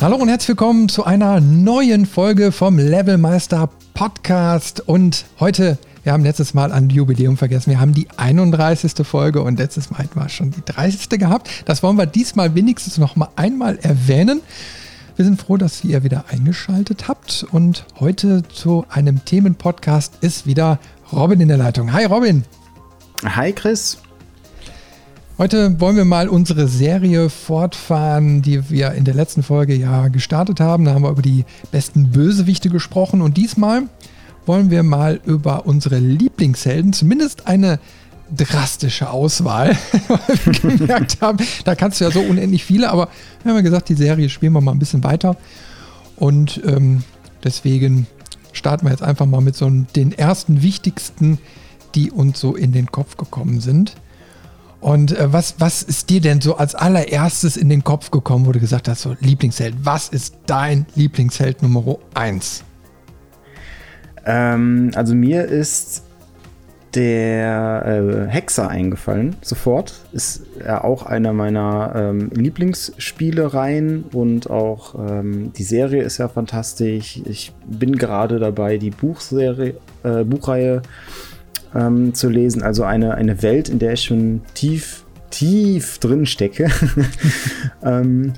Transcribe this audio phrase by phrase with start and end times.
[0.00, 4.80] Hallo und herzlich willkommen zu einer neuen Folge vom Levelmeister Podcast.
[4.80, 7.68] Und heute, wir haben letztes Mal ein Jubiläum vergessen.
[7.68, 9.06] Wir haben die 31.
[9.06, 11.10] Folge und letztes Mal hatten wir schon die 30.
[11.18, 11.50] gehabt.
[11.66, 14.40] Das wollen wir diesmal wenigstens noch mal einmal erwähnen.
[15.16, 17.44] Wir sind froh, dass ihr wieder eingeschaltet habt.
[17.52, 20.78] Und heute zu einem Themenpodcast ist wieder
[21.12, 21.92] Robin in der Leitung.
[21.92, 22.44] Hi Robin.
[23.22, 23.98] Hi Chris.
[25.40, 30.60] Heute wollen wir mal unsere Serie fortfahren, die wir in der letzten Folge ja gestartet
[30.60, 30.84] haben.
[30.84, 33.84] Da haben wir über die besten Bösewichte gesprochen und diesmal
[34.44, 37.80] wollen wir mal über unsere Lieblingshelden, zumindest eine
[38.36, 43.08] drastische Auswahl, weil wir gemerkt haben, da kannst du ja so unendlich viele, aber
[43.42, 45.38] wir haben ja gesagt, die Serie spielen wir mal ein bisschen weiter
[46.16, 47.02] und ähm,
[47.44, 48.06] deswegen
[48.52, 51.38] starten wir jetzt einfach mal mit so den ersten wichtigsten,
[51.94, 53.94] die uns so in den Kopf gekommen sind.
[54.80, 58.52] Und äh, was, was ist dir denn so als allererstes in den Kopf gekommen, wo
[58.52, 59.74] du gesagt hast, so Lieblingsheld?
[59.82, 62.64] Was ist dein Lieblingsheld Nummer 1?
[64.24, 66.04] Ähm, also mir ist
[66.94, 69.94] der äh, Hexer eingefallen, sofort.
[70.12, 77.20] Ist ja auch einer meiner ähm, Lieblingsspielereien und auch ähm, die Serie ist ja fantastisch.
[77.26, 80.82] Ich bin gerade dabei, die Buchserie, äh, Buchreihe
[81.74, 82.62] ähm, zu lesen.
[82.62, 86.68] Also eine, eine Welt, in der ich schon tief, tief drin stecke.
[87.82, 88.34] ähm,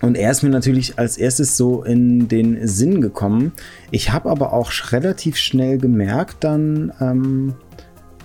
[0.00, 3.52] und er ist mir natürlich als erstes so in den Sinn gekommen.
[3.90, 7.54] Ich habe aber auch relativ schnell gemerkt dann, ähm,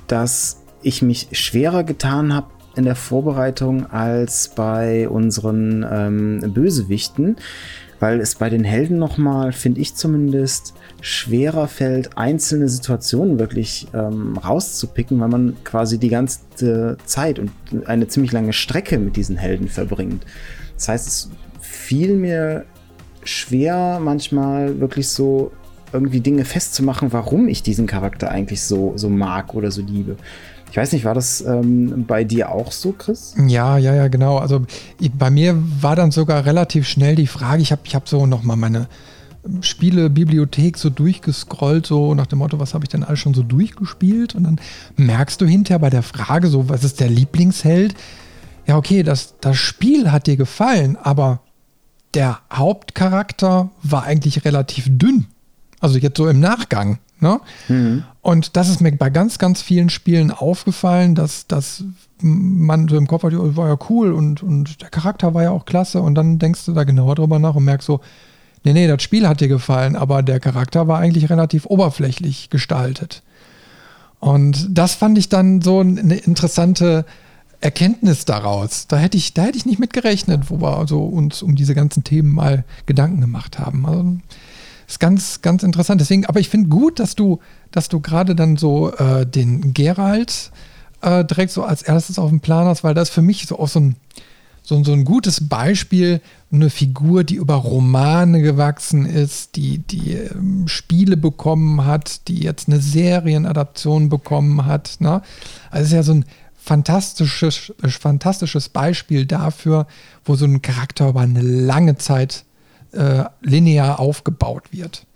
[0.08, 7.38] dass ich mich schwerer getan habe in der Vorbereitung als bei unseren ähm, Bösewichten,
[8.00, 14.38] weil es bei den Helden nochmal, finde ich zumindest, schwerer fällt, einzelne Situationen wirklich ähm,
[14.38, 17.52] rauszupicken, weil man quasi die ganze Zeit und
[17.86, 20.26] eine ziemlich lange Strecke mit diesen Helden verbringt.
[20.76, 21.30] Das heißt, es
[21.62, 22.66] fiel mir
[23.24, 25.52] schwer manchmal wirklich so
[25.92, 30.18] irgendwie Dinge festzumachen, warum ich diesen Charakter eigentlich so, so mag oder so liebe.
[30.72, 33.36] Ich weiß nicht, war das ähm, bei dir auch so, Chris?
[33.48, 34.38] Ja, ja, ja, genau.
[34.38, 34.62] Also
[35.00, 38.28] ich, bei mir war dann sogar relativ schnell die Frage, ich habe ich hab so
[38.28, 38.88] nochmal meine
[39.62, 44.36] Spielebibliothek so durchgescrollt, so nach dem Motto, was habe ich denn alles schon so durchgespielt?
[44.36, 44.62] Und dann
[44.98, 47.96] merkst du hinterher bei der Frage, so, was ist der Lieblingsheld?
[48.68, 51.42] Ja, okay, das, das Spiel hat dir gefallen, aber
[52.14, 55.28] der Hauptcharakter war eigentlich relativ dünn.
[55.80, 57.00] Also jetzt so im Nachgang.
[57.20, 57.40] Ne?
[57.68, 58.04] Mhm.
[58.22, 61.84] Und das ist mir bei ganz, ganz vielen Spielen aufgefallen, dass, dass
[62.22, 65.52] man so im Kopf hat, oh, war ja cool und, und der Charakter war ja
[65.52, 66.02] auch klasse.
[66.02, 68.02] Und dann denkst du da genauer drüber nach und merkst so,
[68.64, 73.24] nee, nee, das Spiel hat dir gefallen, aber der Charakter war eigentlich relativ oberflächlich gestaltet.
[74.20, 77.06] Und das fand ich dann so eine interessante
[77.62, 78.88] Erkenntnis daraus.
[78.88, 81.76] Da hätte ich, da hätte ich nicht mit gerechnet, wo wir also uns um diese
[81.76, 83.86] ganzen Themen mal Gedanken gemacht haben.
[83.86, 84.18] Also,
[84.88, 86.02] ist ganz, ganz interessant.
[86.02, 87.40] Deswegen, aber ich finde gut, dass du,
[87.72, 90.52] dass du gerade dann so äh, den Gerald
[91.02, 93.68] äh, direkt so als erstes auf dem Plan hast, weil das für mich so auch
[93.68, 93.96] so ein,
[94.70, 96.22] so, so ein gutes Beispiel,
[96.52, 102.68] eine Figur, die über Romane gewachsen ist, die, die ähm, Spiele bekommen hat, die jetzt
[102.68, 104.98] eine Serienadaption bekommen hat.
[105.00, 105.24] Ne?
[105.72, 106.26] Also es ist ja so ein
[106.56, 109.88] fantastisches, fantastisches Beispiel dafür,
[110.24, 112.46] wo so ein Charakter über eine lange Zeit
[112.92, 115.08] äh, linear aufgebaut wird.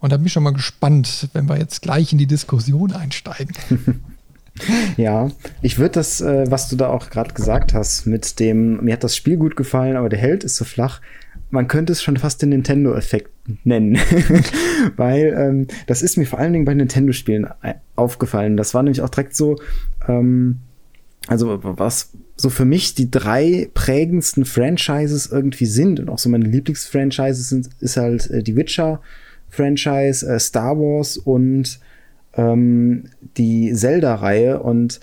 [0.00, 3.54] Und da bin ich schon mal gespannt, wenn wir jetzt gleich in die Diskussion einsteigen.
[4.96, 5.30] Ja,
[5.62, 9.04] ich würde das, äh, was du da auch gerade gesagt hast, mit dem, mir hat
[9.04, 11.00] das Spiel gut gefallen, aber der Held ist so flach.
[11.50, 13.30] Man könnte es schon fast den Nintendo-Effekt
[13.64, 13.98] nennen.
[14.96, 18.56] Weil ähm, das ist mir vor allen Dingen bei Nintendo-Spielen äh, aufgefallen.
[18.56, 19.56] Das war nämlich auch direkt so,
[20.08, 20.60] ähm,
[21.28, 26.46] also was so für mich die drei prägendsten Franchises irgendwie sind und auch so meine
[26.46, 31.78] Lieblingsfranchises sind, ist halt äh, die Witcher-Franchise, äh, Star Wars und
[32.34, 33.04] ähm,
[33.36, 35.00] die Zelda-Reihe und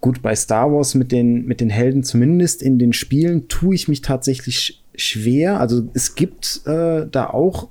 [0.00, 3.88] gut, bei Star Wars mit den, mit den Helden, zumindest in den Spielen, tue ich
[3.88, 5.60] mich tatsächlich schwer.
[5.60, 7.68] Also es gibt äh, da auch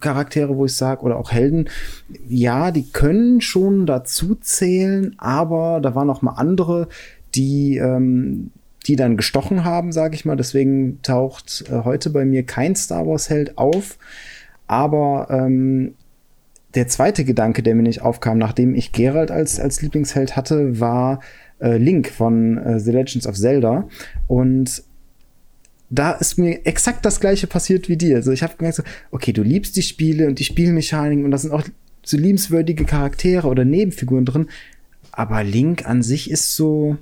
[0.00, 1.68] Charaktere, wo ich sage, oder auch Helden,
[2.28, 6.88] ja, die können schon dazu zählen, aber da waren noch mal andere,
[7.34, 8.50] die, ähm,
[8.86, 10.36] die dann gestochen haben, sage ich mal.
[10.36, 13.98] Deswegen taucht äh, heute bei mir kein Star Wars-Held auf.
[14.66, 15.94] Aber ähm,
[16.74, 21.20] der zweite Gedanke, der mir nicht aufkam, nachdem ich Geralt als, als Lieblingsheld hatte, war
[21.60, 23.88] äh, Link von äh, The Legends of Zelda.
[24.26, 24.82] Und
[25.90, 28.16] da ist mir exakt das gleiche passiert wie dir.
[28.16, 31.38] Also ich habe gemerkt, so, okay, du liebst die Spiele und die Spielmechaniken und da
[31.38, 31.64] sind auch
[32.04, 34.46] so liebenswürdige Charaktere oder Nebenfiguren drin.
[35.12, 36.96] Aber Link an sich ist so,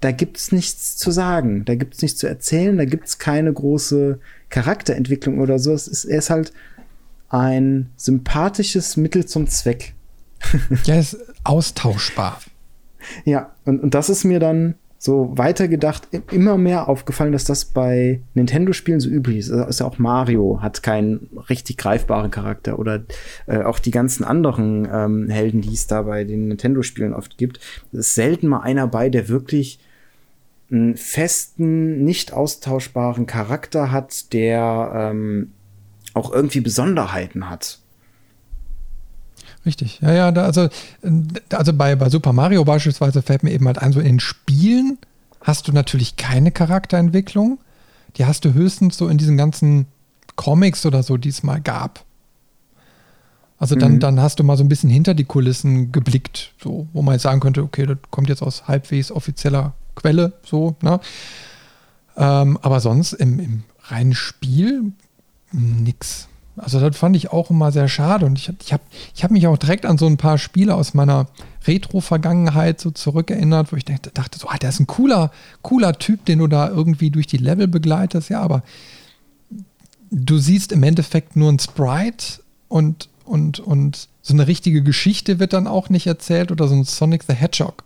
[0.00, 4.18] da gibt's nichts zu sagen, da gibt's nichts zu erzählen, da gibt's keine große
[4.50, 5.72] Charakterentwicklung oder so.
[5.72, 6.52] Es ist, er ist halt
[7.28, 9.94] ein sympathisches Mittel zum Zweck.
[10.84, 12.40] ja, ist austauschbar.
[13.24, 18.20] Ja, und, und das ist mir dann so weitergedacht immer mehr aufgefallen, dass das bei
[18.34, 19.52] Nintendo-Spielen so üblich ist.
[19.52, 23.04] Also auch Mario hat keinen richtig greifbaren Charakter oder
[23.46, 27.60] äh, auch die ganzen anderen ähm, Helden, die es da bei den Nintendo-Spielen oft gibt.
[27.92, 29.78] Es ist selten mal einer bei, der wirklich
[30.70, 35.52] einen festen, nicht austauschbaren Charakter hat, der ähm,
[36.16, 37.78] auch irgendwie Besonderheiten hat.
[39.64, 40.68] Richtig, ja, ja, da, also,
[41.50, 44.98] also bei, bei Super Mario beispielsweise fällt mir eben halt ein, so in Spielen
[45.40, 47.58] hast du natürlich keine Charakterentwicklung.
[48.16, 49.86] Die hast du höchstens so in diesen ganzen
[50.36, 52.04] Comics oder so, die es mal gab.
[53.58, 54.00] Also dann, mhm.
[54.00, 57.22] dann hast du mal so ein bisschen hinter die Kulissen geblickt, so, wo man jetzt
[57.22, 61.00] sagen könnte, okay, das kommt jetzt aus halbwegs offizieller Quelle, so, ne?
[62.16, 64.92] Ähm, aber sonst im, im reinen Spiel
[65.52, 66.28] nix.
[66.56, 68.82] Also das fand ich auch immer sehr schade und ich, ich habe
[69.14, 71.26] ich hab mich auch direkt an so ein paar Spiele aus meiner
[71.66, 76.24] Retro-Vergangenheit so zurückerinnert, wo ich dachte, dachte so, ah, der ist ein cooler, cooler Typ,
[76.24, 78.62] den du da irgendwie durch die Level begleitest, ja, aber
[80.10, 85.52] du siehst im Endeffekt nur ein Sprite und, und, und so eine richtige Geschichte wird
[85.52, 87.84] dann auch nicht erzählt oder so ein Sonic the Hedgehog.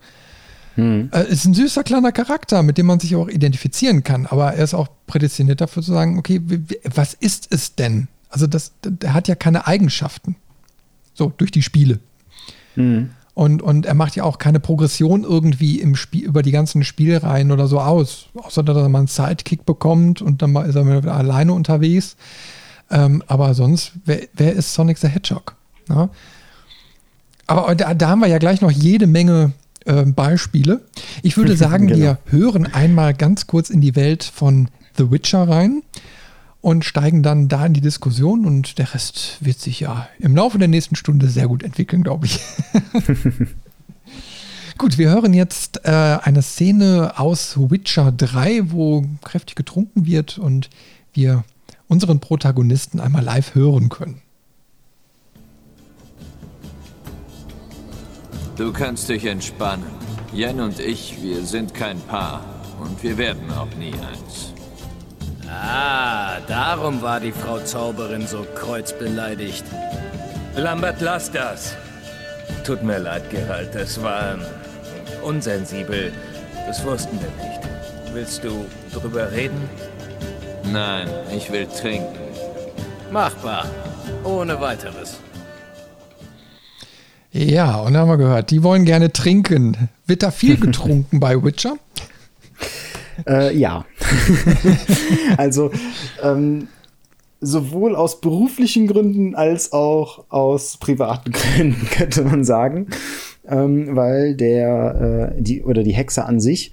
[0.76, 1.10] Hm.
[1.12, 4.64] Äh, ist ein süßer kleiner Charakter, mit dem man sich auch identifizieren kann, aber er
[4.64, 6.40] ist auch prädestiniert dafür zu sagen, okay,
[6.84, 8.08] was ist es denn?
[8.28, 10.36] Also das, der hat ja keine Eigenschaften.
[11.14, 11.98] So, durch die Spiele.
[12.76, 13.10] Mhm.
[13.34, 17.52] Und, und er macht ja auch keine Progression irgendwie im Spiel, über die ganzen Spielreihen
[17.52, 18.26] oder so aus.
[18.34, 22.16] Außer dass er mal einen Sidekick bekommt und dann ist er wieder alleine unterwegs.
[22.90, 25.54] Ähm, aber sonst, wer, wer, ist Sonic the Hedgehog?
[25.88, 26.10] Ja?
[27.46, 29.52] Aber da, da, haben wir ja gleich noch jede Menge
[29.84, 30.82] äh, Beispiele.
[31.22, 31.98] Ich würde sagen, genau.
[31.98, 35.82] wir hören einmal ganz kurz in die Welt von The Witcher rein
[36.60, 40.58] und steigen dann da in die Diskussion und der Rest wird sich ja im Laufe
[40.58, 42.40] der nächsten Stunde sehr gut entwickeln, glaube ich.
[44.78, 50.68] gut, wir hören jetzt äh, eine Szene aus Witcher 3, wo kräftig getrunken wird und
[51.12, 51.44] wir
[51.88, 54.20] unseren Protagonisten einmal live hören können.
[58.60, 59.86] Du kannst dich entspannen.
[60.34, 62.44] Jen und ich, wir sind kein Paar
[62.78, 64.52] und wir werden auch nie eins.
[65.48, 69.64] Ah, darum war die Frau Zauberin so kreuzbeleidigt.
[70.56, 71.74] Lambert, lass das.
[72.62, 74.36] Tut mir leid, Geralt, das war
[75.22, 76.12] unsensibel.
[76.66, 77.60] Das wussten wir nicht.
[78.12, 79.70] Willst du drüber reden?
[80.70, 82.18] Nein, ich will trinken.
[83.10, 83.64] Machbar.
[84.22, 85.18] Ohne weiteres.
[87.32, 89.88] Ja, und haben wir gehört, die wollen gerne trinken.
[90.06, 91.76] Wird da viel getrunken bei Witcher?
[93.26, 93.84] Äh, ja.
[95.36, 95.70] also
[96.22, 96.68] ähm,
[97.40, 102.88] sowohl aus beruflichen Gründen als auch aus privaten Gründen, könnte man sagen.
[103.48, 106.72] Ähm, weil der, äh, die, oder die Hexe an sich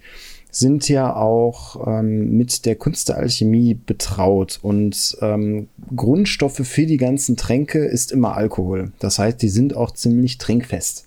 [0.51, 6.97] sind ja auch ähm, mit der Kunst der Alchemie betraut und ähm, Grundstoffe für die
[6.97, 8.91] ganzen Tränke ist immer Alkohol.
[8.99, 11.05] Das heißt, die sind auch ziemlich trinkfest.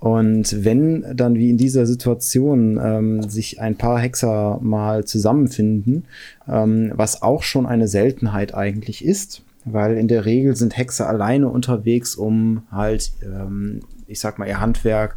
[0.00, 6.04] Und wenn dann wie in dieser Situation ähm, sich ein paar Hexer mal zusammenfinden,
[6.46, 11.48] ähm, was auch schon eine Seltenheit eigentlich ist, weil in der Regel sind Hexer alleine
[11.48, 15.16] unterwegs, um halt, ähm, ich sag mal, ihr Handwerk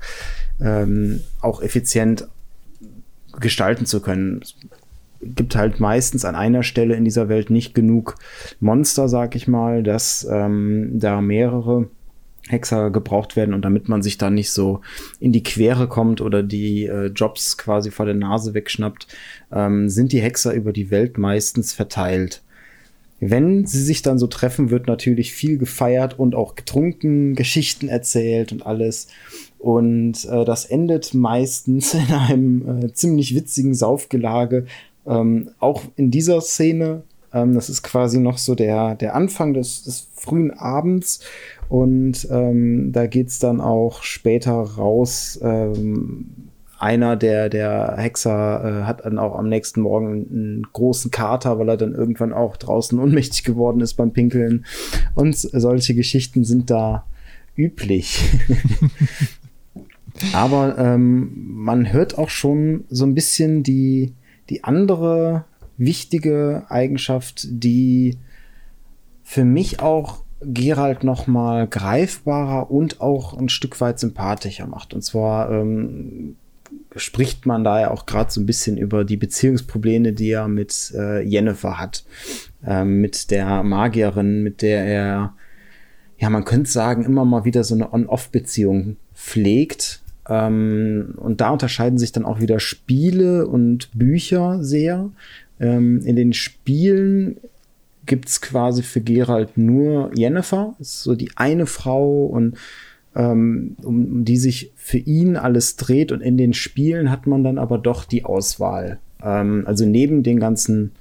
[0.60, 2.28] ähm, auch effizient
[3.42, 4.40] gestalten zu können.
[4.42, 4.56] Es
[5.22, 8.16] gibt halt meistens an einer Stelle in dieser Welt nicht genug
[8.60, 11.90] Monster, sag ich mal, dass ähm, da mehrere
[12.48, 14.82] Hexer gebraucht werden und damit man sich da nicht so
[15.20, 19.08] in die Quere kommt oder die äh, Jobs quasi vor der Nase wegschnappt,
[19.52, 22.42] ähm, sind die Hexer über die Welt meistens verteilt.
[23.20, 28.52] Wenn sie sich dann so treffen, wird natürlich viel gefeiert und auch getrunken, Geschichten erzählt
[28.52, 29.08] und alles.
[29.62, 34.66] Und äh, das endet meistens in einem äh, ziemlich witzigen Saufgelage.
[35.06, 39.84] Ähm, auch in dieser Szene, ähm, das ist quasi noch so der, der Anfang des,
[39.84, 41.20] des frühen Abends.
[41.70, 45.40] Und ähm, da geht's dann auch später raus.
[45.44, 46.50] Ähm,
[46.80, 51.70] einer der, der Hexer äh, hat dann auch am nächsten Morgen einen großen Kater, weil
[51.70, 54.66] er dann irgendwann auch draußen ohnmächtig geworden ist beim Pinkeln.
[55.14, 57.06] Und solche Geschichten sind da
[57.56, 58.28] üblich.
[60.34, 64.14] Aber ähm, man hört auch schon so ein bisschen die,
[64.50, 65.46] die andere
[65.78, 68.18] wichtige Eigenschaft, die
[69.24, 74.94] für mich auch Gerald noch mal greifbarer und auch ein Stück weit sympathischer macht.
[74.94, 76.36] Und zwar ähm,
[76.96, 80.94] spricht man da ja auch gerade so ein bisschen über die Beziehungsprobleme, die er mit
[80.96, 82.04] äh, Jennifer hat.
[82.66, 85.34] Ähm, mit der Magierin, mit der er,
[86.18, 90.02] ja, man könnte sagen, immer mal wieder so eine On-Off-Beziehung pflegt.
[90.32, 95.10] Ähm, und da unterscheiden sich dann auch wieder Spiele und Bücher sehr.
[95.60, 97.36] Ähm, in den Spielen
[98.06, 102.56] gibt es quasi für Gerald nur Jennifer, ist so die eine Frau und
[103.14, 106.14] ähm, um, um, die sich für ihn alles dreht.
[106.14, 109.00] Und in den Spielen hat man dann aber doch die Auswahl.
[109.22, 110.92] Ähm, also neben den ganzen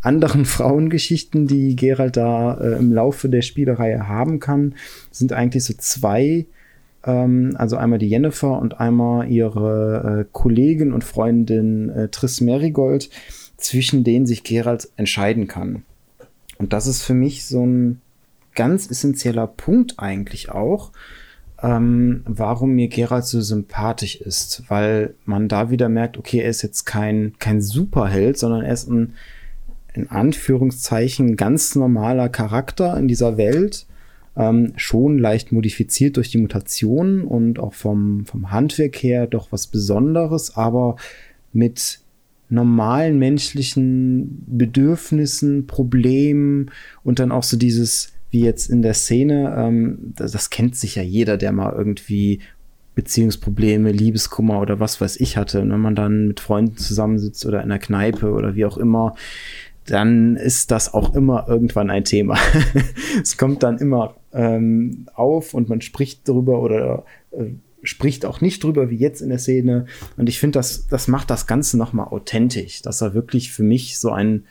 [0.00, 4.76] anderen Frauengeschichten, die Gerald da äh, im Laufe der Spielereihe haben kann,
[5.10, 6.46] sind eigentlich so zwei.
[7.04, 13.10] Ähm, also einmal die Jennifer und einmal ihre äh, Kollegin und Freundin äh, Triss Merigold,
[13.56, 15.84] zwischen denen sich Gerald entscheiden kann.
[16.58, 18.00] Und das ist für mich so ein
[18.54, 20.92] ganz essentieller Punkt eigentlich auch,
[21.62, 26.62] ähm, warum mir Geralt so sympathisch ist, weil man da wieder merkt, okay, er ist
[26.62, 29.14] jetzt kein, kein Superheld, sondern er ist ein,
[29.94, 33.86] in Anführungszeichen, ganz normaler Charakter in dieser Welt,
[34.40, 39.66] ähm, schon leicht modifiziert durch die Mutationen und auch vom, vom Handwerk her doch was
[39.66, 40.96] Besonderes, aber
[41.52, 42.00] mit
[42.48, 46.70] normalen menschlichen Bedürfnissen, Problemen
[47.04, 50.94] und dann auch so dieses, wie jetzt in der Szene, ähm, das, das kennt sich
[50.96, 52.40] ja jeder, der mal irgendwie
[52.94, 55.60] Beziehungsprobleme, Liebeskummer oder was weiß ich hatte.
[55.60, 59.14] Und wenn man dann mit Freunden zusammensitzt oder in der Kneipe oder wie auch immer,
[59.90, 62.38] dann ist das auch immer irgendwann ein Thema.
[63.22, 67.46] es kommt dann immer ähm, auf und man spricht darüber oder äh,
[67.82, 69.86] spricht auch nicht drüber wie jetzt in der Szene.
[70.16, 73.98] Und ich finde, das, das macht das Ganze nochmal authentisch, dass er wirklich für mich
[73.98, 74.44] so ein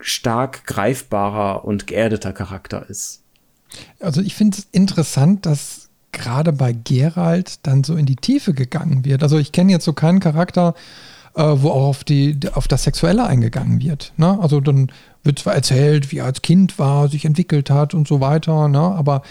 [0.00, 3.22] stark greifbarer und geerdeter Charakter ist.
[4.00, 9.06] Also ich finde es interessant, dass gerade bei Gerald dann so in die Tiefe gegangen
[9.06, 9.22] wird.
[9.22, 13.26] Also ich kenne jetzt so keinen Charakter, äh, wo auch auf, die, auf das Sexuelle
[13.26, 14.12] eingegangen wird.
[14.16, 14.38] Ne?
[14.40, 14.90] Also dann
[15.22, 18.80] wird zwar erzählt, wie er als Kind war, sich entwickelt hat und so weiter, ne?
[18.80, 19.22] aber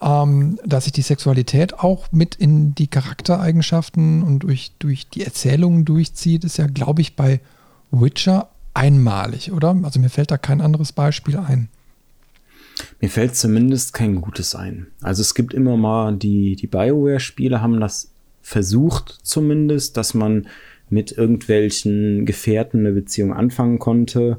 [0.00, 5.84] ähm, dass sich die Sexualität auch mit in die Charaktereigenschaften und durch, durch die Erzählungen
[5.84, 7.40] durchzieht, ist ja, glaube ich, bei
[7.90, 9.76] Witcher einmalig, oder?
[9.82, 11.68] Also mir fällt da kein anderes Beispiel ein.
[13.00, 14.88] Mir fällt zumindest kein gutes ein.
[15.00, 18.10] Also es gibt immer mal die, die Bioware-Spiele haben das
[18.42, 20.48] versucht zumindest, dass man
[20.90, 24.38] mit irgendwelchen Gefährten eine Beziehung anfangen konnte.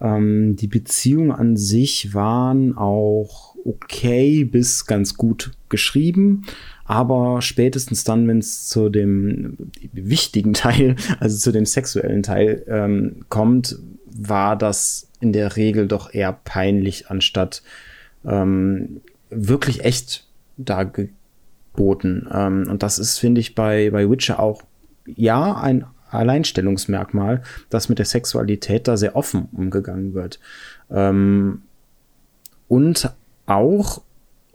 [0.00, 6.44] Ähm, die Beziehungen an sich waren auch okay bis ganz gut geschrieben,
[6.84, 9.56] aber spätestens dann, wenn es zu dem
[9.92, 16.12] wichtigen Teil, also zu dem sexuellen Teil ähm, kommt, war das in der Regel doch
[16.12, 17.62] eher peinlich, anstatt
[18.24, 22.28] ähm, wirklich echt dargeboten.
[22.32, 24.62] Ähm, und das ist, finde ich, bei, bei Witcher auch
[25.16, 30.40] ja ein Alleinstellungsmerkmal, dass mit der Sexualität da sehr offen umgegangen wird.
[30.90, 31.62] Ähm,
[32.68, 33.12] und
[33.46, 34.02] auch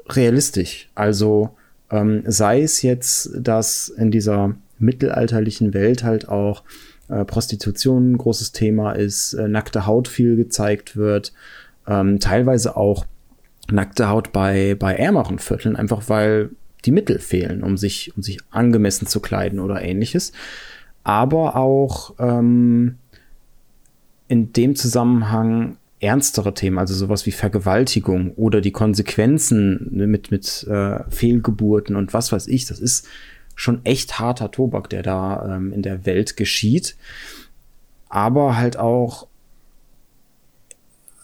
[0.07, 0.89] realistisch.
[0.95, 1.55] Also
[1.89, 6.63] ähm, sei es jetzt, dass in dieser mittelalterlichen Welt halt auch
[7.07, 11.33] äh, Prostitution ein großes Thema ist, äh, nackte Haut viel gezeigt wird,
[11.87, 13.05] ähm, teilweise auch
[13.71, 16.49] nackte Haut bei, bei ärmeren Vierteln, einfach weil
[16.85, 20.31] die Mittel fehlen, um sich, um sich angemessen zu kleiden oder ähnliches.
[21.03, 22.97] Aber auch ähm,
[24.27, 30.99] in dem Zusammenhang ernstere Themen, also sowas wie Vergewaltigung oder die Konsequenzen mit, mit äh,
[31.09, 33.07] Fehlgeburten und was weiß ich, das ist
[33.55, 36.97] schon echt harter Tobak, der da ähm, in der Welt geschieht.
[38.09, 39.27] Aber halt auch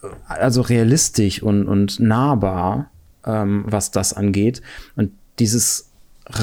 [0.01, 2.89] äh, also realistisch und, und nahbar,
[3.25, 4.61] ähm, was das angeht.
[4.95, 5.89] Und dieses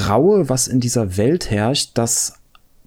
[0.09, 2.33] Raue, was in dieser Welt herrscht, das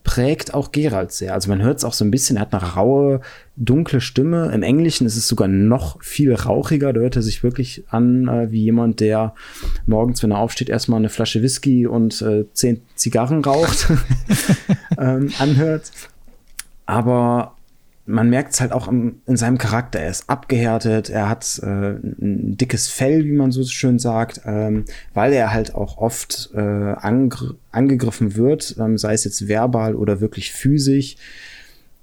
[0.05, 1.33] prägt auch Gerald sehr.
[1.33, 3.21] Also man hört es auch so ein bisschen, er hat eine raue,
[3.57, 4.51] dunkle Stimme.
[4.53, 6.93] Im Englischen ist es sogar noch viel rauchiger.
[6.93, 9.35] Da hört er sich wirklich an äh, wie jemand, der
[9.87, 13.89] morgens, wenn er aufsteht, erstmal eine Flasche Whisky und äh, zehn Zigarren raucht,
[14.99, 15.91] ähm, anhört.
[16.85, 17.57] Aber
[18.05, 20.01] man merkt es halt auch im, in seinem Charakter.
[20.01, 24.85] Er ist abgehärtet, er hat äh, ein dickes Fell, wie man so schön sagt, ähm,
[25.15, 30.21] weil er halt auch oft äh, angr angegriffen wird, ähm, sei es jetzt verbal oder
[30.21, 31.17] wirklich physisch.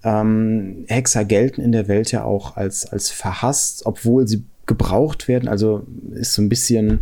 [0.03, 5.49] Ähm, Hexer gelten in der Welt ja auch als, als verhasst, obwohl sie gebraucht werden.
[5.49, 7.01] Also ist so ein bisschen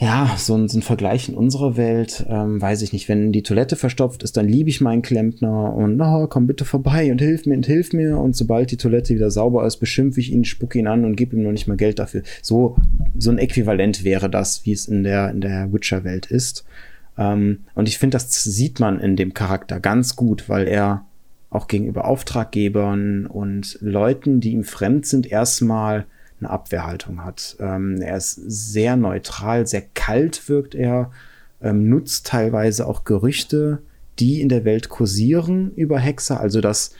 [0.00, 3.42] ja, so ein, so ein Vergleich in unserer Welt, ähm, weiß ich nicht, wenn die
[3.42, 7.46] Toilette verstopft ist, dann liebe ich meinen Klempner und na, komm bitte vorbei und hilf
[7.46, 8.16] mir und hilf mir.
[8.16, 11.34] Und sobald die Toilette wieder sauber ist, beschimpfe ich ihn, spucke ihn an und gebe
[11.34, 12.22] ihm noch nicht mal Geld dafür.
[12.42, 12.76] So,
[13.18, 16.64] so ein Äquivalent wäre das, wie es in der, in der Witcher-Welt ist.
[17.18, 21.06] Ähm, und ich finde, das sieht man in dem Charakter ganz gut, weil er
[21.50, 26.06] auch gegenüber Auftraggebern und Leuten, die ihm fremd sind, erstmal
[26.40, 27.56] eine Abwehrhaltung hat.
[27.60, 31.10] Ähm, er ist sehr neutral, sehr kalt wirkt er,
[31.60, 33.82] ähm, nutzt teilweise auch Gerüchte,
[34.18, 36.40] die in der Welt kursieren über Hexer.
[36.40, 36.94] Also dass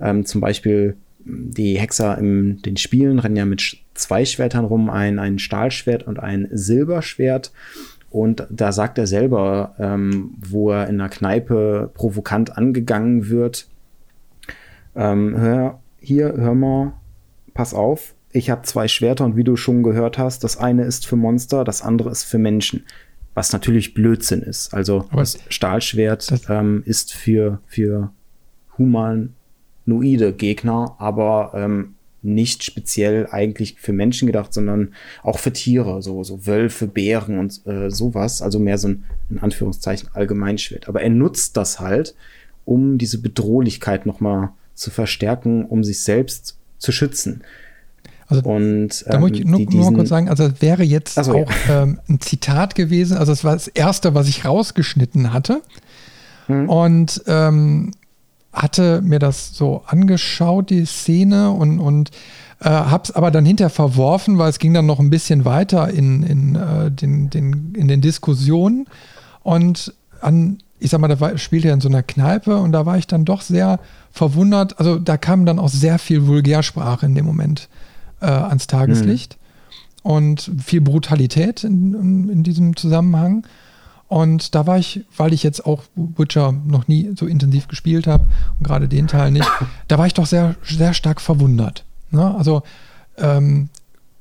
[0.00, 5.18] ähm, zum Beispiel die Hexer in den Spielen rennen ja mit zwei Schwertern rum, ein,
[5.18, 7.52] ein Stahlschwert und ein Silberschwert.
[8.10, 13.68] Und da sagt er selber, ähm, wo er in einer Kneipe provokant angegangen wird,
[14.94, 16.92] ähm, hör, hier, hör mal,
[17.54, 21.06] pass auf, ich habe zwei Schwerter und wie du schon gehört hast, das eine ist
[21.06, 22.84] für Monster, das andere ist für Menschen.
[23.32, 24.74] Was natürlich Blödsinn ist.
[24.74, 28.12] Also Aber das Stahlschwert das ähm, ist für, für
[28.76, 36.24] humanoide Gegner, aber ähm, nicht speziell eigentlich für Menschen gedacht, sondern auch für Tiere, so,
[36.24, 38.42] so Wölfe, Bären und äh, sowas.
[38.42, 40.88] Also mehr so ein, in Anführungszeichen, Allgemeinschwert.
[40.88, 42.16] Aber er nutzt das halt,
[42.64, 47.42] um diese Bedrohlichkeit nochmal zu verstärken, um sich selbst zu schützen.
[48.26, 50.82] Also, und, da ähm, muss ich ähm, nur, die, nur kurz sagen, also das wäre
[50.82, 51.82] jetzt so, auch ja.
[51.82, 55.62] ähm, ein Zitat gewesen, also es war das erste, was ich rausgeschnitten hatte.
[56.48, 56.68] Mhm.
[56.68, 57.92] Und ähm,
[58.52, 62.10] hatte mir das so angeschaut, die Szene, und, und
[62.60, 66.22] äh, hab's aber dann hinterher verworfen, weil es ging dann noch ein bisschen weiter in,
[66.22, 68.86] in, äh, den, den, in den Diskussionen.
[69.42, 72.96] Und an, ich sag mal, da spielte er in so einer Kneipe und da war
[72.96, 73.80] ich dann doch sehr
[74.12, 74.78] verwundert.
[74.78, 77.68] Also da kam dann auch sehr viel Vulgärsprache in dem Moment
[78.24, 79.36] äh, ans Tageslicht
[80.02, 80.10] mhm.
[80.10, 83.46] und viel Brutalität in, in, in, diesem Zusammenhang.
[84.08, 88.26] Und da war ich, weil ich jetzt auch Witcher noch nie so intensiv gespielt habe
[88.58, 89.48] und gerade den Teil nicht,
[89.88, 91.84] da war ich doch sehr, sehr stark verwundert.
[92.10, 92.34] Ne?
[92.34, 92.62] Also
[93.16, 93.68] ähm,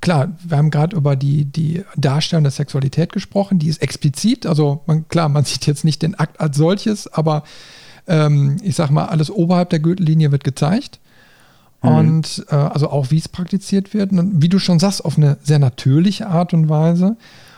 [0.02, 4.82] klar, wir haben gerade über die, die Darstellung der Sexualität gesprochen, die ist explizit, also
[4.86, 7.44] man, klar, man sieht jetzt nicht den Akt als solches, aber
[8.08, 11.00] ähm, ich sag mal, alles oberhalb der Gürtellinie wird gezeigt.
[11.84, 11.90] Mhm.
[11.90, 14.12] Und äh, also auch wie es praktiziert wird.
[14.12, 17.18] Und wie du schon sagst, auf eine sehr natürliche Art und Weise.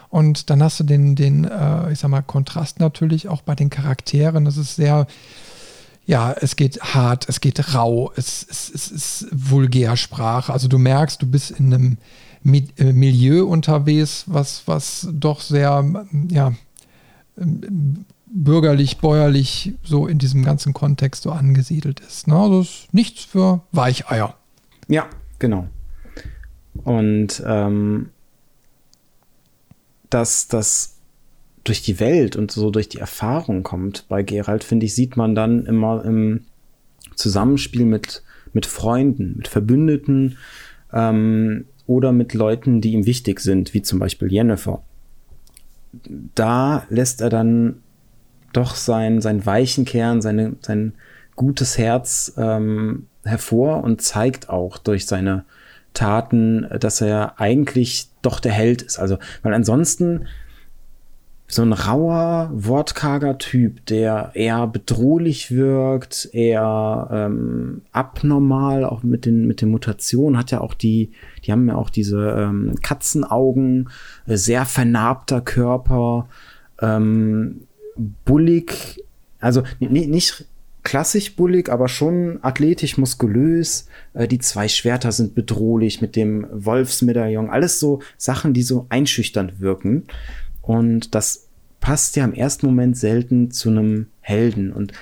[0.10, 3.70] Und dann hast du den, den äh, ich sag mal, Kontrast natürlich auch bei den
[3.70, 4.46] Charakteren.
[4.46, 5.08] Das ist sehr,
[6.06, 10.52] ja, es geht hart, es geht rau, es, es, es ist Vulgärsprache.
[10.52, 11.98] Also du merkst, du bist in einem
[12.78, 15.84] äh, Milieu unterwegs, was, was doch sehr,
[16.30, 16.54] ja,
[18.28, 22.28] bürgerlich, bäuerlich so in diesem ganzen Kontext so angesiedelt ist.
[22.28, 22.36] Ne?
[22.36, 24.36] Also ist nichts für Weicheier.
[24.88, 25.08] Ja,
[25.40, 25.68] genau.
[26.84, 28.10] Und ähm,
[30.10, 30.98] dass das
[31.64, 35.34] durch die Welt und so durch die Erfahrung kommt bei Gerald, finde ich, sieht man
[35.36, 36.46] dann immer im
[37.16, 40.38] Zusammenspiel mit, mit Freunden, mit Verbündeten
[40.94, 44.84] ähm, oder mit Leuten, die ihm wichtig sind, wie zum Beispiel Jennifer.
[46.36, 47.82] Da lässt er dann
[48.56, 50.94] doch sein, sein weichen Kern, seine, sein
[51.36, 55.46] gutes Herz ähm, hervor und zeigt auch durch seine
[55.94, 59.00] Taten, dass er eigentlich doch der Held ist.
[59.00, 60.28] Also, weil ansonsten
[61.48, 69.46] so ein rauer, wortkarger Typ, der eher bedrohlich wirkt, eher ähm, abnormal, auch mit den,
[69.46, 71.12] mit den Mutationen, hat ja auch die,
[71.44, 73.90] die haben ja auch diese ähm, Katzenaugen,
[74.26, 76.28] äh, sehr vernarbter Körper,
[76.82, 77.68] ähm,
[78.26, 79.04] bullig,
[79.40, 80.46] also nicht
[80.84, 83.88] klassisch bullig, aber schon athletisch, muskulös.
[84.14, 87.50] Äh, die zwei Schwerter sind bedrohlich mit dem Wolfsmedaillon.
[87.50, 90.04] Alles so Sachen, die so einschüchternd wirken.
[90.62, 91.48] Und das
[91.82, 94.72] passt ja im ersten Moment selten zu einem Helden.
[94.72, 94.94] Und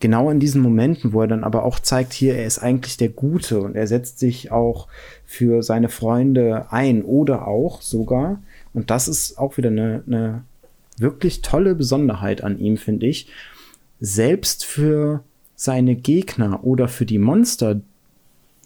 [0.00, 3.08] genau in diesen Momenten, wo er dann aber auch zeigt, hier, er ist eigentlich der
[3.08, 4.88] Gute und er setzt sich auch
[5.24, 8.42] für seine Freunde ein oder auch sogar,
[8.74, 10.44] und das ist auch wieder eine, eine
[10.98, 13.28] wirklich tolle Besonderheit an ihm, finde ich.
[14.00, 15.22] Selbst für
[15.54, 17.80] seine Gegner oder für die Monster,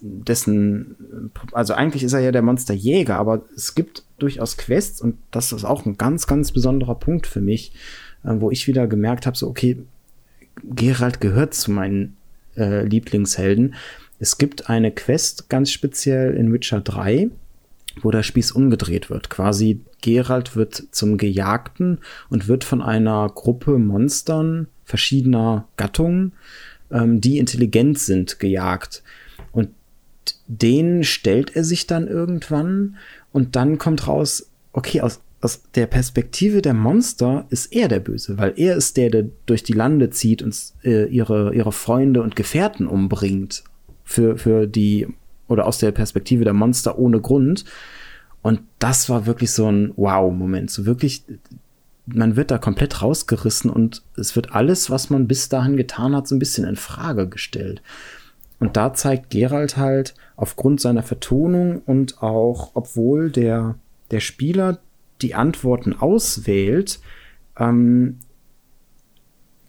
[0.01, 5.51] dessen, also eigentlich ist er ja der Monsterjäger, aber es gibt durchaus Quests und das
[5.51, 7.73] ist auch ein ganz, ganz besonderer Punkt für mich,
[8.23, 9.77] äh, wo ich wieder gemerkt habe, so okay,
[10.63, 12.17] Gerald gehört zu meinen
[12.55, 13.75] äh, Lieblingshelden.
[14.19, 17.29] Es gibt eine Quest ganz speziell in Witcher 3,
[18.03, 19.29] wo der Spieß umgedreht wird.
[19.29, 26.33] Quasi Gerald wird zum Gejagten und wird von einer Gruppe Monstern verschiedener Gattungen,
[26.91, 29.03] ähm, die intelligent sind, gejagt.
[29.51, 29.69] Und
[30.47, 32.95] denen stellt er sich dann irgendwann
[33.31, 38.37] und dann kommt raus, okay, aus, aus der Perspektive der Monster ist er der Böse,
[38.37, 42.35] weil er ist der, der durch die Lande zieht und äh, ihre, ihre Freunde und
[42.35, 43.63] Gefährten umbringt.
[44.09, 45.07] Für, für die
[45.47, 47.65] oder aus der Perspektive der Monster ohne Grund.
[48.41, 50.71] Und das war wirklich so ein Wow-Moment.
[50.71, 51.23] So wirklich,
[52.05, 56.27] man wird da komplett rausgerissen und es wird alles, was man bis dahin getan hat,
[56.27, 57.81] so ein bisschen in Frage gestellt.
[58.59, 63.75] Und da zeigt Gerald halt aufgrund seiner Vertonung und auch, obwohl der,
[64.11, 64.79] der Spieler
[65.21, 66.99] die Antworten auswählt,
[67.59, 68.19] ähm,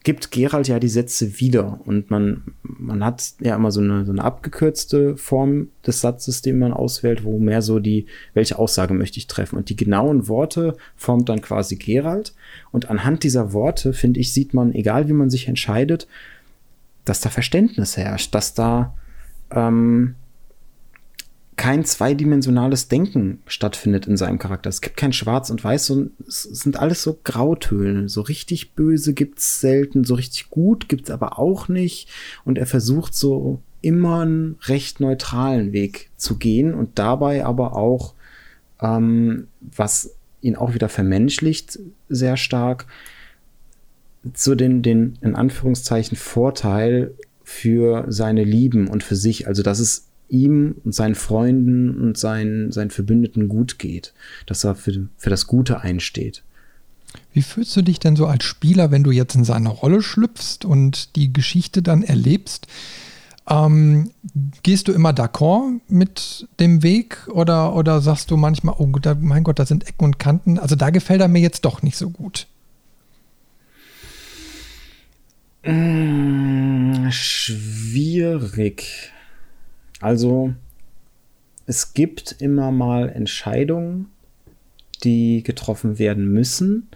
[0.08, 4.12] gibt Gerald ja die Sätze wieder und man, man hat ja immer so eine, so
[4.12, 9.18] eine abgekürzte Form des Satzes, den man auswählt, wo mehr so die, welche Aussage möchte
[9.18, 9.56] ich treffen.
[9.58, 12.32] Und die genauen Worte formt dann quasi Gerald.
[12.72, 16.08] Und anhand dieser Worte, finde ich, sieht man, egal wie man sich entscheidet,
[17.04, 18.94] dass da Verständnis herrscht, dass da
[19.50, 20.14] ähm,
[21.58, 24.70] kein zweidimensionales Denken stattfindet in seinem Charakter.
[24.70, 28.08] Es gibt kein Schwarz und Weiß, sondern es sind alles so Grautöne.
[28.08, 32.08] So richtig böse gibt's selten, so richtig gut gibt's aber auch nicht.
[32.44, 38.14] Und er versucht so immer einen recht neutralen Weg zu gehen und dabei aber auch,
[38.80, 42.86] ähm, was ihn auch wieder vermenschlicht sehr stark,
[44.32, 49.48] so den, den, in Anführungszeichen, Vorteil für seine Lieben und für sich.
[49.48, 54.12] Also, dass es ihm und seinen Freunden und seinen, seinen Verbündeten gut geht,
[54.46, 56.42] dass er für, für das Gute einsteht.
[57.32, 60.64] Wie fühlst du dich denn so als Spieler, wenn du jetzt in seine Rolle schlüpfst
[60.64, 62.66] und die Geschichte dann erlebst?
[63.48, 64.10] Ähm,
[64.62, 69.42] gehst du immer d'accord mit dem Weg oder, oder sagst du manchmal, oh da, mein
[69.44, 70.58] Gott, da sind Ecken und Kanten?
[70.58, 72.46] Also da gefällt er mir jetzt doch nicht so gut.
[75.64, 78.84] Mmh, schwierig.
[80.00, 80.54] Also
[81.66, 84.06] es gibt immer mal Entscheidungen,
[85.04, 86.88] die getroffen werden müssen.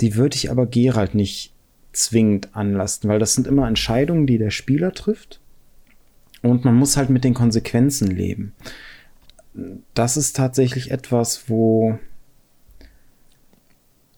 [0.00, 1.52] Die würde ich aber Gerald nicht
[1.92, 5.40] zwingend anlasten, weil das sind immer Entscheidungen, die der Spieler trifft.
[6.42, 8.52] Und man muss halt mit den Konsequenzen leben.
[9.94, 11.98] Das ist tatsächlich etwas, wo,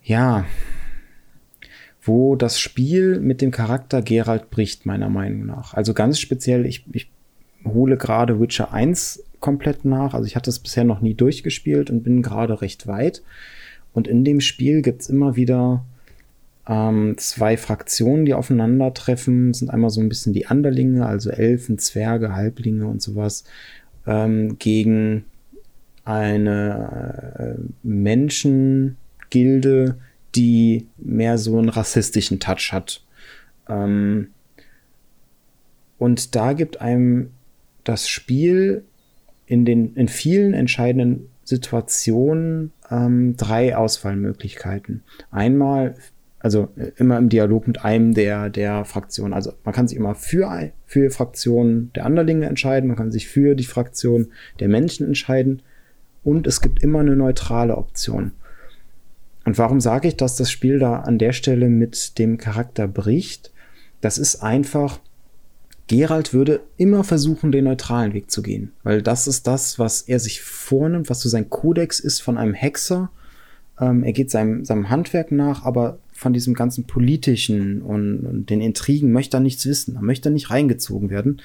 [0.03, 0.45] ja,
[2.03, 5.73] wo das Spiel mit dem Charakter Gerald bricht, meiner Meinung nach.
[5.73, 7.11] Also ganz speziell, ich, ich
[7.65, 10.15] hole gerade Witcher 1 komplett nach.
[10.15, 13.23] Also ich hatte es bisher noch nie durchgespielt und bin gerade recht weit.
[13.93, 15.85] Und in dem Spiel gibt's immer wieder
[16.69, 19.49] ähm, zwei Fraktionen, die aufeinandertreffen.
[19.49, 23.45] Das sind einmal so ein bisschen die Anderlinge, also Elfen, Zwerge, Halblinge und sowas,
[24.07, 25.25] ähm, gegen
[26.05, 29.99] eine äh, Menschengilde,
[30.35, 33.05] die mehr so einen rassistischen Touch hat.
[33.69, 34.29] Ähm,
[35.99, 37.31] und da gibt einem
[37.85, 38.85] das Spiel
[39.47, 45.03] in den in vielen entscheidenden Situationen ähm, drei Auswahlmöglichkeiten.
[45.31, 45.97] Einmal,
[46.39, 49.33] also äh, immer im Dialog mit einem der der Fraktionen.
[49.33, 53.55] Also man kann sich immer für für Fraktionen der Anderlinge entscheiden, man kann sich für
[53.55, 54.29] die Fraktion
[54.61, 55.63] der Menschen entscheiden
[56.23, 58.33] und es gibt immer eine neutrale Option.
[59.45, 63.53] Und warum sage ich, dass das Spiel da an der Stelle mit dem Charakter bricht?
[64.01, 65.01] Das ist einfach
[65.91, 70.21] Gerald würde immer versuchen, den neutralen Weg zu gehen, weil das ist das, was er
[70.21, 73.11] sich vornimmt, was so sein Kodex ist von einem Hexer.
[73.81, 78.61] Ähm, er geht seinem, seinem Handwerk nach, aber von diesem ganzen politischen und, und den
[78.61, 79.97] Intrigen möchte er nichts wissen.
[79.97, 81.43] Er möchte nicht reingezogen werden.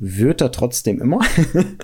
[0.00, 1.20] Wird er trotzdem immer.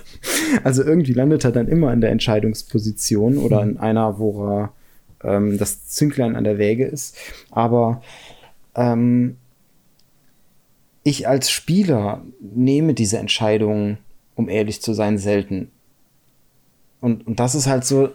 [0.65, 4.73] also irgendwie landet er dann immer in der Entscheidungsposition oder in einer, wo er
[5.23, 7.15] ähm, das Zünglein an der Wäge ist.
[7.51, 8.01] Aber
[8.75, 9.37] ähm,
[11.07, 13.99] ich als Spieler nehme diese Entscheidungen,
[14.33, 15.71] um ehrlich zu sein, selten.
[16.99, 18.09] Und, und das ist halt so,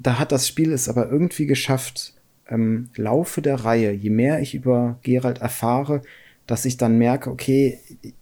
[0.00, 2.14] da hat das Spiel es aber irgendwie geschafft,
[2.48, 6.02] im Laufe der Reihe, je mehr ich über Gerald erfahre,
[6.48, 7.78] dass ich dann merke, okay,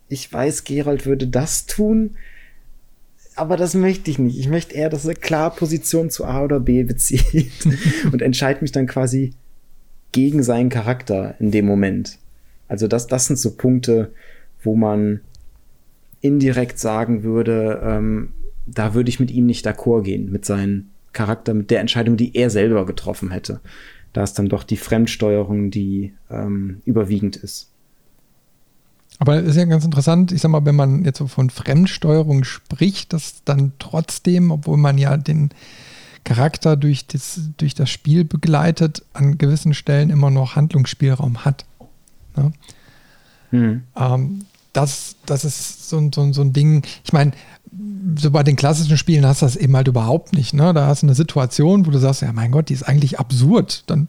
[0.08, 2.16] ich weiß, Gerald würde das tun,
[3.34, 4.38] aber das möchte ich nicht.
[4.38, 7.50] Ich möchte eher, dass er klar Position zu A oder B bezieht
[8.12, 9.32] und entscheide mich dann quasi
[10.12, 12.19] gegen seinen Charakter in dem Moment.
[12.70, 14.12] Also das, das sind so Punkte,
[14.62, 15.20] wo man
[16.20, 18.30] indirekt sagen würde, ähm,
[18.64, 22.36] da würde ich mit ihm nicht d'accord gehen, mit seinem Charakter, mit der Entscheidung, die
[22.36, 23.60] er selber getroffen hätte.
[24.12, 27.70] Da ist dann doch die Fremdsteuerung, die ähm, überwiegend ist.
[29.18, 32.44] Aber es ist ja ganz interessant, ich sag mal, wenn man jetzt so von Fremdsteuerung
[32.44, 35.50] spricht, dass dann trotzdem, obwohl man ja den
[36.22, 41.64] Charakter durch das, durch das Spiel begleitet, an gewissen Stellen immer noch Handlungsspielraum hat.
[42.36, 42.52] Ne?
[43.50, 43.82] Hm.
[43.96, 46.82] Ähm, das, das ist so, so, so ein Ding.
[47.04, 47.32] Ich meine,
[48.16, 50.54] so bei den klassischen Spielen hast du das eben halt überhaupt nicht.
[50.54, 50.72] Ne?
[50.72, 53.84] Da hast du eine Situation, wo du sagst, ja mein Gott, die ist eigentlich absurd.
[53.86, 54.08] Dann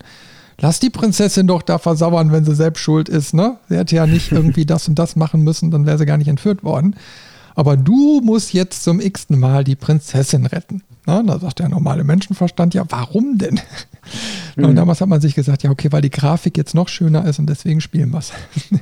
[0.59, 3.33] lass die Prinzessin doch da versauern, wenn sie selbst schuld ist.
[3.33, 3.57] Ne?
[3.69, 6.27] Sie hätte ja nicht irgendwie das und das machen müssen, dann wäre sie gar nicht
[6.27, 6.95] entführt worden.
[7.55, 10.83] Aber du musst jetzt zum x-ten Mal die Prinzessin retten.
[11.05, 13.59] Na, da sagt der normale Menschenverstand, ja, warum denn?
[14.55, 14.65] Mhm.
[14.65, 17.39] Und damals hat man sich gesagt, ja, okay, weil die Grafik jetzt noch schöner ist
[17.39, 18.33] und deswegen spielen wir es.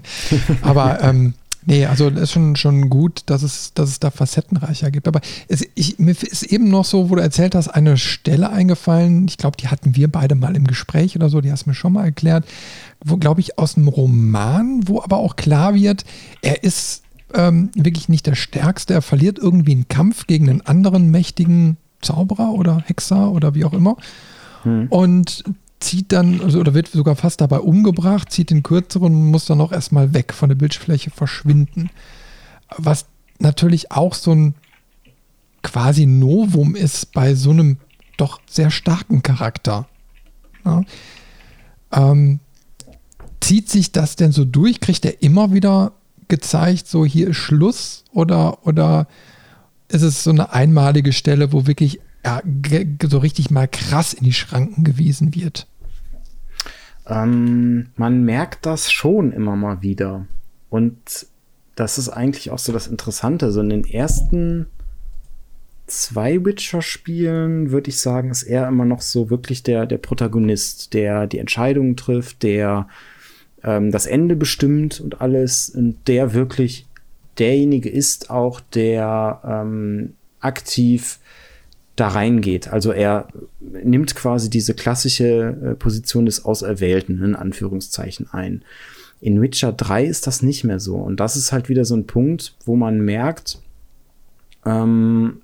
[0.64, 4.90] Aber ähm, nee, also das ist schon, schon gut, dass es, dass es da facettenreicher
[4.90, 5.08] gibt.
[5.08, 9.28] Aber es, ich, mir ist eben noch so, wo du erzählt hast, eine Stelle eingefallen,
[9.28, 11.76] ich glaube, die hatten wir beide mal im Gespräch oder so, die hast du mir
[11.76, 12.46] schon mal erklärt,
[13.04, 16.04] wo, glaube ich, aus einem Roman, wo aber auch klar wird,
[16.42, 17.04] er ist
[17.36, 18.96] ähm, wirklich nicht der Stärkste.
[18.96, 23.74] Er verliert irgendwie einen Kampf gegen einen anderen mächtigen Zauberer oder Hexer oder wie auch
[23.74, 23.98] immer.
[24.64, 24.88] Hm.
[24.90, 25.44] Und
[25.80, 29.62] zieht dann, also, oder wird sogar fast dabei umgebracht, zieht den kürzeren und muss dann
[29.62, 31.90] auch erstmal weg von der Bildfläche verschwinden.
[32.78, 33.06] Was
[33.40, 34.56] natürlich auch so ein
[35.64, 37.78] quasi Novum ist bei so einem
[38.18, 39.88] doch sehr starken Charakter.
[40.66, 40.84] Ja.
[41.92, 42.40] Ähm,
[43.40, 44.80] zieht sich das denn so durch?
[44.82, 45.94] Kriegt er immer wieder
[46.28, 49.08] gezeigt, so hier ist Schluss oder, oder
[49.90, 52.42] ist es so eine einmalige Stelle, wo wirklich ja,
[53.04, 55.68] so richtig mal krass in die Schranken gewiesen wird?
[57.08, 60.28] Ähm, man merkt das schon immer mal wieder.
[60.70, 61.28] Und
[61.76, 63.52] das ist eigentlich auch so das Interessante.
[63.52, 64.68] So in den ersten
[65.88, 71.26] zwei Witcher-Spielen würde ich sagen, ist er immer noch so wirklich der, der Protagonist, der
[71.26, 72.88] die Entscheidungen trifft, der
[73.64, 76.86] ähm, das Ende bestimmt und alles und der wirklich
[77.38, 81.20] derjenige ist auch, der ähm, aktiv
[81.96, 82.70] da reingeht.
[82.70, 83.28] Also er
[83.60, 88.64] nimmt quasi diese klassische äh, Position des Auserwählten in Anführungszeichen ein.
[89.22, 90.96] In Witcher 3 ist das nicht mehr so.
[90.96, 93.60] Und das ist halt wieder so ein Punkt, wo man merkt,
[94.66, 95.42] ähm,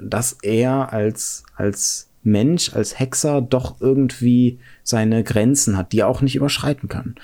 [0.00, 6.22] dass er als, als Mensch, als Hexer doch irgendwie seine Grenzen hat, die er auch
[6.22, 7.16] nicht überschreiten kann.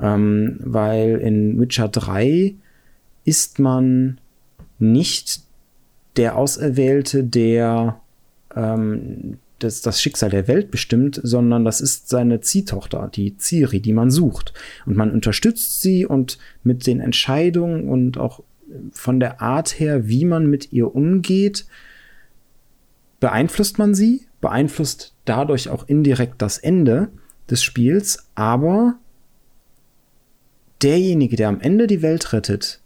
[0.00, 2.54] Ähm, weil in Witcher 3
[3.28, 4.18] ist man
[4.78, 5.42] nicht
[6.16, 8.00] der Auserwählte, der
[8.56, 13.92] ähm, das, das Schicksal der Welt bestimmt, sondern das ist seine Ziehtochter, die Ciri, die
[13.92, 14.54] man sucht.
[14.86, 18.42] Und man unterstützt sie und mit den Entscheidungen und auch
[18.92, 21.66] von der Art her, wie man mit ihr umgeht,
[23.20, 27.08] beeinflusst man sie, beeinflusst dadurch auch indirekt das Ende
[27.50, 28.94] des Spiels, aber
[30.80, 32.80] derjenige, der am Ende die Welt rettet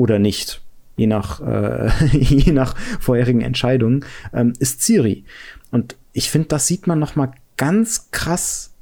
[0.00, 0.62] oder nicht,
[0.96, 5.24] je nach, äh, je nach vorherigen Entscheidungen, ähm, ist Ciri.
[5.70, 8.72] Und ich finde, das sieht man noch mal ganz krass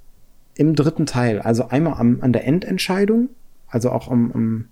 [0.54, 1.40] im dritten Teil.
[1.40, 3.30] Also einmal am, an der Endentscheidung,
[3.66, 4.68] also auch am, am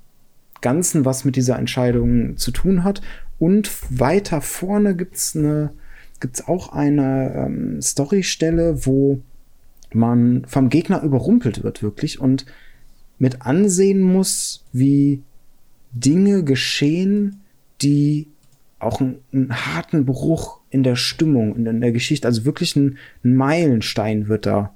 [0.60, 3.02] Ganzen, was mit dieser Entscheidung zu tun hat.
[3.40, 5.72] Und weiter vorne gibt's eine,
[6.20, 9.20] gibt's auch eine ähm, Storystelle, wo
[9.92, 12.46] man vom Gegner überrumpelt wird, wirklich, und
[13.18, 15.22] mit ansehen muss, wie
[16.00, 17.40] Dinge geschehen,
[17.82, 18.28] die
[18.78, 22.98] auch einen, einen harten Bruch in der Stimmung, in, in der Geschichte, also wirklich ein,
[23.24, 24.74] ein Meilenstein wird da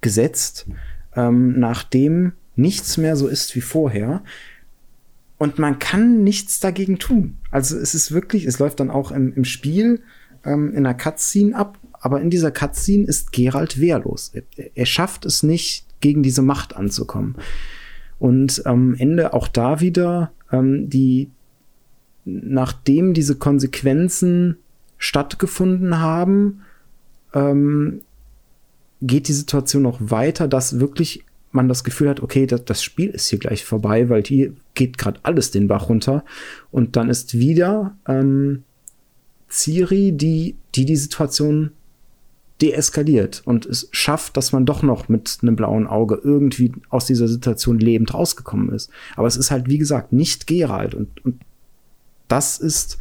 [0.00, 0.66] gesetzt,
[1.14, 4.22] ähm, nachdem nichts mehr so ist wie vorher.
[5.38, 7.36] Und man kann nichts dagegen tun.
[7.50, 10.02] Also es ist wirklich, es läuft dann auch im, im Spiel
[10.44, 14.32] ähm, in einer Cutscene ab, aber in dieser Cutscene ist Geralt wehrlos.
[14.34, 14.42] Er,
[14.74, 17.36] er schafft es nicht, gegen diese Macht anzukommen.
[18.18, 21.30] Und am Ende auch da wieder ähm, die,
[22.24, 24.56] nachdem diese Konsequenzen
[24.98, 26.62] stattgefunden haben,
[27.34, 28.00] ähm,
[29.02, 33.10] geht die Situation noch weiter, dass wirklich man das Gefühl hat, okay, das, das Spiel
[33.10, 36.24] ist hier gleich vorbei, weil hier geht gerade alles den Bach runter.
[36.70, 38.62] Und dann ist wieder ähm,
[39.48, 41.72] Ciri, die, die die Situation
[42.62, 47.28] deeskaliert und es schafft, dass man doch noch mit einem blauen Auge irgendwie aus dieser
[47.28, 48.90] Situation lebend rausgekommen ist.
[49.14, 51.40] Aber es ist halt, wie gesagt, nicht Geralt und, und
[52.28, 52.98] das ist,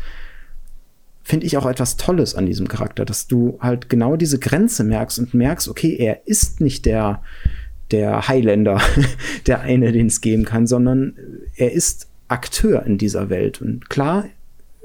[1.24, 5.20] finde ich auch etwas Tolles an diesem Charakter, dass du halt genau diese Grenze merkst
[5.20, 7.22] und merkst, okay, er ist nicht der,
[7.92, 8.82] der Highlander,
[9.48, 11.16] der eine, den es geben kann, sondern
[11.56, 13.62] er ist Akteur in dieser Welt.
[13.62, 14.26] Und klar,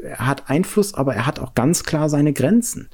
[0.02, 2.88] er hat Einfluss, aber er hat auch ganz klar seine Grenzen.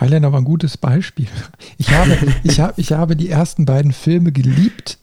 [0.00, 1.28] Highlander war ein gutes Beispiel.
[1.78, 4.98] Ich habe, ich habe, ich habe die ersten beiden Filme geliebt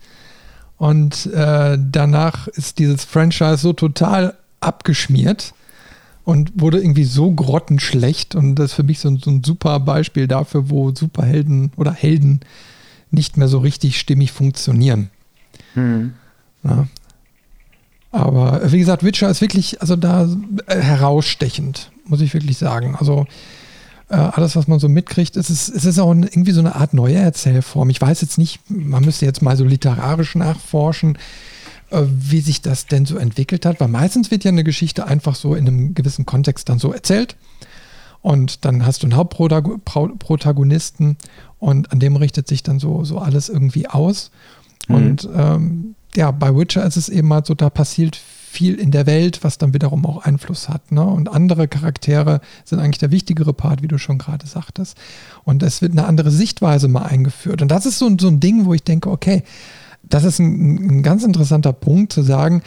[0.78, 5.54] und äh, danach ist dieses Franchise so total abgeschmiert
[6.26, 10.28] und wurde irgendwie so grottenschlecht und das ist für mich so, so ein super Beispiel
[10.28, 12.42] dafür, wo Superhelden oder Helden
[13.12, 15.10] nicht mehr so richtig stimmig funktionieren.
[15.76, 16.14] Hm.
[16.64, 16.88] Ja.
[18.12, 20.28] Aber wie gesagt, Witcher ist wirklich, also da
[20.68, 22.96] äh, herausstechend, muss ich wirklich sagen.
[22.98, 23.28] Also
[24.10, 26.94] äh, alles, was man so mitkriegt, es ist, es ist auch irgendwie so eine Art
[26.94, 27.90] neue Erzählform.
[27.90, 31.18] Ich weiß jetzt nicht, man müsste jetzt mal so literarisch nachforschen,
[31.90, 35.36] äh, wie sich das denn so entwickelt hat, weil meistens wird ja eine Geschichte einfach
[35.36, 37.36] so in einem gewissen Kontext dann so erzählt.
[38.22, 41.18] Und dann hast du einen Hauptprotagonisten
[41.60, 44.32] und an dem richtet sich dann so, so alles irgendwie aus.
[44.88, 44.96] Mhm.
[44.96, 48.20] Und ähm, ja, bei Witcher ist es eben halt so, da passiert
[48.56, 50.92] viel in der Welt, was dann wiederum auch Einfluss hat.
[50.92, 51.04] Ne?
[51.04, 54.98] Und andere Charaktere sind eigentlich der wichtigere Part, wie du schon gerade sagtest.
[55.44, 57.62] Und es wird eine andere Sichtweise mal eingeführt.
[57.62, 59.44] Und das ist so, so ein Ding, wo ich denke, okay,
[60.04, 62.64] das ist ein, ein ganz interessanter Punkt zu sagen,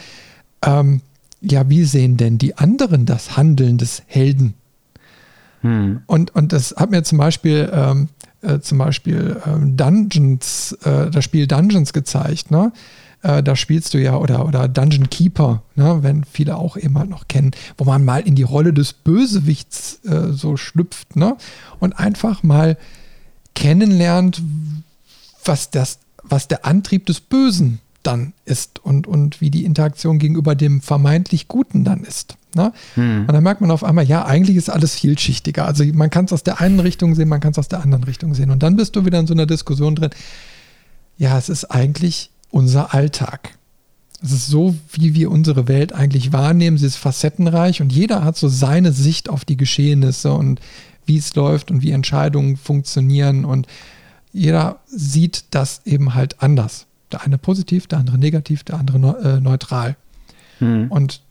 [0.63, 1.01] ähm,
[1.41, 4.53] ja, wie sehen denn die anderen das Handeln des Helden?
[5.61, 6.01] Hm.
[6.05, 8.09] Und, und das hat mir zum Beispiel, ähm,
[8.41, 12.71] äh, zum Beispiel ähm, Dungeons, äh, das Spiel Dungeons gezeigt, ne?
[13.21, 17.09] Äh, da spielst du ja, oder, oder Dungeon Keeper, ne, wenn viele auch eben halt
[17.09, 21.35] noch kennen, wo man mal in die Rolle des Bösewichts äh, so schlüpft, ne?
[21.79, 22.77] Und einfach mal
[23.55, 24.41] kennenlernt,
[25.43, 30.55] was das, was der Antrieb des Bösen dann ist und, und wie die Interaktion gegenüber
[30.55, 32.37] dem vermeintlich Guten dann ist.
[32.55, 32.71] Ne?
[32.95, 33.25] Hm.
[33.27, 35.65] Und dann merkt man auf einmal, ja, eigentlich ist alles vielschichtiger.
[35.65, 38.05] Also man kann es aus der einen Richtung sehen, man kann es aus der anderen
[38.05, 38.51] Richtung sehen.
[38.51, 40.11] Und dann bist du wieder in so einer Diskussion drin.
[41.17, 43.57] Ja, es ist eigentlich unser Alltag.
[44.21, 46.77] Es ist so, wie wir unsere Welt eigentlich wahrnehmen.
[46.77, 50.59] Sie ist facettenreich und jeder hat so seine Sicht auf die Geschehnisse und
[51.05, 53.45] wie es läuft und wie Entscheidungen funktionieren.
[53.45, 53.67] Und
[54.33, 56.85] jeder sieht das eben halt anders.
[57.11, 59.95] Der eine positiv, der andere negativ, der andere äh, neutral.
[60.59, 60.91] Hm.
[60.91, 61.21] Und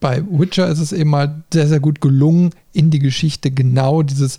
[0.00, 4.38] bei Witcher ist es eben mal sehr, sehr gut gelungen, in die Geschichte genau dieses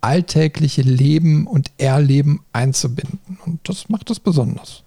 [0.00, 3.38] alltägliche Leben und Erleben einzubinden.
[3.46, 4.84] Und das macht es besonders.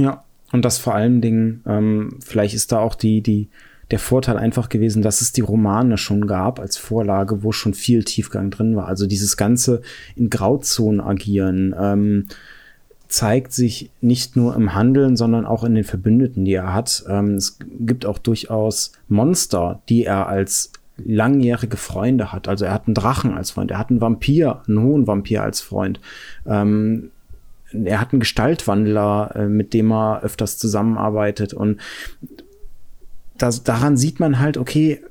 [0.00, 3.48] Ja, und das vor allen Dingen, ähm, vielleicht ist da auch die, die,
[3.90, 8.04] der Vorteil einfach gewesen, dass es die Romane schon gab als Vorlage, wo schon viel
[8.04, 8.88] Tiefgang drin war.
[8.88, 9.82] Also dieses ganze
[10.16, 12.26] in Grauzonen agieren, ähm,
[13.08, 17.04] zeigt sich nicht nur im Handeln, sondern auch in den Verbündeten, die er hat.
[17.08, 22.48] Ähm, es gibt auch durchaus Monster, die er als langjährige Freunde hat.
[22.48, 25.60] Also er hat einen Drachen als Freund, er hat einen Vampir, einen hohen Vampir als
[25.60, 26.00] Freund.
[26.46, 27.10] Ähm,
[27.72, 31.54] er hat einen Gestaltwandler, äh, mit dem er öfters zusammenarbeitet.
[31.54, 31.80] Und
[33.38, 35.02] das, daran sieht man halt, okay,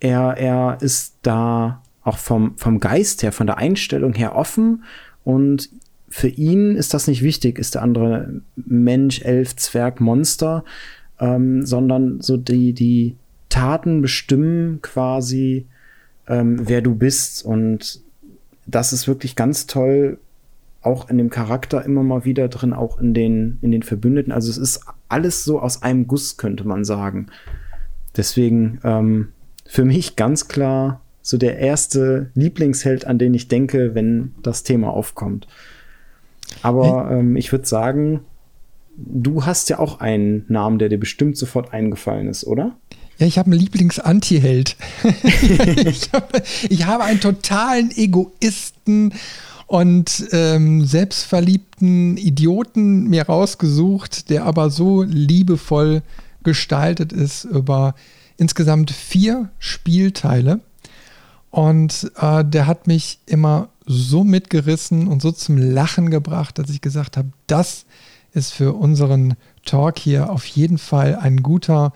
[0.00, 4.84] er, er ist da auch vom, vom Geist her, von der Einstellung her offen
[5.24, 5.70] und
[6.12, 10.62] für ihn ist das nicht wichtig, ist der andere Mensch, Elf, Zwerg, Monster,
[11.18, 13.16] ähm, sondern so die, die
[13.48, 15.66] Taten bestimmen quasi,
[16.28, 17.44] ähm, wer du bist.
[17.44, 18.02] Und
[18.66, 20.18] das ist wirklich ganz toll,
[20.82, 24.32] auch in dem Charakter immer mal wieder drin, auch in den, in den Verbündeten.
[24.32, 27.28] Also es ist alles so aus einem Guss, könnte man sagen.
[28.16, 29.28] Deswegen ähm,
[29.64, 34.90] für mich ganz klar so der erste Lieblingsheld, an den ich denke, wenn das Thema
[34.90, 35.46] aufkommt.
[36.62, 38.20] Aber ähm, ich würde sagen,
[38.96, 42.76] du hast ja auch einen Namen, der dir bestimmt sofort eingefallen ist, oder?
[43.18, 44.76] Ja, ich habe einen Lieblings-Anti-Held.
[45.86, 49.14] ich, habe, ich habe einen totalen Egoisten
[49.72, 56.02] und ähm, selbstverliebten Idioten mir rausgesucht, der aber so liebevoll
[56.42, 57.94] gestaltet ist über
[58.36, 60.60] insgesamt vier Spielteile.
[61.48, 66.82] Und äh, der hat mich immer so mitgerissen und so zum Lachen gebracht, dass ich
[66.82, 67.86] gesagt habe, das
[68.34, 71.94] ist für unseren Talk hier auf jeden Fall ein guter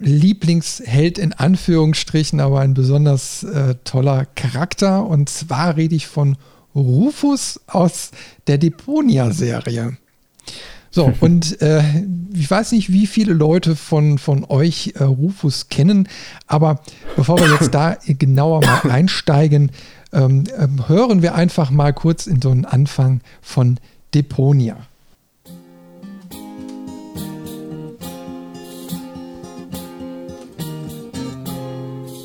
[0.00, 5.06] Lieblingsheld in Anführungsstrichen, aber ein besonders äh, toller Charakter.
[5.06, 6.36] Und zwar rede ich von
[6.76, 8.10] Rufus aus
[8.46, 9.96] der Deponia-Serie.
[10.90, 11.82] So, und äh,
[12.34, 16.08] ich weiß nicht, wie viele Leute von, von euch äh, Rufus kennen,
[16.46, 16.80] aber
[17.16, 19.72] bevor wir jetzt da genauer mal einsteigen,
[20.12, 23.78] ähm, ähm, hören wir einfach mal kurz in so einen Anfang von
[24.14, 24.76] Deponia.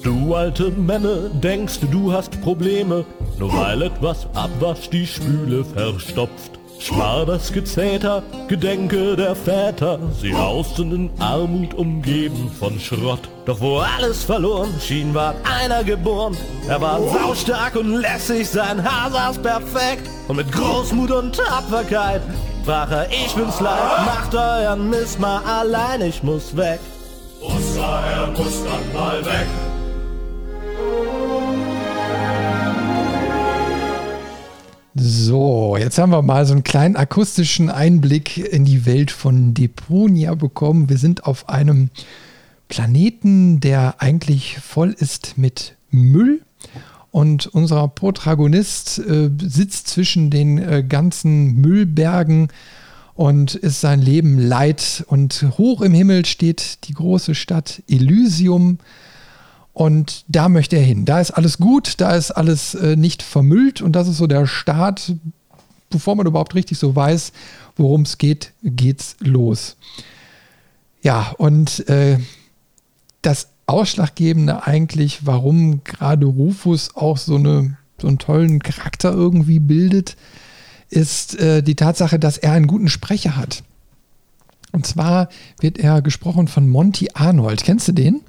[0.04, 3.06] Du alte Männer, denkst du hast Probleme,
[3.42, 6.60] nur weil etwas Abwasch die Spüle verstopft.
[6.80, 13.22] Spar das Gezeter, Gedenke der Väter, sie hausten in Armut umgeben von Schrott.
[13.46, 16.38] Doch wo alles verloren schien, war einer geboren.
[16.68, 20.08] Er war saustark und lässig, sein Haar saß perfekt.
[20.28, 22.22] Und mit Großmut und Tapferkeit
[22.62, 26.80] sprach er, ich bin's leid, macht euren Mist mal allein, ich muss weg.
[27.42, 29.48] Oster, er muss dann mal weg.
[34.94, 40.36] So, jetzt haben wir mal so einen kleinen akustischen Einblick in die Welt von Deponia
[40.36, 40.90] bekommen.
[40.90, 41.92] Wir sind auf einem
[42.68, 46.42] Planeten, der eigentlich voll ist mit Müll.
[47.10, 52.50] Und unser Protagonist äh, sitzt zwischen den äh, ganzen Müllbergen
[53.14, 55.06] und ist sein Leben leid.
[55.08, 58.78] Und hoch im Himmel steht die große Stadt Elysium.
[59.74, 61.06] Und da möchte er hin.
[61.06, 64.46] Da ist alles gut, da ist alles äh, nicht vermüllt und das ist so der
[64.46, 65.14] Start,
[65.90, 67.32] bevor man überhaupt richtig so weiß,
[67.78, 69.78] worum es geht, geht's los.
[71.02, 72.20] Ja, und äh,
[73.22, 80.18] das Ausschlaggebende eigentlich, warum gerade Rufus auch so, eine, so einen tollen Charakter irgendwie bildet,
[80.90, 83.64] ist äh, die Tatsache, dass er einen guten Sprecher hat.
[84.74, 87.64] Und zwar wird er gesprochen von Monty Arnold.
[87.64, 88.22] Kennst du den?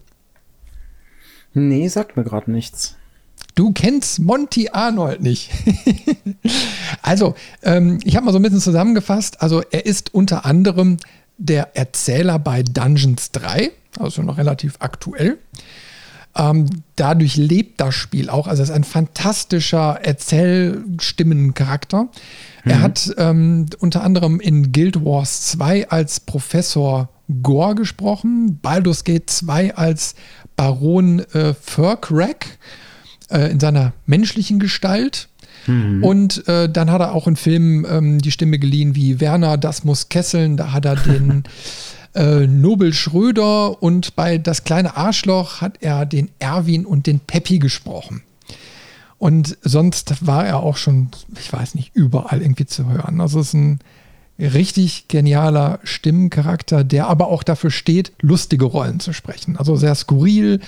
[1.55, 2.97] Nee, sagt mir gerade nichts.
[3.55, 5.51] Du kennst Monty Arnold nicht.
[7.03, 9.43] also, ähm, ich habe mal so ein bisschen zusammengefasst.
[9.43, 10.97] Also, er ist unter anderem
[11.37, 15.37] der Erzähler bei Dungeons 3, also noch relativ aktuell.
[16.35, 16.65] Ähm,
[16.97, 18.47] dadurch lebt das Spiel auch.
[18.47, 22.05] Also, es ist ein fantastischer Erzählstimmencharakter.
[22.05, 22.09] Mhm.
[22.65, 27.11] Er hat ähm, unter anderem in Guild Wars 2 als Professor
[27.43, 30.15] Gore gesprochen, Baldur's Gate 2 als
[30.57, 32.59] Baron äh, Furkrack
[33.31, 35.29] äh, in seiner menschlichen Gestalt.
[35.67, 36.03] Mhm.
[36.03, 39.85] Und äh, dann hat er auch in Filmen ähm, die Stimme geliehen wie Werner, das
[39.85, 40.57] muss kesseln.
[40.57, 41.45] Da hat er den
[42.15, 47.59] äh, Nobel Schröder und bei Das kleine Arschloch hat er den Erwin und den Peppi
[47.59, 48.23] gesprochen.
[49.19, 53.21] Und sonst war er auch schon, ich weiß nicht, überall irgendwie zu hören.
[53.21, 53.79] Also es ist ein
[54.39, 59.57] richtig genialer Stimmencharakter, der aber auch dafür steht, lustige Rollen zu sprechen.
[59.57, 60.61] Also sehr skurril.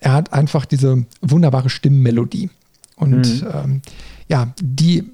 [0.00, 2.50] Er hat einfach diese wunderbare Stimmmelodie.
[2.96, 3.48] Und mhm.
[3.52, 3.82] ähm,
[4.28, 5.04] ja, die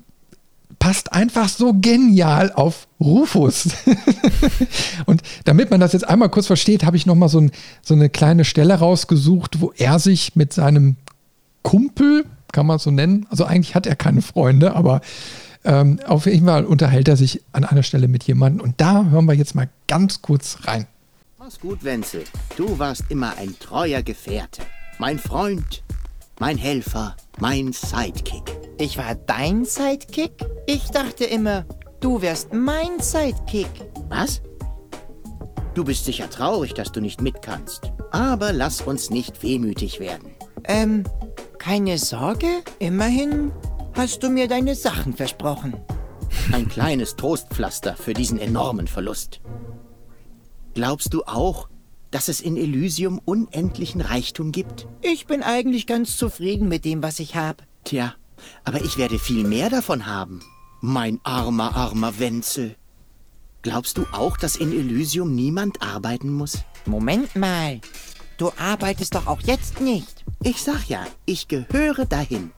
[0.78, 3.68] passt einfach so genial auf Rufus.
[5.06, 7.52] und damit man das jetzt einmal kurz versteht, habe ich noch mal so, ein,
[7.82, 10.96] so eine kleine Stelle rausgesucht, wo er sich mit seinem
[11.62, 15.02] Kumpel, kann man es so nennen, also eigentlich hat er keine Freunde, aber
[15.64, 19.26] ähm, auf jeden Fall unterhält er sich an einer Stelle mit jemandem und da hören
[19.26, 20.86] wir jetzt mal ganz kurz rein.
[21.38, 22.24] Mach's gut, Wenzel.
[22.56, 24.62] Du warst immer ein treuer Gefährte.
[24.98, 25.82] Mein Freund,
[26.38, 28.56] mein Helfer, mein Sidekick.
[28.78, 30.32] Ich war dein Sidekick?
[30.66, 31.64] Ich dachte immer,
[32.00, 33.68] du wärst mein Sidekick.
[34.08, 34.42] Was?
[35.74, 37.92] Du bist sicher traurig, dass du nicht mit kannst.
[38.10, 40.30] Aber lass uns nicht wehmütig werden.
[40.64, 41.04] Ähm,
[41.58, 42.46] keine Sorge.
[42.78, 43.52] Immerhin
[43.94, 45.74] hast du mir deine Sachen versprochen.
[46.52, 49.40] Ein kleines Trostpflaster für diesen enormen Verlust.
[50.74, 51.68] Glaubst du auch,
[52.10, 54.86] dass es in Elysium unendlichen Reichtum gibt?
[55.02, 57.64] Ich bin eigentlich ganz zufrieden mit dem, was ich habe.
[57.84, 58.14] Tja,
[58.64, 60.42] aber ich werde viel mehr davon haben.
[60.80, 62.76] Mein armer, armer Wenzel.
[63.62, 66.64] Glaubst du auch, dass in Elysium niemand arbeiten muss?
[66.84, 67.80] Moment mal.
[68.36, 70.24] Du arbeitest doch auch jetzt nicht.
[70.42, 72.50] Ich sag ja, ich gehöre dahin.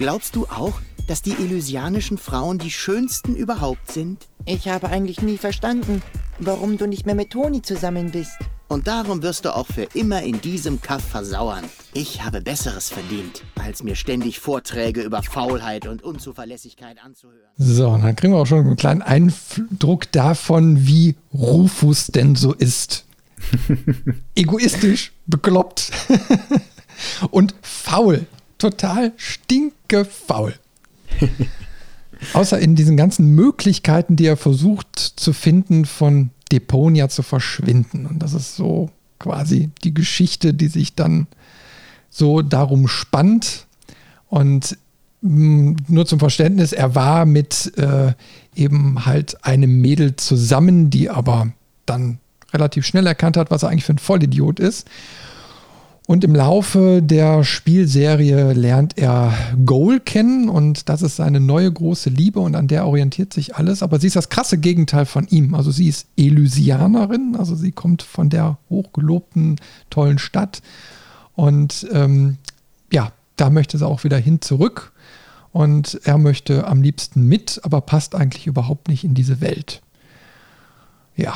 [0.00, 4.28] Glaubst du auch, dass die elysianischen Frauen die schönsten überhaupt sind?
[4.46, 6.00] Ich habe eigentlich nie verstanden,
[6.38, 8.32] warum du nicht mehr mit Toni zusammen bist.
[8.68, 11.64] Und darum wirst du auch für immer in diesem Kaff versauern.
[11.92, 17.50] Ich habe Besseres verdient, als mir ständig Vorträge über Faulheit und Unzuverlässigkeit anzuhören.
[17.58, 22.54] So, und dann kriegen wir auch schon einen kleinen Eindruck davon, wie Rufus denn so
[22.54, 23.04] ist.
[24.34, 25.92] Egoistisch, bekloppt
[27.30, 28.26] und faul.
[28.60, 30.54] Total stinkefaul.
[32.34, 38.04] Außer in diesen ganzen Möglichkeiten, die er versucht zu finden, von Deponia zu verschwinden.
[38.04, 41.26] Und das ist so quasi die Geschichte, die sich dann
[42.10, 43.66] so darum spannt.
[44.28, 44.76] Und
[45.22, 48.12] mh, mm, nur zum Verständnis, er war mit äh,
[48.54, 51.50] eben halt einem Mädel zusammen, die aber
[51.86, 52.18] dann
[52.52, 54.86] relativ schnell erkannt hat, was er eigentlich für ein Vollidiot ist
[56.10, 59.32] und im Laufe der Spielserie lernt er
[59.64, 63.80] Goal kennen und das ist seine neue große Liebe und an der orientiert sich alles.
[63.80, 65.54] Aber sie ist das krasse Gegenteil von ihm.
[65.54, 70.62] Also sie ist Elysianerin, also sie kommt von der hochgelobten, tollen Stadt.
[71.36, 72.38] Und ähm,
[72.92, 74.90] ja, da möchte sie auch wieder hin zurück.
[75.52, 79.80] Und er möchte am liebsten mit, aber passt eigentlich überhaupt nicht in diese Welt.
[81.14, 81.34] Ja,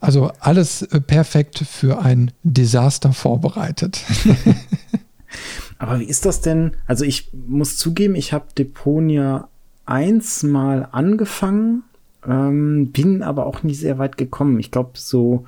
[0.00, 4.02] also alles äh, perfekt für ein Desaster vorbereitet.
[5.78, 6.72] Aber wie ist das denn?
[6.86, 9.48] Also ich muss zugeben, ich habe Deponia
[9.86, 11.82] 1 mal angefangen,
[12.26, 14.60] ähm, bin aber auch nicht sehr weit gekommen.
[14.60, 15.44] Ich glaube so,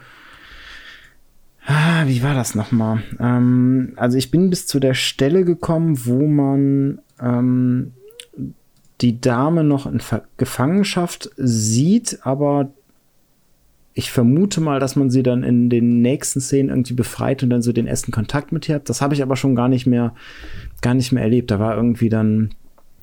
[1.66, 3.02] ah, wie war das nochmal?
[3.20, 7.92] Ähm, also ich bin bis zu der Stelle gekommen, wo man ähm,
[9.00, 12.70] die Dame noch in Ver Gefangenschaft sieht, aber
[13.95, 17.62] ich vermute mal, dass man sie dann in den nächsten Szenen irgendwie befreit und dann
[17.62, 18.88] so den ersten Kontakt mit ihr hat.
[18.88, 20.14] Das habe ich aber schon gar nicht mehr,
[20.82, 21.51] gar nicht mehr erlebt.
[21.51, 22.51] Da war irgendwie dann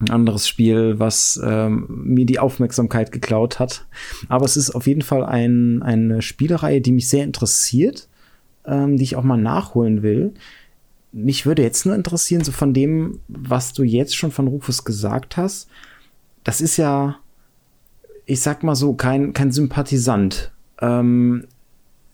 [0.01, 3.85] ein anderes Spiel, was ähm, mir die Aufmerksamkeit geklaut hat.
[4.27, 8.09] Aber es ist auf jeden Fall ein, eine Spielereihe, die mich sehr interessiert.
[8.65, 10.33] ähm, die ich auch mal nachholen will.
[11.11, 15.37] Mich würde jetzt nur interessieren, so von dem, was du jetzt schon von Rufus gesagt
[15.37, 15.67] hast,
[16.43, 17.17] das ist ja,
[18.25, 20.50] ich sag mal so, kein, kein Sympathisant.
[20.81, 21.45] Ähm,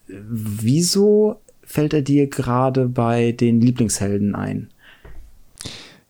[0.08, 4.70] wieso fällt er dir gerade bei den Lieblingshelden ein?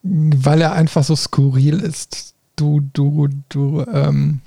[0.03, 2.35] Weil er einfach so skurril ist.
[2.55, 4.39] Du, du, du, ähm,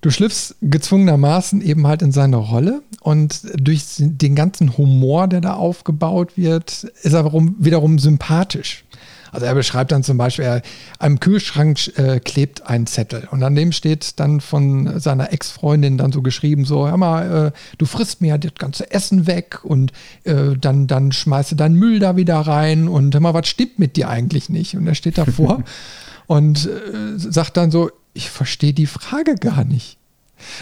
[0.00, 5.54] du schlüpfst gezwungenermaßen eben halt in seine Rolle und durch den ganzen Humor, der da
[5.54, 8.85] aufgebaut wird, ist er wiederum sympathisch.
[9.32, 10.62] Also er beschreibt dann zum Beispiel, er,
[10.98, 16.12] am Kühlschrank äh, klebt ein Zettel und an dem steht dann von seiner Ex-Freundin dann
[16.12, 19.92] so geschrieben, so, hör mal, äh, du frisst mir ja das ganze Essen weg und
[20.24, 23.78] äh, dann, dann schmeißt du deinen Müll da wieder rein und hör mal, was stimmt
[23.78, 24.76] mit dir eigentlich nicht?
[24.76, 25.62] Und er steht davor
[26.26, 29.98] und äh, sagt dann so, ich verstehe die Frage gar nicht.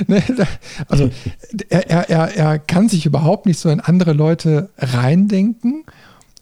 [0.07, 0.23] Ne,
[0.89, 1.11] also
[1.69, 5.85] er, er, er kann sich überhaupt nicht so in andere Leute reindenken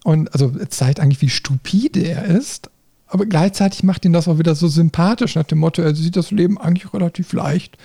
[0.05, 2.71] und also zeigt eigentlich, wie stupide er ist.
[3.07, 6.31] Aber gleichzeitig macht ihn das auch wieder so sympathisch, nach dem Motto, er sieht das
[6.31, 7.77] Leben eigentlich relativ leicht.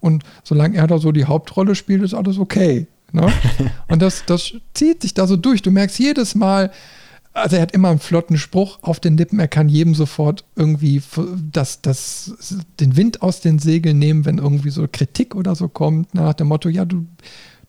[0.00, 2.86] Und solange er da so die Hauptrolle spielt, ist alles okay.
[3.12, 3.30] Ne?
[3.88, 5.62] Und das, das zieht sich da so durch.
[5.62, 6.70] Du merkst jedes Mal,
[7.32, 9.38] also er hat immer einen flotten Spruch auf den Lippen.
[9.38, 11.02] Er kann jedem sofort irgendwie
[11.52, 16.14] das, das, den Wind aus den Segeln nehmen, wenn irgendwie so Kritik oder so kommt.
[16.14, 17.06] Nach dem Motto, ja, du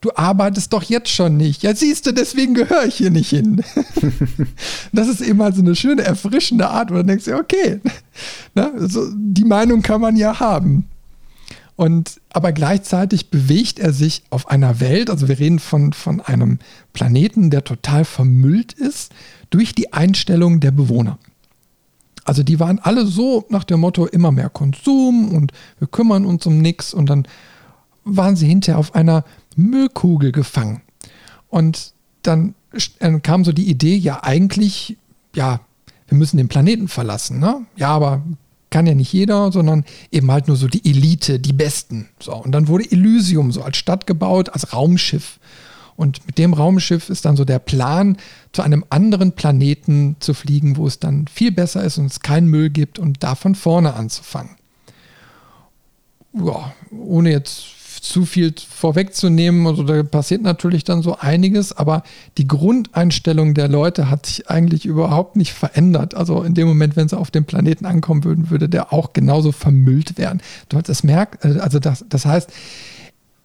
[0.01, 1.63] du arbeitest doch jetzt schon nicht.
[1.63, 3.63] Ja, siehst du, deswegen gehöre ich hier nicht hin.
[4.91, 7.79] das ist eben halt so eine schöne, erfrischende Art, wo du denkst, ja, okay,
[8.55, 10.87] ne, so, die Meinung kann man ja haben.
[11.75, 16.59] Und aber gleichzeitig bewegt er sich auf einer Welt, also wir reden von, von einem
[16.93, 19.11] Planeten, der total vermüllt ist,
[19.49, 21.17] durch die Einstellung der Bewohner.
[22.23, 26.45] Also die waren alle so nach dem Motto immer mehr Konsum und wir kümmern uns
[26.45, 27.27] um nichts und dann
[28.03, 29.23] waren sie hinterher auf einer
[29.55, 30.81] Müllkugel gefangen.
[31.49, 31.93] Und
[32.23, 32.55] dann
[33.23, 34.97] kam so die Idee, ja eigentlich,
[35.35, 35.59] ja,
[36.07, 37.39] wir müssen den Planeten verlassen.
[37.39, 37.65] Ne?
[37.75, 38.21] Ja, aber
[38.69, 42.07] kann ja nicht jeder, sondern eben halt nur so die Elite, die Besten.
[42.19, 45.39] So, und dann wurde Elysium so als Stadt gebaut, als Raumschiff.
[45.97, 48.17] Und mit dem Raumschiff ist dann so der Plan,
[48.53, 52.47] zu einem anderen Planeten zu fliegen, wo es dann viel besser ist und es keinen
[52.47, 54.55] Müll gibt und da von vorne anzufangen.
[56.33, 57.65] Ja, ohne jetzt
[58.01, 59.67] zu viel vorwegzunehmen.
[59.67, 62.01] Also da passiert natürlich dann so einiges, aber
[62.39, 66.15] die Grundeinstellung der Leute hat sich eigentlich überhaupt nicht verändert.
[66.15, 69.51] Also in dem Moment, wenn sie auf dem Planeten ankommen würden, würde der auch genauso
[69.51, 70.41] vermüllt werden.
[70.69, 72.51] Du das merkt, also das, das heißt,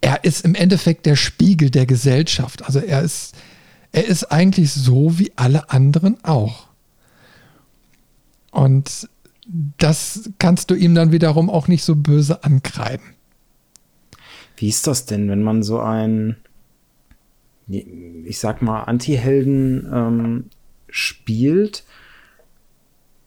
[0.01, 2.65] er ist im Endeffekt der Spiegel der Gesellschaft.
[2.65, 3.35] Also er ist,
[3.93, 6.69] er ist eigentlich so wie alle anderen auch.
[8.53, 9.07] Und
[9.77, 13.16] das kannst du ihm dann wiederum auch nicht so böse ankreiden.
[14.57, 16.37] Wie ist das denn, wenn man so ein,
[17.69, 20.45] ich sag mal, Anti-Helden ähm,
[20.89, 21.85] spielt?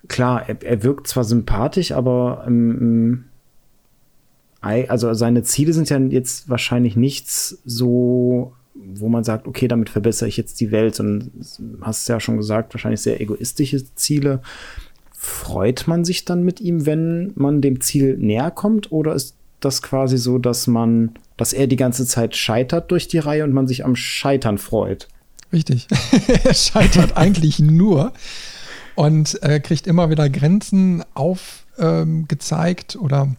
[0.07, 3.25] Klar, er, er, wirkt zwar sympathisch, aber ähm,
[4.61, 10.27] also seine Ziele sind ja jetzt wahrscheinlich nichts so, wo man sagt, okay, damit verbessere
[10.27, 11.31] ich jetzt die Welt, sondern
[11.81, 14.41] hast ja schon gesagt, wahrscheinlich sehr egoistische Ziele.
[15.13, 19.81] Freut man sich dann mit ihm, wenn man dem Ziel näher kommt, oder ist das
[19.81, 23.67] quasi so, dass man, dass er die ganze Zeit scheitert durch die Reihe und man
[23.67, 25.07] sich am Scheitern freut.
[25.51, 25.87] Richtig.
[26.43, 28.13] er scheitert eigentlich nur
[28.95, 33.35] und äh, kriegt immer wieder Grenzen aufgezeigt ähm, oder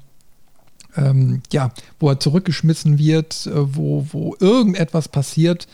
[0.97, 5.69] ähm, ja, wo er zurückgeschmissen wird, äh, wo, wo irgendetwas passiert,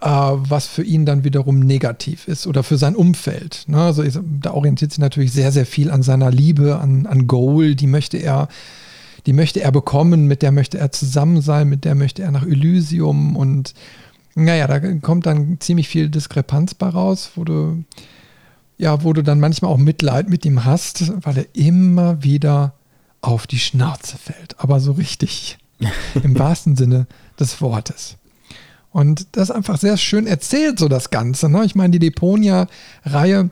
[0.00, 3.64] äh, was für ihn dann wiederum negativ ist oder für sein Umfeld.
[3.66, 3.80] Ne?
[3.80, 4.04] Also
[4.40, 8.16] da orientiert sich natürlich sehr, sehr viel an seiner Liebe, an, an Goal, die möchte
[8.16, 8.48] er
[9.26, 12.46] die möchte er bekommen, mit der möchte er zusammen sein, mit der möchte er nach
[12.46, 13.74] Elysium und
[14.34, 17.84] naja, da kommt dann ziemlich viel Diskrepanz bei raus, wo du,
[18.78, 22.74] ja, wo du dann manchmal auch Mitleid mit ihm hast, weil er immer wieder
[23.20, 24.58] auf die Schnauze fällt.
[24.58, 25.58] Aber so richtig.
[26.22, 27.06] Im wahrsten Sinne
[27.38, 28.16] des Wortes.
[28.90, 31.48] Und das ist einfach sehr schön erzählt, so das Ganze.
[31.48, 31.64] Ne?
[31.64, 33.50] Ich meine, die Deponia-Reihe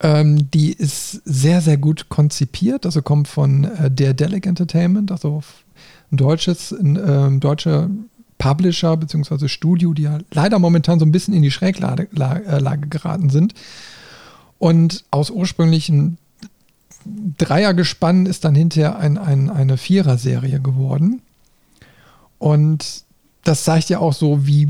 [0.00, 2.86] ähm, die ist sehr, sehr gut konzipiert.
[2.86, 5.42] Also kommt von äh, der Delic Entertainment, also
[6.10, 7.90] ein deutsches, ein äh, deutscher
[8.38, 9.48] Publisher bzw.
[9.48, 13.28] Studio, die ja leider momentan so ein bisschen in die Schräglage Lage, äh, Lage geraten
[13.28, 13.54] sind.
[14.58, 16.16] Und aus ursprünglichen
[17.38, 21.22] Dreiergespann ist dann hinterher ein, ein, eine Vierer-Serie geworden.
[22.38, 23.04] Und
[23.44, 24.68] das zeigt ja auch so, wie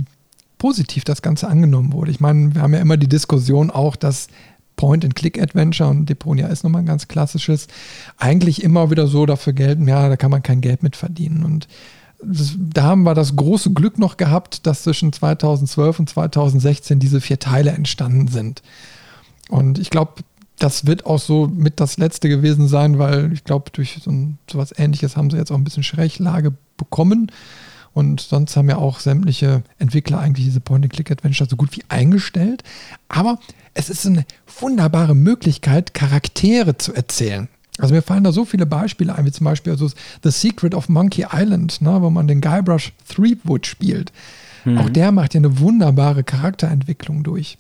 [0.58, 2.10] positiv das Ganze angenommen wurde.
[2.10, 4.28] Ich meine, wir haben ja immer die Diskussion auch, dass
[4.76, 7.68] Point-and-Click-Adventure und Deponia ist nochmal ein ganz klassisches,
[8.16, 11.44] eigentlich immer wieder so dafür gelten, ja, da kann man kein Geld mit verdienen.
[11.44, 11.68] Und
[12.22, 17.20] das, da haben wir das große Glück noch gehabt, dass zwischen 2012 und 2016 diese
[17.20, 18.62] vier Teile entstanden sind.
[19.48, 20.22] Und ich glaube,
[20.58, 24.38] das wird auch so mit das letzte gewesen sein, weil ich glaube, durch so, ein,
[24.50, 27.32] so was ähnliches haben sie jetzt auch ein bisschen Schräglage bekommen.
[28.00, 32.64] Und sonst haben ja auch sämtliche Entwickler eigentlich diese Point-and-Click-Adventure so gut wie eingestellt.
[33.08, 33.38] Aber
[33.74, 34.24] es ist eine
[34.58, 37.48] wunderbare Möglichkeit, Charaktere zu erzählen.
[37.76, 39.90] Also mir fallen da so viele Beispiele ein, wie zum Beispiel also
[40.22, 44.12] The Secret of Monkey Island, ne, wo man den Guybrush Threepwood spielt.
[44.64, 44.78] Mhm.
[44.78, 47.58] Auch der macht ja eine wunderbare Charakterentwicklung durch.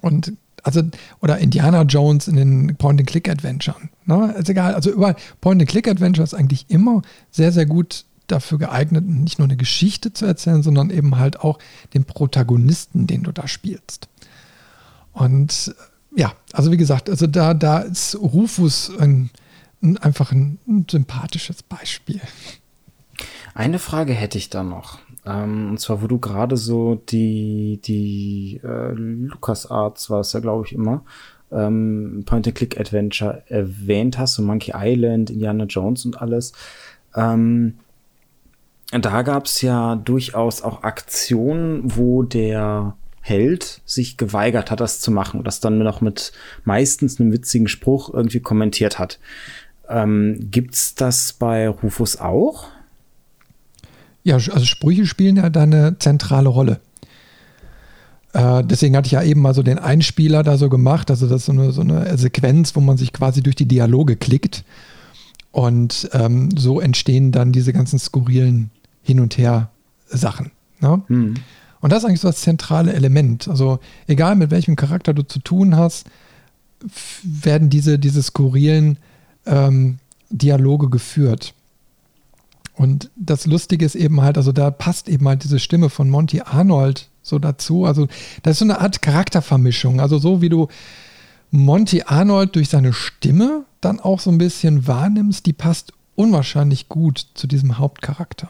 [0.00, 0.32] Und
[0.64, 0.82] also,
[1.22, 3.90] oder Indiana Jones in den Point-and-Click-Adventuren.
[4.06, 4.34] Ne?
[4.36, 9.46] Ist egal, also über Point-and-Click-Adventure ist eigentlich immer sehr, sehr gut dafür geeignet, nicht nur
[9.46, 11.58] eine Geschichte zu erzählen, sondern eben halt auch
[11.94, 14.08] den Protagonisten, den du da spielst.
[15.12, 15.74] Und
[16.14, 19.30] ja, also wie gesagt, also da, da ist Rufus ein,
[19.82, 22.20] ein, einfach ein, ein sympathisches Beispiel.
[23.54, 24.98] Eine Frage hätte ich da noch.
[25.24, 30.64] Ähm, und zwar, wo du gerade so die, die äh, LucasArts war es ja, glaube
[30.66, 31.02] ich, immer,
[31.50, 36.52] ähm, Point-and-Click-Adventure erwähnt hast, so Monkey Island, Indiana Jones und alles.
[37.14, 37.78] Ähm,
[38.92, 45.10] da gab es ja durchaus auch Aktionen, wo der Held sich geweigert hat, das zu
[45.10, 46.32] machen, das dann noch mit
[46.64, 49.18] meistens einem witzigen Spruch irgendwie kommentiert hat.
[49.88, 52.68] Ähm, gibt's das bei Rufus auch?
[54.22, 56.80] Ja, also Sprüche spielen ja da eine zentrale Rolle.
[58.32, 61.10] Äh, deswegen hatte ich ja eben mal so den Einspieler da so gemacht.
[61.10, 64.16] Also das ist so eine, so eine Sequenz, wo man sich quasi durch die Dialoge
[64.16, 64.64] klickt.
[65.56, 68.70] Und ähm, so entstehen dann diese ganzen skurrilen
[69.02, 70.50] Hin- und Her-Sachen.
[70.80, 71.00] Ne?
[71.08, 71.34] Mhm.
[71.80, 73.48] Und das ist eigentlich so das zentrale Element.
[73.48, 76.08] Also egal mit welchem Charakter du zu tun hast,
[77.22, 78.98] werden diese, diese skurrilen
[79.46, 79.98] ähm,
[80.28, 81.54] Dialoge geführt.
[82.74, 86.42] Und das Lustige ist eben halt, also da passt eben halt diese Stimme von Monty
[86.42, 87.86] Arnold so dazu.
[87.86, 88.08] Also
[88.42, 90.02] das ist so eine Art Charaktervermischung.
[90.02, 90.68] Also so wie du
[91.50, 97.26] Monty Arnold durch seine Stimme dann auch so ein bisschen wahrnimmst, die passt unwahrscheinlich gut
[97.34, 98.48] zu diesem Hauptcharakter.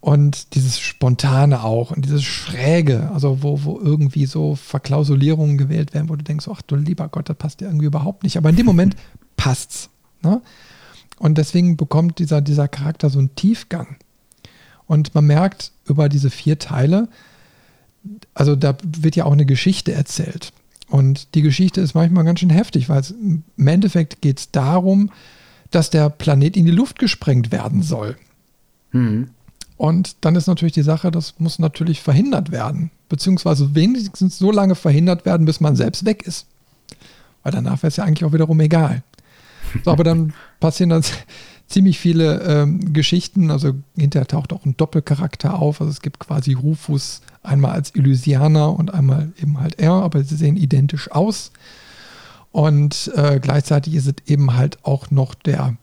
[0.00, 6.10] Und dieses Spontane auch und dieses Schräge, also wo, wo irgendwie so Verklausulierungen gewählt werden,
[6.10, 8.36] wo du denkst, ach du lieber Gott, das passt dir irgendwie überhaupt nicht.
[8.36, 8.96] Aber in dem Moment
[9.36, 9.88] passt's.
[10.22, 10.42] Ne?
[11.18, 13.96] Und deswegen bekommt dieser, dieser Charakter so einen Tiefgang.
[14.86, 17.08] Und man merkt über diese vier Teile,
[18.34, 20.52] also da wird ja auch eine Geschichte erzählt.
[20.94, 25.10] Und die Geschichte ist manchmal ganz schön heftig, weil es im Endeffekt geht es darum,
[25.72, 28.16] dass der Planet in die Luft gesprengt werden soll.
[28.92, 29.30] Mhm.
[29.76, 34.76] Und dann ist natürlich die Sache, das muss natürlich verhindert werden, beziehungsweise wenigstens so lange
[34.76, 36.46] verhindert werden, bis man selbst weg ist.
[37.42, 39.02] Weil danach wäre es ja eigentlich auch wiederum egal.
[39.84, 41.02] So, aber dann passieren dann
[41.74, 43.50] ziemlich viele ähm, Geschichten.
[43.50, 45.80] Also hinterher taucht auch ein Doppelcharakter auf.
[45.80, 50.36] Also es gibt quasi Rufus einmal als Illusianer und einmal eben halt er, aber sie
[50.36, 51.50] sehen identisch aus.
[52.52, 55.76] Und äh, gleichzeitig ist es eben halt auch noch der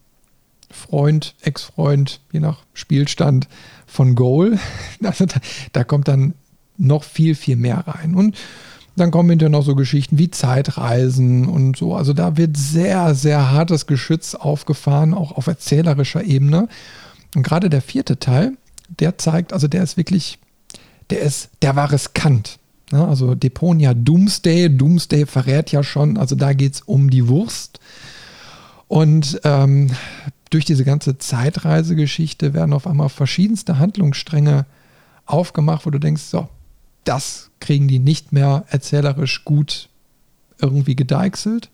[0.69, 3.49] Freund, Ex-Freund, je nach Spielstand
[3.85, 4.57] von Goal.
[5.03, 5.41] Also da,
[5.73, 6.35] da kommt dann
[6.77, 8.15] noch viel, viel mehr rein.
[8.15, 8.37] Und
[8.95, 11.95] dann kommen hinterher noch so Geschichten wie Zeitreisen und so.
[11.95, 16.67] Also da wird sehr, sehr hartes Geschütz aufgefahren, auch auf erzählerischer Ebene.
[17.35, 18.53] Und gerade der vierte Teil,
[18.99, 20.39] der zeigt, also der ist wirklich,
[21.09, 22.59] der ist, der war riskant.
[22.91, 27.79] Ja, also Deponia Doomsday, Doomsday verrät ja schon, also da geht es um die Wurst.
[28.89, 29.91] Und ähm,
[30.49, 34.65] durch diese ganze Zeitreisegeschichte werden auf einmal verschiedenste Handlungsstränge
[35.25, 36.49] aufgemacht, wo du denkst, so,
[37.03, 39.89] das kriegen die nicht mehr erzählerisch gut
[40.59, 41.69] irgendwie gedeichselt.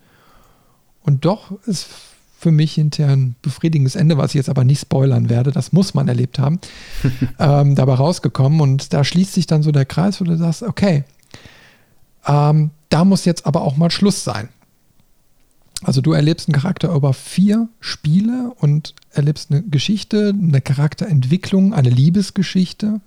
[1.01, 1.87] Und doch ist
[2.37, 5.93] für mich hinterher ein befriedigendes Ende, was ich jetzt aber nicht spoilern werde, das muss
[5.93, 6.59] man erlebt haben,
[7.39, 8.61] ähm, dabei rausgekommen.
[8.61, 11.03] Und da schließt sich dann so der Kreis, wo du sagst, okay,
[12.27, 14.49] ähm, da muss jetzt aber auch mal Schluss sein.
[15.83, 21.89] Also du erlebst einen Charakter über vier Spiele und erlebst eine Geschichte, eine Charakterentwicklung, eine
[21.89, 22.99] Liebesgeschichte.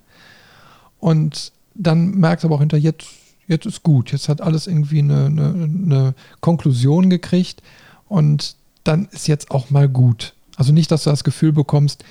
[0.99, 3.07] Und dann merkst du aber auch hinter, jetzt,
[3.47, 7.61] jetzt ist gut, jetzt hat alles irgendwie eine, eine, eine Konklusion gekriegt
[8.07, 10.33] und dann ist jetzt auch mal gut.
[10.55, 12.03] Also nicht, dass du das Gefühl bekommst,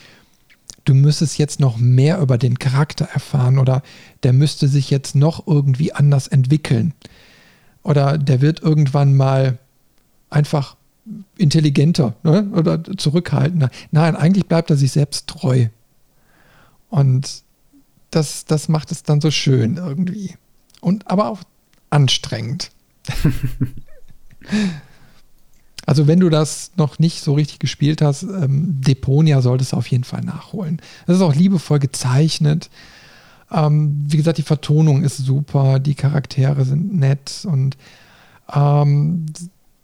[0.84, 3.82] du müsstest jetzt noch mehr über den Charakter erfahren oder
[4.22, 6.94] der müsste sich jetzt noch irgendwie anders entwickeln.
[7.82, 9.58] Oder der wird irgendwann mal
[10.28, 10.76] einfach
[11.36, 12.48] intelligenter ne?
[12.52, 13.70] oder zurückhaltender.
[13.90, 15.66] Nein, eigentlich bleibt er sich selbst treu.
[16.88, 17.42] Und
[18.10, 20.34] das, das macht es dann so schön irgendwie.
[20.80, 21.42] Und aber auch
[21.90, 22.70] anstrengend.
[25.86, 29.88] Also wenn du das noch nicht so richtig gespielt hast, ähm, Deponia solltest du auf
[29.88, 30.80] jeden Fall nachholen.
[31.06, 32.70] Das ist auch liebevoll gezeichnet.
[33.50, 37.76] Ähm, wie gesagt, die Vertonung ist super, die Charaktere sind nett und
[38.54, 39.26] ähm,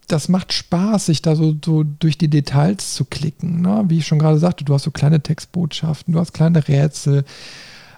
[0.06, 3.62] das macht Spaß, sich da so, so durch die Details zu klicken.
[3.62, 3.84] Ne?
[3.88, 7.24] Wie ich schon gerade sagte, du hast so kleine Textbotschaften, du hast kleine Rätsel.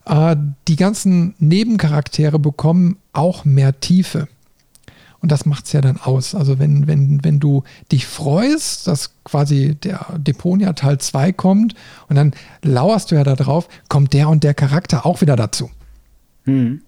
[0.09, 0.37] Äh,
[0.67, 4.27] die ganzen Nebencharaktere bekommen auch mehr Tiefe.
[5.21, 6.35] Und das macht es ja dann aus.
[6.35, 11.75] Also wenn, wenn, wenn du dich freust, dass quasi der Deponia Teil 2 kommt
[12.09, 12.33] und dann
[12.63, 15.71] lauerst du ja darauf, kommt der und der Charakter auch wieder dazu.
[16.45, 16.83] Mhm.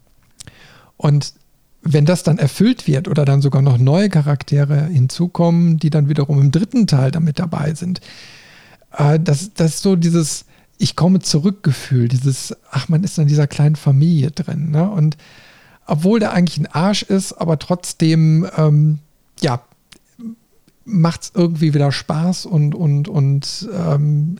[0.97, 1.35] Und
[1.83, 6.41] wenn das dann erfüllt wird oder dann sogar noch neue Charaktere hinzukommen, die dann wiederum
[6.41, 8.01] im dritten Teil damit dabei sind,
[8.97, 10.45] äh, das, das ist so dieses
[10.83, 14.71] Ich komme zurück Gefühl, dieses, ach, man ist in dieser kleinen Familie drin.
[14.71, 14.91] Ne?
[14.91, 15.19] Und
[15.87, 18.99] obwohl der eigentlich ein Arsch ist, aber trotzdem, ähm,
[19.41, 19.63] ja,
[20.85, 24.39] macht es irgendwie wieder Spaß und, und, und ähm,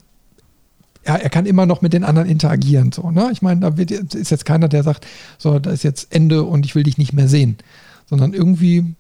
[1.07, 2.93] ja, er kann immer noch mit den anderen interagieren.
[2.93, 3.29] So, ne?
[3.33, 5.07] Ich meine, da wird, ist jetzt keiner, der sagt,
[5.39, 7.59] so, da ist jetzt Ende und ich will dich nicht mehr sehen.
[8.07, 8.95] Sondern irgendwie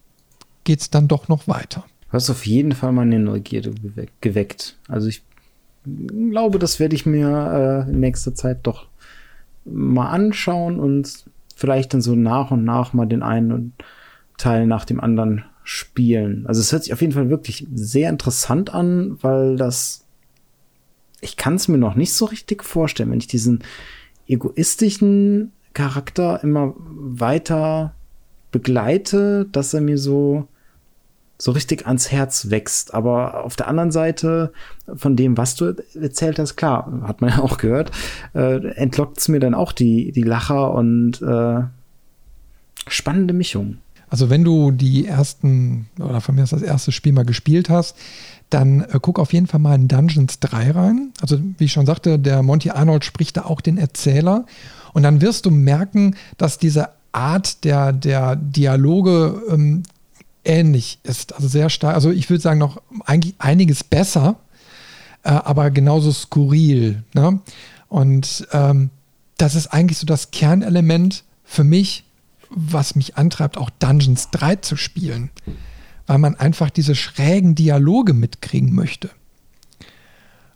[0.65, 1.85] geht es dann doch noch weiter.
[2.09, 3.73] Du hast auf jeden Fall meine Neugierde
[4.21, 4.77] geweckt.
[4.89, 5.23] Also ich
[5.85, 8.87] glaube, das werde ich mir äh, in nächster Zeit doch
[9.65, 11.25] mal anschauen und
[11.57, 13.75] vielleicht dann so nach und nach mal den einen
[14.39, 16.47] Teil nach dem anderen spielen.
[16.47, 20.07] Also es hört sich auf jeden Fall wirklich sehr interessant an, weil das
[21.21, 23.63] ich kann es mir noch nicht so richtig vorstellen, wenn ich diesen
[24.27, 27.95] egoistischen Charakter immer weiter
[28.51, 30.49] begleite, dass er mir so
[31.41, 32.95] so richtig ans Herz wächst.
[32.95, 34.53] Aber auf der anderen Seite
[34.95, 37.91] von dem, was du erzählt hast, klar, hat man ja auch gehört,
[38.35, 41.63] äh, entlockt es mir dann auch die, die Lacher und äh,
[42.87, 43.79] spannende Mischung.
[44.09, 47.97] Also wenn du die ersten, oder von mir aus das erste Spiel mal gespielt hast,
[48.51, 51.13] dann äh, guck auf jeden Fall mal in Dungeons 3 rein.
[51.23, 54.45] Also wie ich schon sagte, der Monty Arnold spricht da auch den Erzähler.
[54.93, 59.85] Und dann wirst du merken, dass diese Art der, der Dialoge ähm,
[60.45, 61.35] ähnlich ist.
[61.35, 64.37] Also sehr stark, also ich würde sagen noch eigentlich einiges besser,
[65.23, 67.03] äh, aber genauso skurril.
[67.15, 67.41] Ne?
[67.89, 68.91] Und ähm,
[69.37, 72.05] das ist eigentlich so das Kernelement für mich,
[72.51, 75.31] was mich antreibt, auch Dungeons 3 zu spielen
[76.11, 79.11] weil man einfach diese schrägen Dialoge mitkriegen möchte.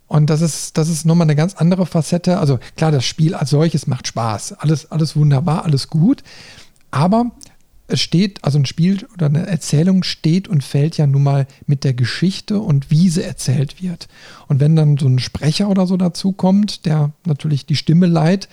[0.09, 2.39] Und das ist, das ist nochmal eine ganz andere Facette.
[2.39, 4.55] Also klar, das Spiel als solches macht Spaß.
[4.55, 6.25] Alles, alles wunderbar, alles gut.
[6.91, 7.31] Aber
[7.87, 11.85] es steht, also ein Spiel oder eine Erzählung steht und fällt ja nun mal mit
[11.85, 14.09] der Geschichte und wie sie erzählt wird.
[14.49, 18.49] Und wenn dann so ein Sprecher oder so dazu kommt, der natürlich die Stimme leiht,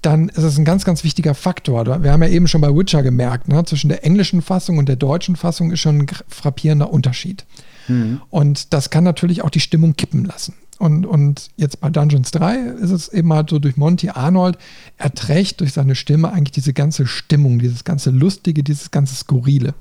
[0.00, 2.02] dann ist es ein ganz, ganz wichtiger Faktor.
[2.02, 3.64] Wir haben ja eben schon bei Witcher gemerkt, ne?
[3.64, 7.44] zwischen der englischen Fassung und der deutschen Fassung ist schon ein frappierender Unterschied.
[7.88, 8.20] Mhm.
[8.30, 10.54] Und das kann natürlich auch die Stimmung kippen lassen.
[10.78, 14.58] Und, und jetzt bei Dungeons 3 ist es eben halt so durch Monty Arnold,
[14.96, 19.74] er trägt durch seine Stimme eigentlich diese ganze Stimmung, dieses ganze Lustige, dieses ganze Skurrile.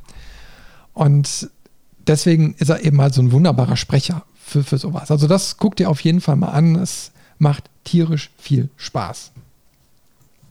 [0.93, 1.49] Und
[2.07, 5.09] deswegen ist er eben halt so ein wunderbarer Sprecher für, für sowas.
[5.09, 6.75] Also das guckt ihr auf jeden Fall mal an.
[6.75, 9.31] Es macht tierisch viel Spaß.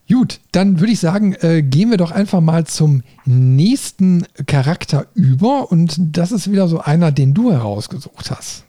[0.08, 5.70] Gut, dann würde ich sagen, äh, gehen wir doch einfach mal zum nächsten Charakter über.
[5.70, 8.64] Und das ist wieder so einer, den du herausgesucht hast.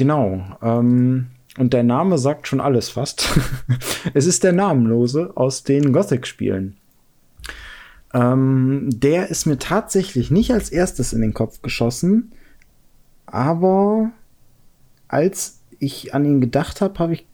[0.00, 0.42] Genau.
[0.62, 1.26] Ähm,
[1.58, 3.38] und der Name sagt schon alles fast.
[4.14, 6.78] es ist der Namenlose aus den Gothic-Spielen.
[8.14, 12.32] Ähm, der ist mir tatsächlich nicht als erstes in den Kopf geschossen.
[13.26, 14.10] Aber
[15.06, 17.26] als ich an ihn gedacht habe, habe ich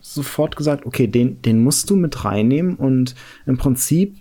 [0.00, 3.14] sofort gesagt, okay, den, den musst du mit reinnehmen und
[3.44, 4.16] im Prinzip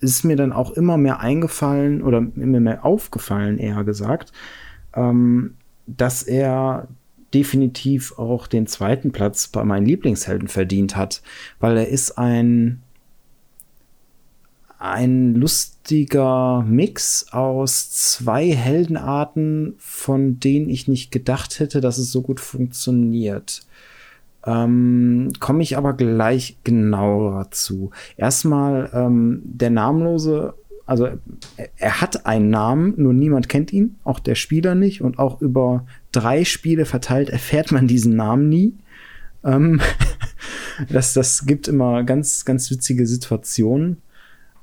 [0.00, 4.34] ist mir dann auch immer mehr eingefallen oder immer mehr aufgefallen, eher gesagt,
[4.94, 5.54] ähm,
[5.86, 6.88] dass er
[7.34, 11.22] definitiv auch den zweiten Platz bei meinen Lieblingshelden verdient hat,
[11.60, 12.82] weil er ist ein
[14.82, 22.20] ein lustiger Mix aus zwei Heldenarten, von denen ich nicht gedacht hätte, dass es so
[22.20, 23.62] gut funktioniert.
[24.44, 27.92] Ähm, Komme ich aber gleich genauer zu.
[28.16, 30.54] Erstmal ähm, der Namenlose,
[30.86, 31.08] also
[31.76, 35.86] er, hat einen Namen, nur niemand kennt ihn, auch der Spieler nicht und auch über
[36.10, 38.74] drei Spiele verteilt erfährt man diesen Namen nie.
[39.44, 39.80] Ähm,
[40.88, 43.98] das, das gibt immer ganz, ganz witzige Situationen.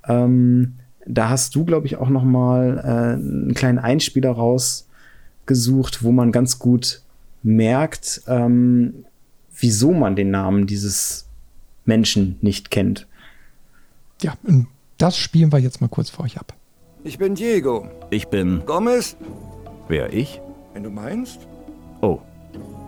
[0.08, 6.12] Ähm, da hast du, glaube ich, auch noch mal äh, einen kleinen Einspieler rausgesucht, wo
[6.12, 7.02] man ganz gut
[7.42, 9.06] merkt, ähm,
[9.58, 11.28] wieso man den Namen dieses
[11.86, 13.08] Menschen nicht kennt.
[14.22, 14.36] Ja,
[15.00, 16.54] das spielen wir jetzt mal kurz für euch ab.
[17.04, 17.88] Ich bin Diego.
[18.10, 19.16] Ich bin Gomez.
[19.88, 20.42] Wer, ich?
[20.74, 21.48] Wenn du meinst.
[22.02, 22.20] Oh,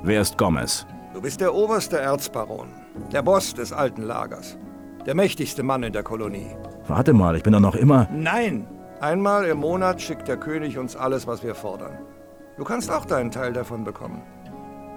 [0.03, 0.85] wer ist Gomez?
[1.13, 2.67] Du bist der oberste Erzbaron,
[3.11, 4.57] der Boss des alten Lagers,
[5.05, 6.47] der mächtigste Mann in der Kolonie.
[6.87, 8.07] Warte mal, ich bin doch noch immer...
[8.11, 8.67] Nein!
[8.99, 11.97] Einmal im Monat schickt der König uns alles, was wir fordern.
[12.57, 14.21] Du kannst auch deinen Teil davon bekommen.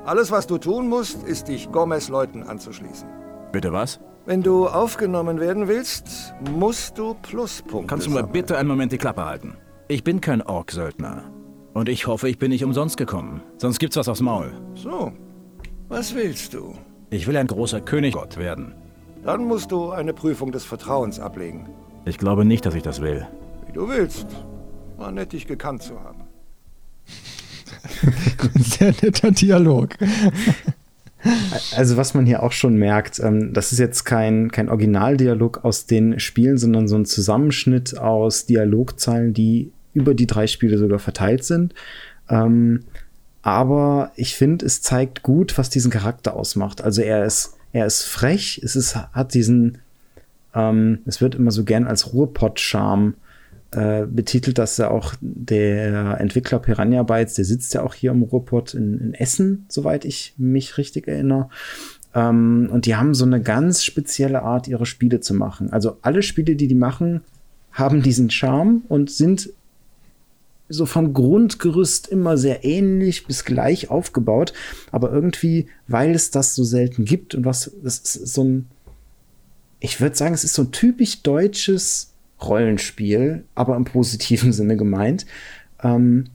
[0.05, 3.09] Alles, was du tun musst, ist dich Gomez Leuten anzuschließen.
[3.53, 4.01] Bitte was?
[4.27, 8.33] Wenn du aufgenommen werden willst, musst du Pluspunkte Kannst du mal sammeln.
[8.33, 9.55] bitte einen Moment die Klappe halten?
[9.89, 11.31] Ich bin kein Ork-Söldner.
[11.75, 13.43] Und ich hoffe, ich bin nicht umsonst gekommen.
[13.59, 14.51] Sonst gibt's was aufs Maul.
[14.77, 15.13] So,
[15.89, 16.75] was willst du?
[17.11, 18.75] Ich will ein großer Königgott werden.
[19.25, 21.69] Dann musst du eine Prüfung des Vertrauens ablegen.
[22.07, 23.27] Ich glaube nicht, dass ich das will.
[23.67, 24.27] Wie du willst.
[24.97, 26.23] War nett, dich gekannt zu haben.
[28.55, 29.91] Sehr netter Dialog.
[31.75, 35.87] Also was man hier auch schon merkt, ähm, das ist jetzt kein, kein Originaldialog aus
[35.87, 41.45] den Spielen, sondern so ein Zusammenschnitt aus Dialogzeilen, die über die drei Spiele sogar verteilt
[41.45, 41.75] sind.
[42.29, 42.85] Ähm,
[43.43, 46.83] aber ich finde, es zeigt gut, was diesen Charakter ausmacht.
[46.83, 49.79] Also er ist, er ist frech, es ist, hat diesen,
[50.55, 53.15] ähm, es wird immer so gern als Ruhrpott-Charme
[53.75, 58.23] äh, betitelt, dass er auch der Entwickler Piranha Bytes, der sitzt ja auch hier im
[58.23, 61.49] Ruhrpott in, in Essen, soweit ich mich richtig erinnere.
[62.15, 65.73] Ähm, und die haben so eine ganz spezielle Art, ihre Spiele zu machen.
[65.73, 67.23] Also alle Spiele, die die machen,
[67.73, 69.51] haben diesen Charme und sind
[70.69, 74.53] so vom Grundgerüst immer sehr ähnlich bis gleich aufgebaut,
[74.91, 78.67] aber irgendwie, weil es das so selten gibt und was, das ist so ein,
[79.81, 82.14] ich würde sagen, es ist so ein typisch deutsches
[82.49, 85.27] Rollenspiel, aber im positiven Sinne gemeint.
[85.83, 86.27] Ähm,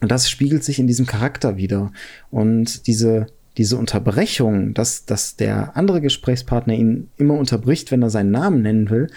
[0.00, 1.92] und das spiegelt sich in diesem Charakter wieder.
[2.30, 8.30] Und diese, diese Unterbrechung, dass, dass der andere Gesprächspartner ihn immer unterbricht, wenn er seinen
[8.30, 9.08] Namen nennen will,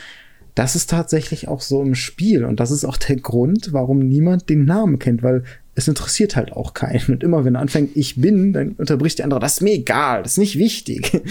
[0.56, 2.44] das ist tatsächlich auch so im Spiel.
[2.44, 5.44] Und das ist auch der Grund, warum niemand den Namen kennt, weil
[5.76, 7.06] es interessiert halt auch keinen.
[7.08, 10.24] Und immer wenn er anfängt, ich bin, dann unterbricht der andere, das ist mir egal,
[10.24, 11.22] das ist nicht wichtig.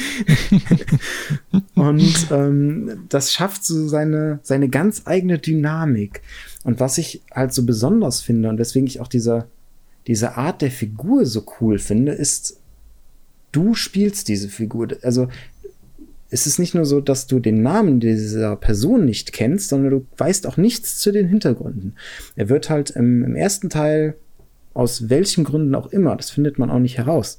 [1.75, 6.23] und ähm, das schafft so seine, seine ganz eigene Dynamik.
[6.65, 9.47] Und was ich halt so besonders finde und weswegen ich auch diese,
[10.07, 12.59] diese Art der Figur so cool finde, ist,
[13.53, 14.89] du spielst diese Figur.
[15.03, 15.29] Also
[16.31, 20.07] es ist nicht nur so, dass du den Namen dieser Person nicht kennst, sondern du
[20.17, 21.95] weißt auch nichts zu den Hintergründen.
[22.37, 24.15] Er wird halt im, im ersten Teil
[24.79, 27.39] aus welchen Gründen auch immer, das findet man auch nicht heraus,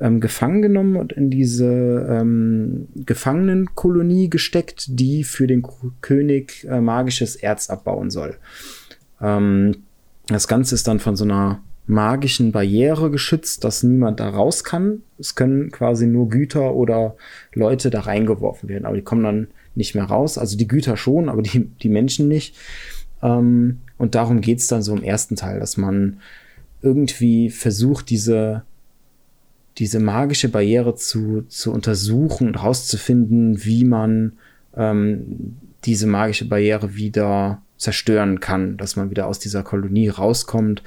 [0.00, 1.66] ähm, gefangen genommen und in diese
[2.08, 5.70] ähm, Gefangenenkolonie gesteckt, die für den K
[6.00, 8.38] König äh, magisches Erz abbauen soll.
[9.20, 9.76] Ähm,
[10.28, 15.02] das Ganze ist dann von so einer magischen Barriere geschützt, dass niemand da raus kann.
[15.18, 17.16] Es können quasi nur Güter oder
[17.52, 20.38] Leute da reingeworfen werden, aber die kommen dann nicht mehr raus.
[20.38, 22.56] Also die Güter schon, aber die, die Menschen nicht.
[23.22, 26.20] Ähm, und darum geht's dann so im ersten Teil, dass man
[26.82, 28.62] irgendwie versucht, diese,
[29.78, 34.32] diese magische Barriere zu, zu untersuchen und herauszufinden, wie man
[34.76, 40.82] ähm, diese magische Barriere wieder zerstören kann, dass man wieder aus dieser Kolonie rauskommt.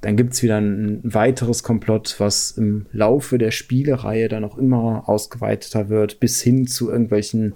[0.00, 5.88] Dann gibt's wieder ein weiteres Komplott, was im Laufe der Spielereihe dann auch immer ausgeweiteter
[5.88, 7.54] wird, bis hin zu irgendwelchen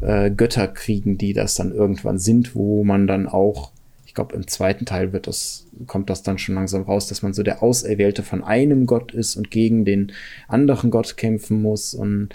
[0.00, 3.71] äh, Götterkriegen, die das dann irgendwann sind, wo man dann auch
[4.12, 7.32] ich glaube, im zweiten Teil wird das, kommt das dann schon langsam raus, dass man
[7.32, 10.12] so der Auserwählte von einem Gott ist und gegen den
[10.48, 12.28] anderen Gott kämpfen muss und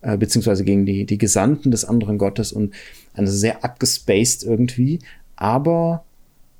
[0.00, 2.74] äh, beziehungsweise gegen die, die Gesandten des anderen Gottes und
[3.14, 4.98] also sehr abgespaced irgendwie,
[5.36, 6.04] aber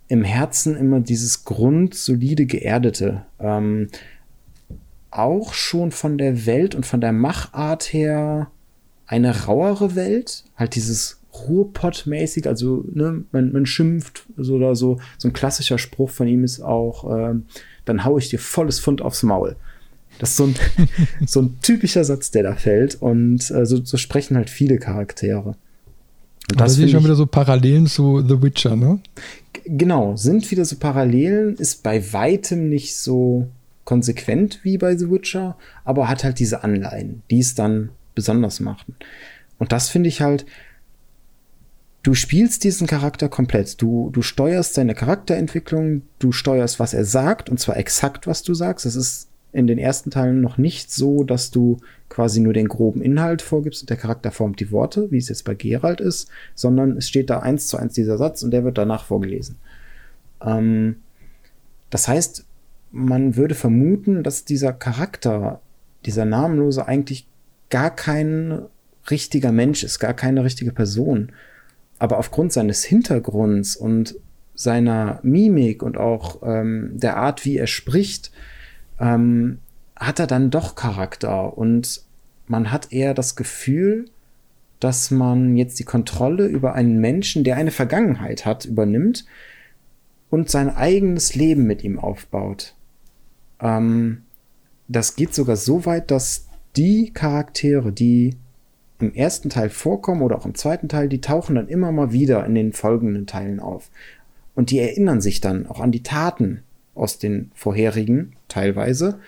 [0.06, 3.26] im Herzen immer dieses grundsolide Geerdete.
[3.40, 3.88] Ähm,
[5.10, 8.48] auch schon von der Welt und von der Machart her
[9.08, 14.98] eine rauere Welt, halt dieses Ruhrpott-mäßig, also ne, man, man schimpft so oder so.
[15.18, 17.46] So ein klassischer Spruch von ihm ist auch, ähm,
[17.84, 19.56] dann hau ich dir volles Pfund aufs Maul.
[20.18, 20.54] Das ist so ein,
[21.26, 23.00] so ein typischer Satz, der da fällt.
[23.00, 25.56] Und äh, so, so sprechen halt viele Charaktere.
[26.50, 29.00] Und das ist schon wieder so Parallelen zu The Witcher, ne?
[29.64, 33.48] Genau, sind wieder so Parallelen, ist bei weitem nicht so
[33.84, 38.96] konsequent wie bei The Witcher, aber hat halt diese Anleihen, die es dann besonders machten.
[39.58, 40.44] Und das finde ich halt,
[42.02, 43.80] du spielst diesen Charakter komplett.
[43.80, 48.54] Du, du steuerst seine Charakterentwicklung, du steuerst, was er sagt, und zwar exakt, was du
[48.54, 48.86] sagst.
[48.86, 51.78] Es ist in den ersten Teilen noch nicht so, dass du
[52.08, 55.44] quasi nur den groben Inhalt vorgibst und der Charakter formt die Worte, wie es jetzt
[55.44, 58.78] bei Geralt ist, sondern es steht da eins zu eins dieser Satz und der wird
[58.78, 59.56] danach vorgelesen.
[60.42, 60.96] Ähm,
[61.90, 62.46] das heißt,
[62.90, 65.60] man würde vermuten, dass dieser Charakter,
[66.06, 67.26] dieser Namenlose eigentlich
[67.68, 68.62] gar kein
[69.10, 71.32] richtiger Mensch ist, gar keine richtige Person.
[72.02, 74.16] Aber aufgrund seines Hintergrunds und
[74.56, 78.32] seiner Mimik und auch ähm, der Art, wie er spricht,
[78.98, 79.60] ähm,
[79.94, 82.02] hat er dann doch Charakter und
[82.48, 84.06] man hat eher das Gefühl,
[84.80, 89.24] dass man jetzt die Kontrolle über einen Menschen, der eine Vergangenheit hat, übernimmt
[90.28, 92.74] und sein eigenes Leben mit ihm aufbaut.
[93.60, 94.22] Ähm,
[94.88, 98.34] das geht sogar so weit, dass die Charaktere, die
[99.02, 102.44] im ersten Teil vorkommen oder auch im zweiten Teil, die tauchen dann immer mal wieder
[102.46, 103.90] in den folgenden Teilen auf.
[104.54, 106.62] Und die erinnern sich dann auch an die Taten
[106.94, 109.18] aus den vorherigen teilweise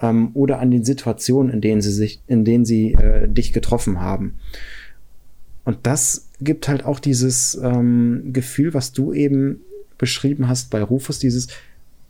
[0.00, 4.00] ähm, oder an den Situationen, in denen sie sich, in denen sie äh, dich getroffen
[4.00, 4.34] haben.
[5.64, 9.60] Und das gibt halt auch dieses ähm, Gefühl, was du eben
[9.98, 11.48] beschrieben hast bei Rufus, dieses,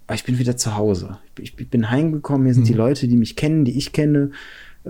[0.06, 1.18] ah, ich bin wieder zu Hause.
[1.38, 2.68] Ich, ich bin heimgekommen, hier sind mhm.
[2.68, 4.30] die Leute, die mich kennen, die ich kenne.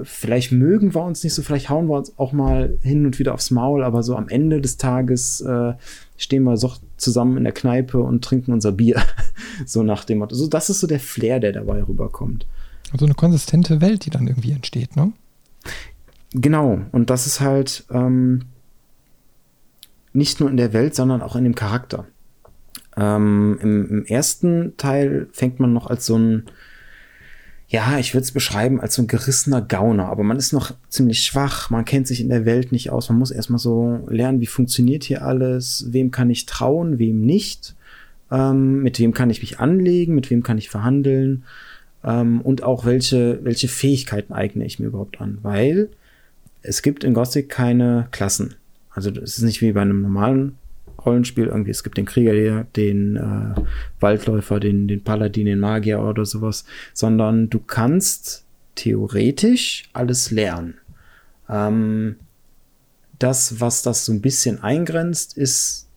[0.03, 3.35] Vielleicht mögen wir uns nicht so, vielleicht hauen wir uns auch mal hin und wieder
[3.35, 5.75] aufs Maul, aber so am Ende des Tages äh,
[6.17, 9.03] stehen wir so zusammen in der Kneipe und trinken unser Bier.
[9.67, 10.35] so nach dem Motto.
[10.35, 12.47] So, das ist so der Flair, der dabei rüberkommt.
[12.91, 15.13] Also eine konsistente Welt, die dann irgendwie entsteht, ne?
[16.35, 18.45] Genau, und das ist halt ähm,
[20.13, 22.07] nicht nur in der Welt, sondern auch in dem Charakter.
[22.97, 26.45] Ähm, im, im, ersten Teil fängt man noch als so ein,
[27.73, 31.25] ja, ich würde es beschreiben als so ein gerissener Gauner, aber man ist noch ziemlich
[31.25, 34.47] schwach, man kennt sich in der Welt nicht aus, man muss erstmal so lernen, wie
[34.47, 37.75] funktioniert hier alles, wem kann ich trauen, wem nicht,
[38.31, 41.45] ähm, mit wem kann ich mich anlegen, mit wem kann ich verhandeln
[42.05, 45.89] ähm, und auch welche, welche Fähigkeiten eigne ich mir überhaupt an, weil
[46.61, 48.55] es gibt in Gothic keine Klassen.
[48.91, 50.59] Also es ist nicht wie bei einem normalen
[51.05, 51.71] Rollenspiel irgendwie.
[51.71, 53.61] Es gibt den Krieger, den äh,
[54.01, 58.45] Waldläufer, den, den Paladin, den Magier oder sowas, sondern du kannst
[58.75, 60.75] theoretisch alles lernen.
[61.49, 62.17] Ähm,
[63.19, 65.89] das, was das so ein bisschen eingrenzt, ist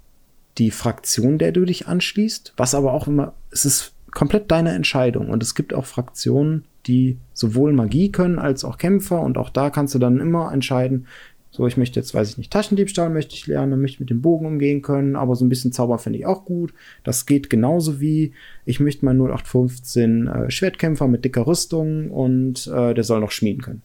[0.58, 5.30] die Fraktion, der du dich anschließt, was aber auch immer, es ist komplett deine Entscheidung.
[5.30, 9.70] Und es gibt auch Fraktionen, die sowohl Magie können als auch Kämpfer und auch da
[9.70, 11.08] kannst du dann immer entscheiden,
[11.56, 14.46] so, ich möchte jetzt, weiß ich nicht, Taschendiebstahl möchte ich lernen, möchte mit dem Bogen
[14.46, 16.74] umgehen können, aber so ein bisschen Zauber finde ich auch gut.
[17.06, 18.34] Das geht genauso wie,
[18.66, 23.62] ich möchte mal 0815 äh, Schwertkämpfer mit dicker Rüstung und äh, der soll noch schmieden
[23.62, 23.82] können.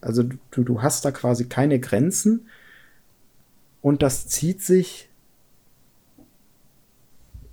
[0.00, 2.46] Also du, du hast da quasi keine Grenzen
[3.82, 5.08] und das zieht sich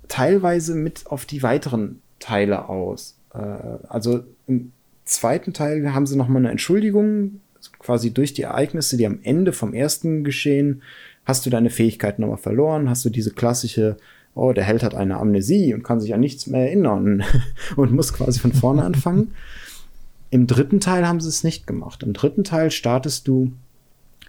[0.06, 3.18] teilweise mit auf die weiteren Teile aus.
[3.34, 4.70] Äh, also im
[5.04, 7.40] zweiten Teil haben sie noch mal eine Entschuldigung
[7.78, 10.82] quasi durch die Ereignisse, die am Ende vom ersten geschehen,
[11.24, 13.96] hast du deine Fähigkeiten nochmal verloren, hast du diese klassische,
[14.34, 17.24] oh, der Held hat eine Amnesie und kann sich an nichts mehr erinnern
[17.76, 19.34] und muss quasi von vorne anfangen.
[20.30, 22.02] Im dritten Teil haben sie es nicht gemacht.
[22.02, 23.52] Im dritten Teil startest du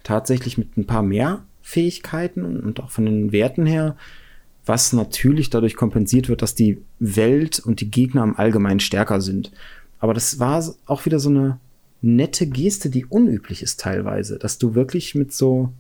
[0.04, 3.96] tatsächlich mit ein paar mehr Fähigkeiten und auch von den Werten her,
[4.66, 9.52] was natürlich dadurch kompensiert wird, dass die Welt und die Gegner im Allgemeinen stärker sind.
[10.00, 11.60] Aber das war auch wieder so eine
[12.02, 15.72] nette Geste, die unüblich ist teilweise, dass du wirklich mit so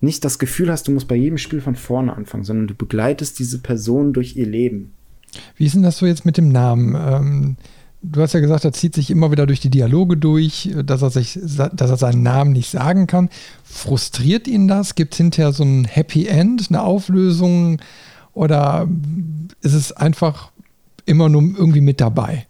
[0.00, 3.38] nicht das Gefühl hast, du musst bei jedem Spiel von vorne anfangen, sondern du begleitest
[3.38, 4.92] diese Person durch ihr Leben.
[5.56, 6.94] Wie ist denn das so jetzt mit dem Namen?
[6.94, 7.56] Ähm,
[8.02, 11.10] du hast ja gesagt, er zieht sich immer wieder durch die Dialoge durch, dass er,
[11.10, 13.30] sich, dass er seinen Namen nicht sagen kann.
[13.64, 14.94] Frustriert ihn das?
[14.94, 17.80] Gibt es hinterher so ein Happy End, eine Auflösung?
[18.32, 18.88] Oder
[19.62, 20.52] ist es einfach
[21.06, 22.46] immer nur irgendwie mit dabei?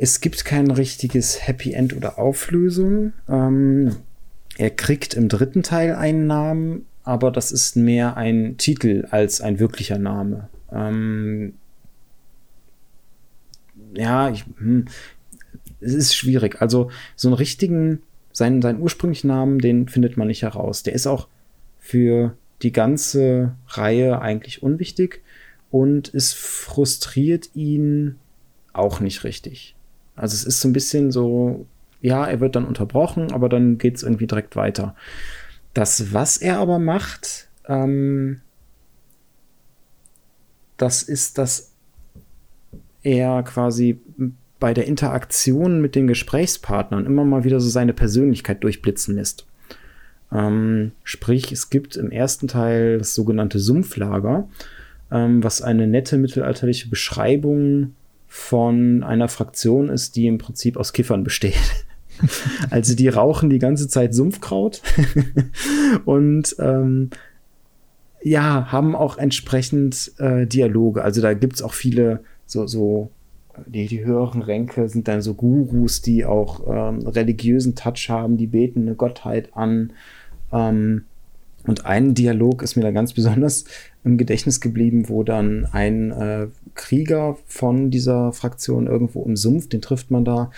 [0.00, 3.14] Es gibt kein richtiges Happy End oder Auflösung.
[3.28, 3.96] Ähm,
[4.56, 9.58] er kriegt im dritten Teil einen Namen, aber das ist mehr ein Titel als ein
[9.58, 10.48] wirklicher Name.
[10.70, 11.54] Ähm,
[13.92, 14.84] ja, ich, hm,
[15.80, 16.62] es ist schwierig.
[16.62, 18.00] Also so einen richtigen,
[18.32, 20.84] seinen, seinen ursprünglichen Namen, den findet man nicht heraus.
[20.84, 21.26] Der ist auch
[21.80, 25.22] für die ganze Reihe eigentlich unwichtig
[25.72, 28.14] und es frustriert ihn
[28.72, 29.74] auch nicht richtig.
[30.18, 31.66] Also es ist so ein bisschen so,
[32.00, 34.94] ja, er wird dann unterbrochen, aber dann geht es irgendwie direkt weiter.
[35.74, 38.40] Das, was er aber macht, ähm,
[40.76, 41.72] das ist, dass
[43.02, 44.00] er quasi
[44.58, 49.46] bei der Interaktion mit den Gesprächspartnern immer mal wieder so seine Persönlichkeit durchblitzen lässt.
[50.32, 54.48] Ähm, sprich, es gibt im ersten Teil das sogenannte Sumpflager,
[55.10, 57.94] ähm, was eine nette mittelalterliche Beschreibung
[58.28, 61.86] von einer Fraktion ist, die im Prinzip aus Kiffern besteht.
[62.70, 64.82] also die rauchen die ganze Zeit Sumpfkraut
[66.04, 67.10] und ähm,
[68.22, 71.02] ja, haben auch entsprechend äh, Dialoge.
[71.02, 73.10] Also da gibt es auch viele so, so
[73.66, 78.46] die, die höheren Ränke sind dann so Gurus, die auch ähm, religiösen Touch haben, die
[78.46, 79.92] beten eine Gottheit an.
[80.52, 81.04] Ähm,
[81.68, 83.64] Und ein Dialog ist mir da ganz besonders
[84.02, 89.82] im Gedächtnis geblieben, wo dann ein äh, Krieger von dieser Fraktion irgendwo im Sumpf, den
[89.82, 90.50] trifft man da,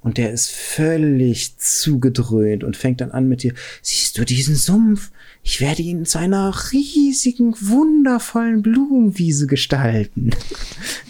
[0.00, 5.12] und der ist völlig zugedröhnt und fängt dann an mit dir, siehst du diesen Sumpf?
[5.44, 10.30] Ich werde ihn zu einer riesigen, wundervollen Blumenwiese gestalten.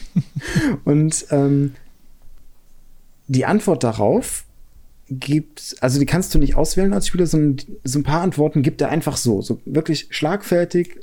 [0.85, 1.73] und ähm,
[3.29, 4.45] die Antwort darauf
[5.11, 8.81] gibt, also die kannst du nicht auswählen als Spieler, sondern so ein paar Antworten gibt
[8.81, 11.01] er einfach so, so wirklich schlagfertig.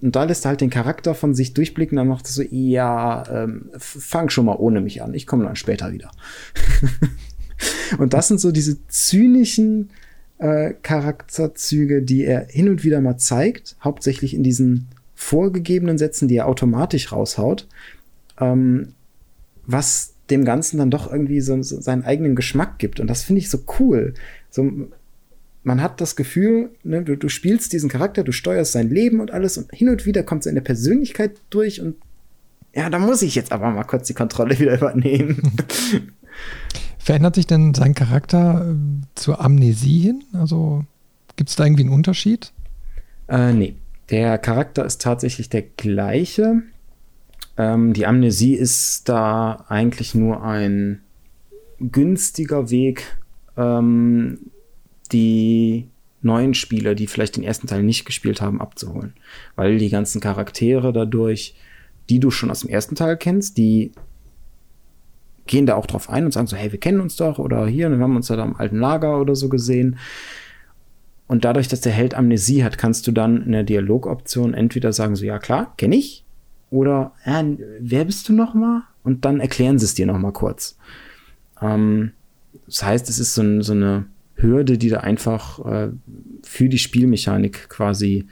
[0.00, 3.24] Und da lässt er halt den Charakter von sich durchblicken, dann macht er so, ja,
[3.44, 6.10] ähm, fang schon mal ohne mich an, ich komme dann später wieder.
[7.98, 9.90] und das sind so diese zynischen
[10.38, 16.36] äh, Charakterzüge, die er hin und wieder mal zeigt, hauptsächlich in diesen vorgegebenen Sätzen, die
[16.36, 17.68] er automatisch raushaut,
[18.40, 18.94] ähm,
[19.66, 23.00] was dem Ganzen dann doch irgendwie so, so seinen eigenen Geschmack gibt.
[23.00, 24.14] Und das finde ich so cool.
[24.50, 24.70] So,
[25.64, 29.30] man hat das Gefühl, ne, du, du, spielst diesen Charakter, du steuerst sein Leben und
[29.30, 31.96] alles und hin und wieder kommt seine Persönlichkeit durch und
[32.74, 35.52] ja, da muss ich jetzt aber mal kurz die Kontrolle wieder übernehmen.
[36.98, 40.24] Verändert sich denn sein Charakter äh, zur Amnesie hin?
[40.32, 40.84] Also
[41.36, 42.52] gibt es da irgendwie einen Unterschied?
[43.28, 43.74] Äh, nee.
[44.10, 46.62] Der Charakter ist tatsächlich der gleiche.
[47.56, 51.02] Ähm, die Amnesie ist da eigentlich nur ein
[51.80, 53.16] günstiger Weg,
[53.56, 54.38] ähm,
[55.10, 55.88] die
[56.22, 59.14] neuen Spieler, die vielleicht den ersten Teil nicht gespielt haben, abzuholen.
[59.56, 61.54] Weil die ganzen Charaktere dadurch,
[62.08, 63.92] die du schon aus dem ersten Teil kennst, die
[65.46, 67.90] gehen da auch drauf ein und sagen so, hey, wir kennen uns doch oder hier,
[67.90, 69.98] wir haben uns ja da im alten Lager oder so gesehen.
[71.26, 75.16] Und dadurch, dass der Held Amnesie hat, kannst du dann in der Dialogoption entweder sagen
[75.16, 76.21] so, ja klar, kenne ich,
[76.72, 77.44] oder äh,
[77.80, 78.84] wer bist du noch mal?
[79.04, 80.76] Und dann erklären sie es dir noch mal kurz.
[81.60, 82.12] Ähm,
[82.66, 84.06] das heißt, es ist so, so, eine
[84.36, 85.88] Hürde, die da einfach äh,
[86.42, 88.26] für die Spielmechanik quasi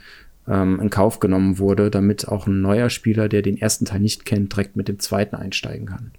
[0.47, 4.25] ähm, in Kauf genommen wurde, damit auch ein neuer Spieler, der den ersten Teil nicht
[4.25, 6.11] kennt, direkt mit dem zweiten einsteigen kann.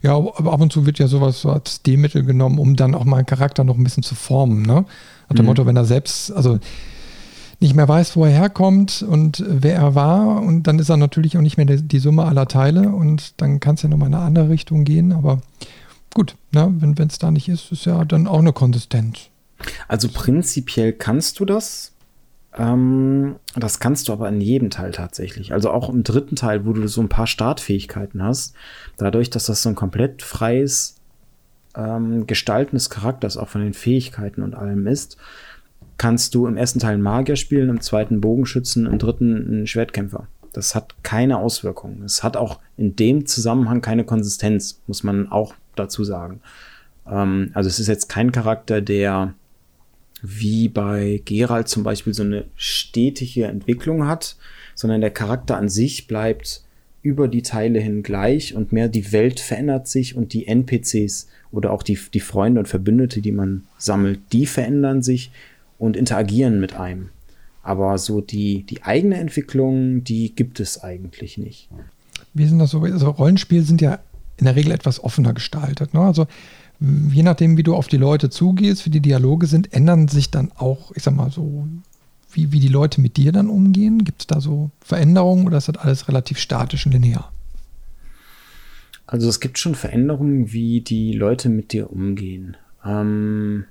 [0.00, 3.04] Ja, aber ab und zu wird ja sowas so als D-Mittel genommen, um dann auch
[3.04, 4.86] mal einen Charakter noch ein bisschen zu formen, ne?
[5.28, 5.46] Nach dem mhm.
[5.46, 6.58] Motto, wenn er selbst, also
[7.60, 10.42] nicht mehr weiß, wo er herkommt und wer er war.
[10.42, 13.74] Und dann ist er natürlich auch nicht mehr die, Summe aller Teile und dann kann
[13.74, 15.12] es ja nochmal in eine andere Richtung gehen.
[15.12, 15.42] Aber
[16.14, 19.28] gut, ne, wenn es da nicht ist, ist ja dann auch eine Konsistenz.
[19.88, 21.92] Also prinzipiell kannst du das.
[22.56, 25.52] Ähm, das kannst du aber in jedem Teil tatsächlich.
[25.52, 28.54] Also auch im dritten Teil, wo du so ein paar Startfähigkeiten hast.
[28.96, 30.96] Dadurch, dass das so ein komplett freies
[31.76, 35.16] ähm, Gestalten des Charakters auch von den Fähigkeiten und allem ist,
[35.98, 40.28] kannst du im ersten Teil einen Magier spielen, im zweiten Bogenschützen, im dritten einen Schwertkämpfer.
[40.52, 42.02] Das hat keine Auswirkungen.
[42.02, 46.40] Es hat auch in dem Zusammenhang keine Konsistenz, muss man auch dazu sagen.
[47.06, 49.34] Ähm, also es ist jetzt kein Charakter, der
[50.22, 54.36] wie bei Geralt zum Beispiel so eine stetige Entwicklung hat,
[54.74, 56.62] sondern der Charakter an sich bleibt
[57.02, 61.72] über die Teile hin gleich und mehr die Welt verändert sich und die NPCs oder
[61.72, 65.30] auch die, die Freunde und Verbündete, die man sammelt, die verändern sich
[65.80, 67.08] und interagieren mit einem.
[67.62, 71.68] Aber so die, die eigene Entwicklung, die gibt es eigentlich nicht.
[72.32, 72.82] Wie sind das so?
[72.82, 73.98] Also Rollenspiele sind ja
[74.36, 75.92] in der Regel etwas offener gestaltet.
[75.92, 76.00] Ne?
[76.00, 76.26] Also
[76.80, 80.52] je nachdem, wie du auf die Leute zugehst, wie die Dialoge sind, ändern sich dann
[80.56, 81.66] auch, ich sag mal so,
[82.32, 84.04] wie, wie die Leute mit dir dann umgehen?
[84.04, 87.32] Gibt es da so Veränderungen oder ist das alles relativ statisch und linear?
[89.06, 92.56] Also es gibt schon Veränderungen, wie die Leute mit dir umgehen.
[92.84, 93.64] Ähm,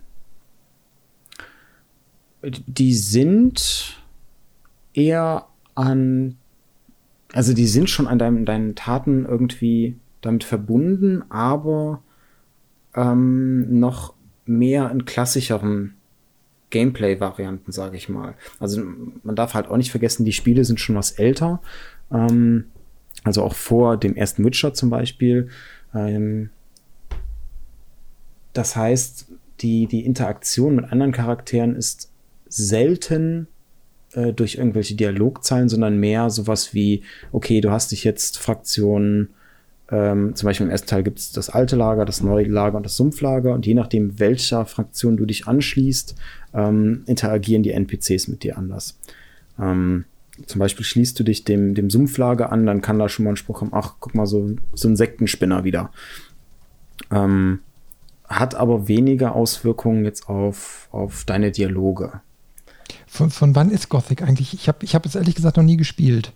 [2.41, 3.97] die sind
[4.93, 5.45] eher
[5.75, 6.37] an,
[7.33, 12.01] also die sind schon an deinem, deinen Taten irgendwie damit verbunden, aber
[12.95, 14.13] ähm, noch
[14.45, 15.95] mehr in klassischeren
[16.69, 18.35] Gameplay-Varianten, sage ich mal.
[18.59, 18.83] Also
[19.23, 21.61] man darf halt auch nicht vergessen, die Spiele sind schon was älter.
[22.11, 22.65] Ähm,
[23.23, 25.49] also auch vor dem ersten Witcher zum Beispiel.
[25.93, 26.49] Ähm,
[28.53, 29.27] das heißt,
[29.61, 32.08] die, die Interaktion mit anderen Charakteren ist
[32.49, 33.47] selten
[34.13, 39.29] äh, durch irgendwelche Dialogzeilen, sondern mehr sowas wie, okay, du hast dich jetzt Fraktionen,
[39.91, 42.85] ähm, zum Beispiel im ersten Teil gibt es das alte Lager, das neue Lager und
[42.85, 46.15] das Sumpflager und je nachdem, welcher Fraktion du dich anschließt,
[46.53, 48.99] ähm, interagieren die NPCs mit dir anders.
[49.59, 50.05] Ähm,
[50.45, 53.37] zum Beispiel schließt du dich dem, dem Sumpflager an, dann kann da schon mal ein
[53.37, 55.91] Spruch kommen, ach, guck mal, so, so ein Sektenspinner wieder.
[57.11, 57.59] Ähm,
[58.25, 62.21] hat aber weniger Auswirkungen jetzt auf, auf deine Dialoge.
[63.09, 64.53] Von, von wann ist Gothic eigentlich?
[64.53, 66.31] Ich habe ich hab es ehrlich gesagt noch nie gespielt.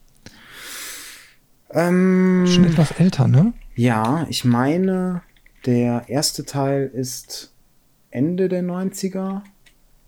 [1.70, 3.54] Ähm, Schon etwas älter, ne?
[3.76, 5.22] Ja, ich meine,
[5.66, 7.52] der erste Teil ist
[8.12, 9.42] Ende der 90er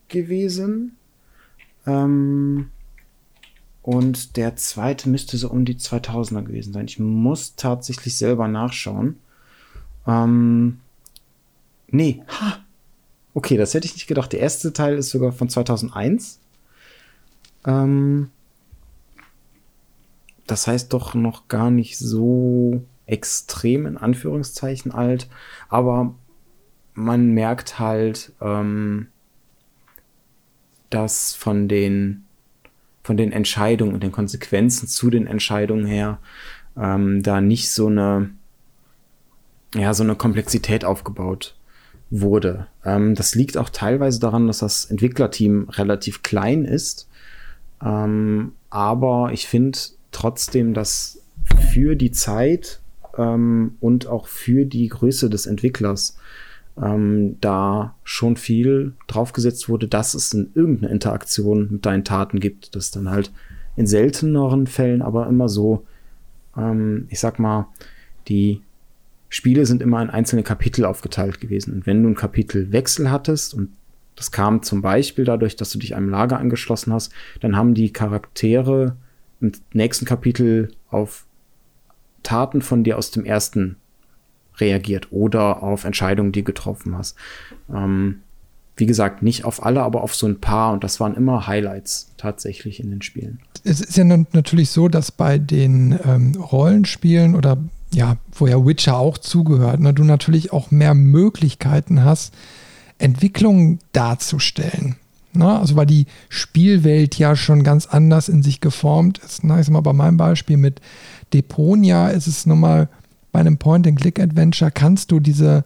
[0.09, 0.95] gewesen.
[1.87, 2.69] Ähm,
[3.81, 6.85] und der zweite müsste so um die 2000er gewesen sein.
[6.87, 9.19] Ich muss tatsächlich selber nachschauen.
[10.07, 10.79] Ähm,
[11.87, 12.59] nee, ha.
[13.35, 14.33] Okay, das hätte ich nicht gedacht.
[14.33, 16.39] Der erste Teil ist sogar von 2001.
[17.65, 18.29] Ähm,
[20.47, 25.27] das heißt doch noch gar nicht so extrem in Anführungszeichen alt,
[25.69, 26.15] aber
[26.93, 29.07] man merkt halt, ähm,
[30.89, 32.23] dass von den
[33.03, 36.17] von den Entscheidungen und den Konsequenzen zu den Entscheidungen her
[36.75, 38.31] ähm, da nicht so eine
[39.75, 41.55] ja so eine Komplexität aufgebaut
[42.09, 42.67] wurde.
[42.83, 47.07] Ähm, das liegt auch teilweise daran, dass das Entwicklerteam relativ klein ist,
[47.83, 49.77] ähm, aber ich finde
[50.11, 51.21] trotzdem, dass
[51.71, 52.81] für die Zeit
[53.17, 56.17] ähm, und auch für die Größe des Entwicklers
[56.81, 62.75] ähm, da schon viel draufgesetzt wurde, dass es in irgendeine Interaktion mit deinen Taten gibt.
[62.75, 63.31] Das dann halt
[63.75, 65.85] in selteneren Fällen, aber immer so,
[66.57, 67.67] ähm, ich sag mal,
[68.27, 68.61] die
[69.29, 71.73] Spiele sind immer in einzelne Kapitel aufgeteilt gewesen.
[71.73, 73.69] Und wenn du ein Kapitelwechsel hattest, und
[74.15, 77.11] das kam zum Beispiel dadurch, dass du dich einem Lager angeschlossen hast,
[77.41, 78.95] dann haben die Charaktere
[79.41, 81.25] im nächsten Kapitel auf
[82.23, 83.77] Taten von dir aus dem ersten
[84.57, 87.17] reagiert oder auf Entscheidungen, die getroffen hast.
[87.73, 88.21] Ähm,
[88.77, 92.11] wie gesagt, nicht auf alle, aber auf so ein paar und das waren immer Highlights
[92.17, 93.39] tatsächlich in den Spielen.
[93.63, 97.57] Es ist ja natürlich so, dass bei den ähm, Rollenspielen oder
[97.91, 102.33] ja, wo ja Witcher auch zugehört, ne, du natürlich auch mehr Möglichkeiten hast,
[102.97, 104.95] Entwicklungen darzustellen.
[105.33, 105.59] Ne?
[105.59, 109.43] Also weil die Spielwelt ja schon ganz anders in sich geformt ist.
[109.43, 109.59] Ne?
[109.59, 110.81] Ich sag mal, bei meinem Beispiel mit
[111.33, 112.89] Deponia ist es nun mal
[113.31, 115.65] bei einem Point-and-Click-Adventure kannst du diese,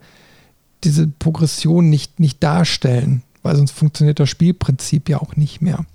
[0.83, 5.85] diese Progression nicht, nicht darstellen, weil sonst funktioniert das Spielprinzip ja auch nicht mehr.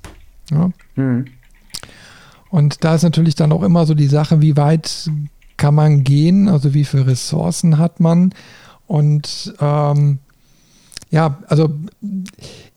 [0.53, 0.71] Ja?
[0.95, 1.25] Mhm.
[2.49, 5.11] Und da ist natürlich dann auch immer so die Sache, wie weit
[5.57, 8.33] kann man gehen, also wie viele Ressourcen hat man.
[8.87, 10.21] Und ähm,
[11.15, 11.71] ja, also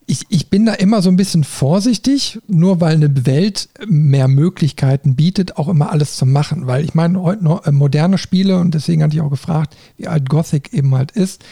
[0.05, 5.15] ich, ich bin da immer so ein bisschen vorsichtig, nur weil eine Welt mehr Möglichkeiten
[5.15, 6.67] bietet, auch immer alles zu machen.
[6.67, 10.07] Weil ich meine, heute noch äh, moderne Spiele, und deswegen hatte ich auch gefragt, wie
[10.07, 11.43] alt Gothic eben halt ist,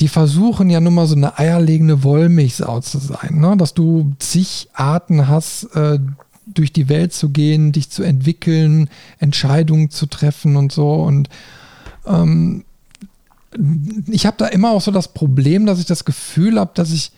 [0.00, 3.56] die versuchen ja nun mal so eine eierlegende Wollmilchsau zu sein, ne?
[3.56, 6.00] dass du zig Arten hast, äh,
[6.46, 10.94] durch die Welt zu gehen, dich zu entwickeln, Entscheidungen zu treffen und so.
[10.94, 11.28] Und
[12.04, 12.64] ähm,
[14.06, 17.12] ich habe da immer auch so das Problem, dass ich das Gefühl habe, dass ich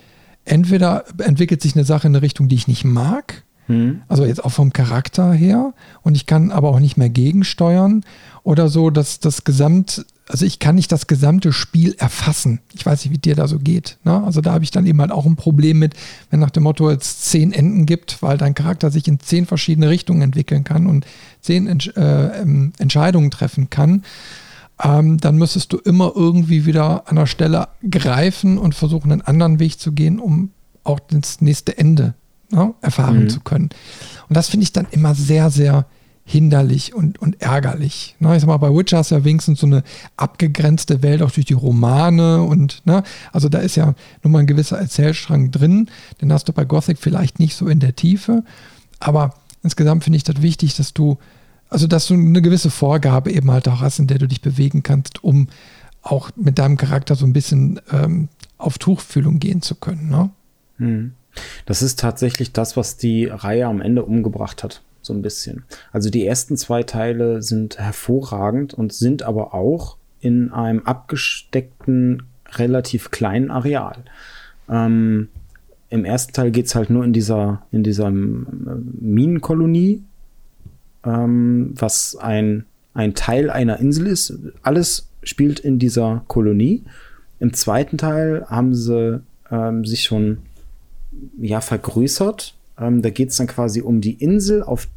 [0.44, 4.02] entweder entwickelt sich eine Sache in eine Richtung, die ich nicht mag, hm.
[4.08, 5.72] also jetzt auch vom Charakter her,
[6.02, 8.04] und ich kann aber auch nicht mehr gegensteuern,
[8.44, 12.60] oder so, dass das Gesamt, also ich kann nicht das gesamte Spiel erfassen.
[12.74, 13.98] Ich weiß nicht, wie dir da so geht.
[14.02, 14.20] Ne?
[14.24, 15.94] Also da habe ich dann eben halt auch ein Problem mit,
[16.30, 19.90] wenn nach dem Motto jetzt zehn Enden gibt, weil dein Charakter sich in zehn verschiedene
[19.90, 21.06] Richtungen entwickeln kann und
[21.40, 24.02] zehn Entsch äh, ähm, Entscheidungen treffen kann
[24.82, 29.58] ähm, dann müsstest du immer irgendwie wieder an der Stelle greifen und versuchen, einen anderen
[29.58, 30.50] Weg zu gehen, um
[30.84, 32.14] auch das nächste Ende
[32.50, 33.28] ne, erfahren mhm.
[33.28, 33.70] zu können.
[34.28, 35.86] Und das finde ich dann immer sehr, sehr
[36.24, 38.16] hinderlich und, und ärgerlich.
[38.20, 39.82] Ne, ich sag mal, bei Witcher ist ja wenigstens so eine
[40.16, 44.46] abgegrenzte Welt auch durch die Romane und, ne, also da ist ja nun mal ein
[44.46, 45.90] gewisser Erzählstrang drin,
[46.20, 48.44] den hast du bei Gothic vielleicht nicht so in der Tiefe,
[49.00, 51.18] aber insgesamt finde ich das wichtig, dass du
[51.72, 54.82] also, dass du eine gewisse Vorgabe eben halt auch hast, in der du dich bewegen
[54.82, 55.48] kannst, um
[56.02, 58.28] auch mit deinem Charakter so ein bisschen ähm,
[58.58, 60.10] auf Tuchfühlung gehen zu können.
[60.10, 60.30] Ne?
[60.78, 61.12] Hm.
[61.64, 64.82] Das ist tatsächlich das, was die Reihe am Ende umgebracht hat.
[65.00, 65.64] So ein bisschen.
[65.90, 73.10] Also die ersten zwei Teile sind hervorragend und sind aber auch in einem abgesteckten, relativ
[73.10, 74.04] kleinen Areal.
[74.68, 75.28] Ähm,
[75.88, 78.46] Im ersten Teil geht es halt nur in dieser, in dieser ähm,
[79.00, 80.04] Minenkolonie,
[81.04, 82.64] ähm, was ein,
[82.94, 84.38] ein Teil einer Insel ist.
[84.62, 86.82] Alles spielt in dieser Kolonie.
[87.40, 89.20] Im zweiten Teil haben sie
[89.50, 90.38] ähm, sich schon
[91.40, 92.54] ja, vergrößert.
[92.78, 94.88] Ähm, da geht es dann quasi um die Insel, auf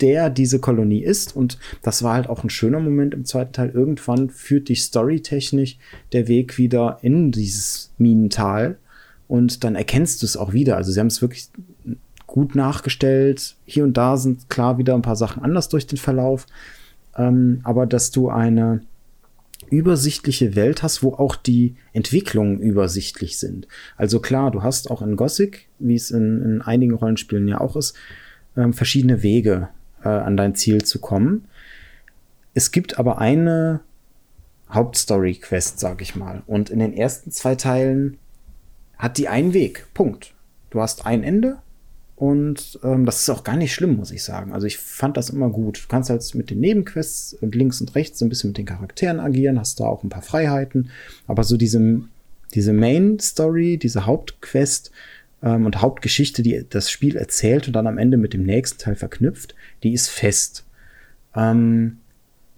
[0.00, 1.36] der diese Kolonie ist.
[1.36, 3.70] Und das war halt auch ein schöner Moment im zweiten Teil.
[3.70, 5.78] Irgendwann führt dich storytechnisch
[6.12, 8.78] der Weg wieder in dieses Minental.
[9.28, 10.76] Und dann erkennst du es auch wieder.
[10.76, 11.50] Also sie haben es wirklich
[12.30, 13.56] gut nachgestellt.
[13.64, 16.46] Hier und da sind klar wieder ein paar Sachen anders durch den Verlauf.
[17.16, 18.82] Ähm, aber dass du eine
[19.68, 23.68] übersichtliche Welt hast, wo auch die Entwicklungen übersichtlich sind.
[23.96, 27.76] Also klar, du hast auch in Gothic, wie es in, in einigen Rollenspielen ja auch
[27.76, 27.94] ist,
[28.56, 29.68] ähm, verschiedene Wege
[30.02, 31.46] äh, an dein Ziel zu kommen.
[32.54, 33.80] Es gibt aber eine
[34.72, 36.42] Hauptstory-Quest, sag ich mal.
[36.46, 38.18] Und in den ersten zwei Teilen
[38.98, 39.86] hat die einen Weg.
[39.94, 40.34] Punkt.
[40.70, 41.58] Du hast ein Ende
[42.20, 44.52] und ähm, das ist auch gar nicht schlimm, muss ich sagen.
[44.52, 45.84] Also ich fand das immer gut.
[45.84, 48.66] Du kannst halt mit den Nebenquests und links und rechts so ein bisschen mit den
[48.66, 50.90] Charakteren agieren, hast da auch ein paar Freiheiten.
[51.26, 52.02] Aber so diese,
[52.54, 54.90] diese Main-Story, diese Hauptquest
[55.42, 58.96] ähm, und Hauptgeschichte, die das Spiel erzählt und dann am Ende mit dem nächsten Teil
[58.96, 60.66] verknüpft, die ist fest.
[61.34, 61.99] Ähm,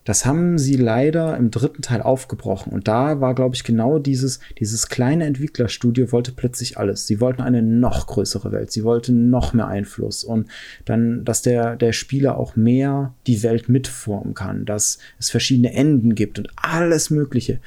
[0.05, 2.73] das haben sie leider im dritten Teil aufgebrochen.
[2.73, 7.07] Und da war, glaube ich, genau dieses, dieses kleine Entwicklerstudio wollte plötzlich alles.
[7.07, 8.73] Sie wollten eine noch größere Welt.
[8.73, 10.25] Sie wollten noch mehr Einfluss.
[10.25, 10.49] Und
[10.85, 16.15] dann, dass der, der Spieler auch mehr die Welt mitformen kann, dass es verschiedene Enden
[16.15, 17.61] gibt und alles Mögliche.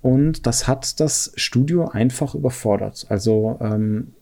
[0.00, 3.06] Und das hat das Studio einfach überfordert.
[3.08, 4.12] Also ähm,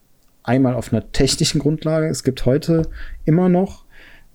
[0.43, 2.09] einmal auf einer technischen Grundlage.
[2.09, 2.89] Es gibt heute
[3.25, 3.85] immer noch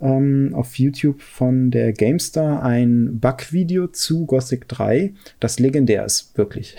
[0.01, 6.75] ähm, auf YouTube von der GameStar ein Bug-Video zu Gothic 3, das legendär ist, wirklich.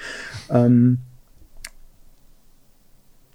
[0.50, 0.98] ähm,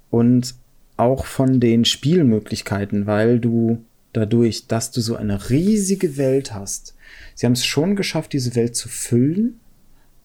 [0.10, 0.56] und
[0.98, 3.84] auch von den Spielmöglichkeiten, weil du
[4.14, 6.96] dadurch, dass du so eine riesige Welt hast,
[7.34, 9.60] sie haben es schon geschafft, diese Welt zu füllen,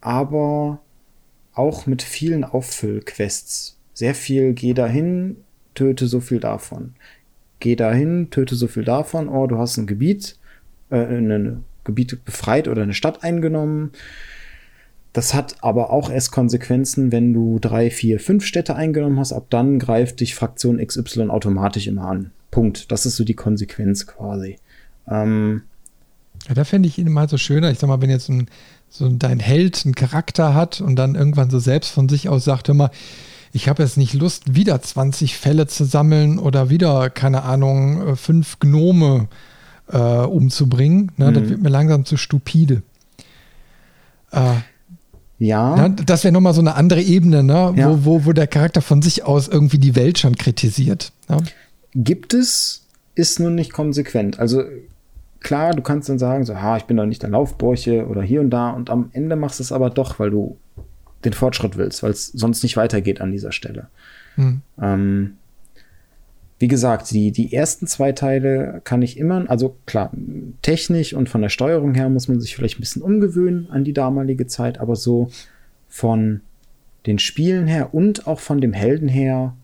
[0.02, 0.82] aber
[1.54, 3.78] auch mit vielen Auffüllquests.
[3.94, 5.38] Sehr viel, geh dahin,
[5.74, 6.94] töte so viel davon
[7.60, 10.38] geh dahin, töte so viel davon, oh, du hast ein Gebiet,
[10.90, 13.92] äh, ein Gebiet befreit oder eine Stadt eingenommen.
[15.12, 19.32] Das hat aber auch erst Konsequenzen, wenn du drei, vier, fünf Städte eingenommen hast.
[19.32, 22.30] Ab dann greift dich Fraktion XY automatisch immer an.
[22.50, 22.92] Punkt.
[22.92, 24.58] Das ist so die Konsequenz quasi.
[25.08, 25.62] Ähm,
[26.46, 27.70] ja, da fände ich ihn mal so schöner.
[27.70, 28.48] Ich sag mal, wenn jetzt ein,
[28.90, 32.68] so dein Held einen Charakter hat und dann irgendwann so selbst von sich aus sagt,
[32.68, 32.90] immer,
[33.52, 38.16] ich habe jetzt nicht Lust, wieder 20 Fälle zu sammeln oder wieder, keine Ahnung, äh,
[38.16, 39.28] fünf Gnome
[39.90, 41.12] äh, umzubringen.
[41.16, 41.30] Ne?
[41.30, 41.34] Mhm.
[41.34, 42.82] Das wird mir langsam zu stupide.
[44.32, 44.54] Äh,
[45.38, 45.88] ja.
[45.88, 45.96] Ne?
[46.04, 47.72] Das wäre nochmal so eine andere Ebene, ne?
[47.76, 47.90] Ja.
[47.90, 51.12] wo, wo, wo der Charakter von sich aus irgendwie die Welt schon kritisiert.
[51.28, 51.38] Ne?
[51.94, 54.38] Gibt es, ist nun nicht konsequent.
[54.38, 54.64] Also
[55.40, 58.40] klar, du kannst dann sagen, so, ha, ich bin doch nicht der Laufbräuche oder hier
[58.40, 60.56] und da und am Ende machst du es aber doch, weil du
[61.24, 63.88] den Fortschritt willst, weil es sonst nicht weitergeht an dieser Stelle.
[64.36, 64.62] Hm.
[64.80, 65.36] Ähm,
[66.58, 70.10] wie gesagt, die, die ersten zwei Teile kann ich immer, also klar,
[70.62, 73.92] technisch und von der Steuerung her muss man sich vielleicht ein bisschen umgewöhnen an die
[73.92, 75.30] damalige Zeit, aber so
[75.88, 76.40] von
[77.06, 79.54] den Spielen her und auch von dem Helden her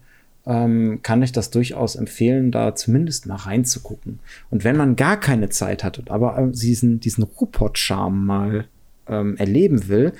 [0.47, 4.21] ähm, kann ich das durchaus empfehlen, da zumindest mal reinzugucken.
[4.51, 8.65] Und wenn man gar keine Zeit hat, aber äh, diesen, diesen Robot-Charme mal
[9.09, 10.13] ähm, erleben will,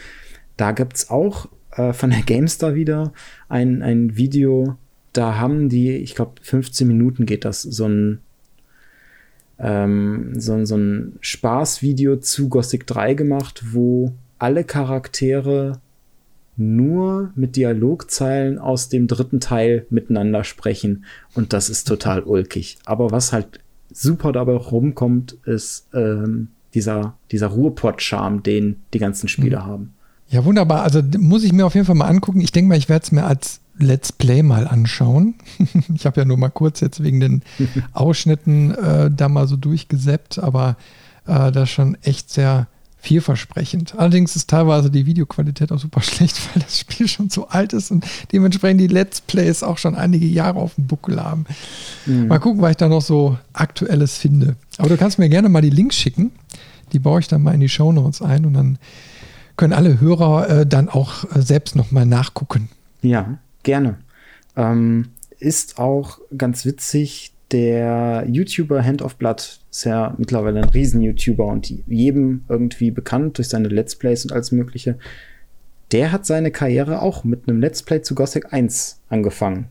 [0.57, 3.13] da gibt es auch äh, von der GameStar wieder
[3.49, 4.77] ein, ein Video,
[5.13, 8.21] da haben die, ich glaube, 15 Minuten geht das, so ein,
[9.59, 15.81] ähm, so, so ein Spaßvideo zu Gothic 3 gemacht, wo alle Charaktere
[16.57, 21.05] nur mit Dialogzeilen aus dem dritten Teil miteinander sprechen.
[21.35, 22.79] Und das ist total ulkig.
[22.85, 23.61] Aber was halt
[23.91, 29.65] super dabei rumkommt, ist ähm, dieser, dieser Ruhrpott-Charme, den die ganzen Spiele mhm.
[29.65, 29.95] haben.
[30.35, 30.83] Ja, wunderbar.
[30.83, 32.41] Also muss ich mir auf jeden Fall mal angucken.
[32.41, 35.37] Ich denke mal, ich werde es mir als Let's Play mal anschauen.
[35.95, 37.43] ich habe ja nur mal kurz jetzt wegen den
[37.93, 40.77] Ausschnitten äh, da mal so durchgesäppt, aber
[41.29, 42.67] äh, das ist schon echt sehr
[42.97, 43.95] vielversprechend.
[43.97, 47.93] Allerdings ist teilweise die Videoqualität auch super schlecht, weil das Spiel schon so alt ist
[47.93, 51.47] und dementsprechend die Let's Plays auch schon einige Jahre auf dem Buckel haben.
[52.07, 52.27] Mhm.
[52.27, 54.57] Mal gucken, was ich da noch so Aktuelles finde.
[54.79, 56.33] Aber du kannst mir gerne mal die Links schicken.
[56.93, 58.79] Die baue ich dann mal in die Show Notes ein und dann
[59.57, 62.69] können alle Hörer äh, dann auch äh, selbst nochmal nachgucken.
[63.03, 63.99] Ja, gerne.
[64.57, 65.09] Ähm,
[65.39, 71.69] ist auch ganz witzig, der YouTuber Hand of Blood ist ja mittlerweile ein Riesen-YouTuber und
[71.87, 74.99] jedem irgendwie bekannt durch seine Let's Plays und alles Mögliche.
[75.93, 79.67] Der hat seine Karriere auch mit einem Let's Play zu Gothic 1 angefangen.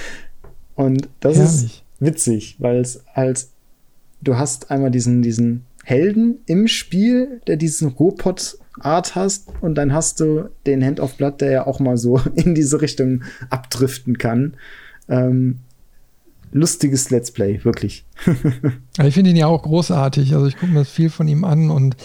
[0.74, 1.52] und das Herrlich.
[1.52, 3.46] ist witzig, weil es halt,
[4.22, 9.92] du hast einmal diesen, diesen Helden im Spiel, der diesen Robot Art hast und dann
[9.92, 14.18] hast du den Hand of Blood, der ja auch mal so in diese Richtung abdriften
[14.18, 14.54] kann.
[15.08, 15.58] Ähm,
[16.52, 18.04] lustiges Let's Play, wirklich.
[19.02, 20.34] ich finde ihn ja auch großartig.
[20.34, 21.96] Also ich gucke mir viel von ihm an und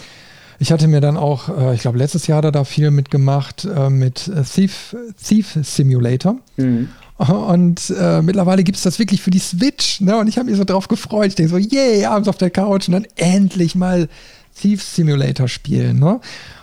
[0.58, 3.64] ich hatte mir dann auch, äh, ich glaube, letztes Jahr hat er da viel mitgemacht
[3.64, 6.38] äh, mit äh, Thief, Thief Simulator.
[6.56, 6.88] Mhm.
[7.18, 10.00] Und äh, mittlerweile gibt es das wirklich für die Switch.
[10.00, 10.16] Ne?
[10.16, 11.26] Und ich habe mich so drauf gefreut.
[11.26, 14.08] Ich denke so, yay, abends auf der Couch und dann endlich mal
[14.54, 15.98] Thief Simulator spielen.
[15.98, 16.20] Ne?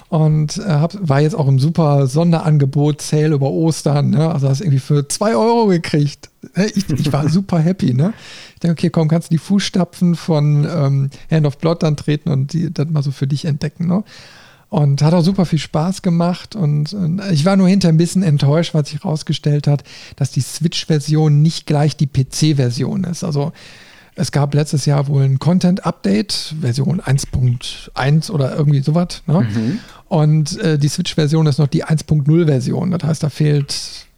[0.07, 4.11] Und äh, hab, war jetzt auch im super Sonderangebot, Sale über Ostern.
[4.11, 4.31] Ne?
[4.31, 6.29] Also hast irgendwie für zwei Euro gekriegt.
[6.55, 6.67] Ne?
[6.67, 7.93] Ich, ich war super happy.
[7.93, 8.13] Ne?
[8.53, 12.29] Ich denke, okay, komm, kannst du die Fußstapfen von ähm, Hand of Blood dann treten
[12.29, 13.87] und die, das mal so für dich entdecken.
[13.87, 14.05] Ne?
[14.75, 16.53] Und hat auch super viel Spaß gemacht.
[16.53, 19.85] Und, und ich war nur hinter ein bisschen enttäuscht, weil sich herausgestellt hat,
[20.17, 23.23] dass die Switch-Version nicht gleich die PC-Version ist.
[23.23, 23.53] Also
[24.15, 29.23] es gab letztes Jahr wohl ein Content-Update, Version 1.1 oder irgendwie sowas.
[29.27, 29.47] Ne?
[29.49, 29.79] Mhm.
[30.09, 32.91] Und äh, die Switch-Version ist noch die 1.0-Version.
[32.91, 33.73] Das heißt, da fehlt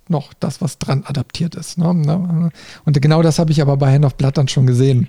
[0.07, 1.77] noch das, was dran adaptiert ist.
[1.77, 1.93] Ne?
[1.93, 2.49] ne?
[2.83, 5.07] Und genau das habe ich aber bei Hand of Blood dann schon gesehen.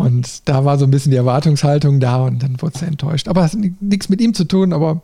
[0.00, 3.28] Und da war so ein bisschen die Erwartungshaltung da und dann wurde es enttäuscht.
[3.28, 5.02] Aber es hat nichts mit ihm zu tun, aber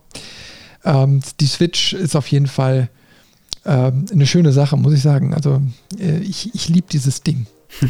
[0.84, 2.88] ähm, die Switch ist auf jeden Fall
[3.64, 5.34] ähm, eine schöne Sache, muss ich sagen.
[5.34, 5.60] Also
[5.98, 7.46] äh, ich, ich liebe dieses Ding.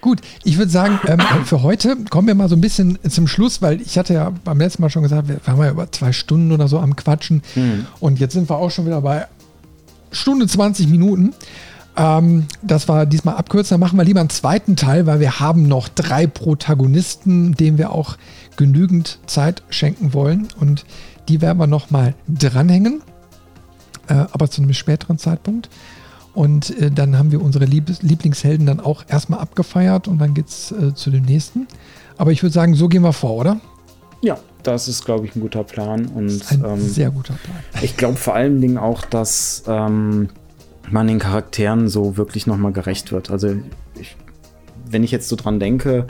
[0.00, 3.60] Gut, ich würde sagen, ähm, für heute kommen wir mal so ein bisschen zum Schluss,
[3.60, 6.52] weil ich hatte ja beim letzten Mal schon gesagt, wir waren ja über zwei Stunden
[6.52, 7.42] oder so am Quatschen.
[7.54, 7.86] Mhm.
[8.00, 9.26] Und jetzt sind wir auch schon wieder bei
[10.10, 11.34] Stunde 20 Minuten.
[11.98, 13.74] Ähm, das war diesmal abkürzen.
[13.74, 17.92] Dann machen wir lieber einen zweiten Teil, weil wir haben noch drei Protagonisten, denen wir
[17.92, 18.16] auch
[18.56, 20.48] genügend Zeit schenken wollen.
[20.60, 20.86] Und
[21.28, 23.02] die werden wir nochmal dranhängen,
[24.08, 25.68] äh, aber zu einem späteren Zeitpunkt.
[26.34, 30.48] Und äh, dann haben wir unsere Liebes Lieblingshelden dann auch erstmal abgefeiert und dann geht
[30.48, 31.66] es äh, zu dem nächsten.
[32.16, 33.60] Aber ich würde sagen, so gehen wir vor, oder?
[34.20, 36.06] Ja, das ist, glaube ich, ein guter Plan.
[36.06, 37.56] Und, ein ähm, sehr guter Plan.
[37.82, 40.28] Ich glaube vor allen Dingen auch, dass ähm,
[40.92, 43.30] man den Charakteren so wirklich nochmal gerecht wird.
[43.30, 43.56] Also
[43.98, 44.16] ich,
[44.88, 46.06] wenn ich jetzt so dran denke,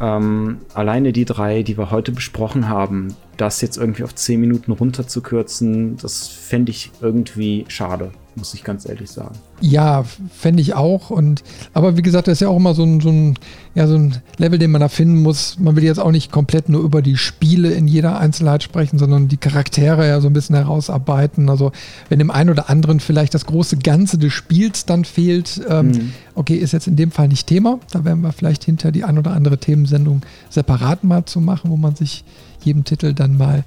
[0.00, 4.72] ähm, alleine die drei, die wir heute besprochen haben, das jetzt irgendwie auf zehn Minuten
[4.72, 9.34] runterzukürzen, das fände ich irgendwie schade muss ich ganz ehrlich sagen.
[9.60, 11.08] Ja, fände ich auch.
[11.10, 11.42] Und,
[11.72, 13.38] aber wie gesagt, das ist ja auch immer so ein, so, ein,
[13.74, 15.58] ja, so ein Level, den man da finden muss.
[15.58, 19.28] Man will jetzt auch nicht komplett nur über die Spiele in jeder Einzelheit sprechen, sondern
[19.28, 21.48] die Charaktere ja so ein bisschen herausarbeiten.
[21.48, 21.72] Also
[22.10, 26.12] wenn dem einen oder anderen vielleicht das große Ganze des Spiels dann fehlt, ähm, mhm.
[26.34, 27.80] okay, ist jetzt in dem Fall nicht Thema.
[27.90, 31.76] Da werden wir vielleicht hinter die ein oder andere Themensendung separat mal zu machen, wo
[31.76, 32.24] man sich
[32.62, 33.64] jedem Titel dann mal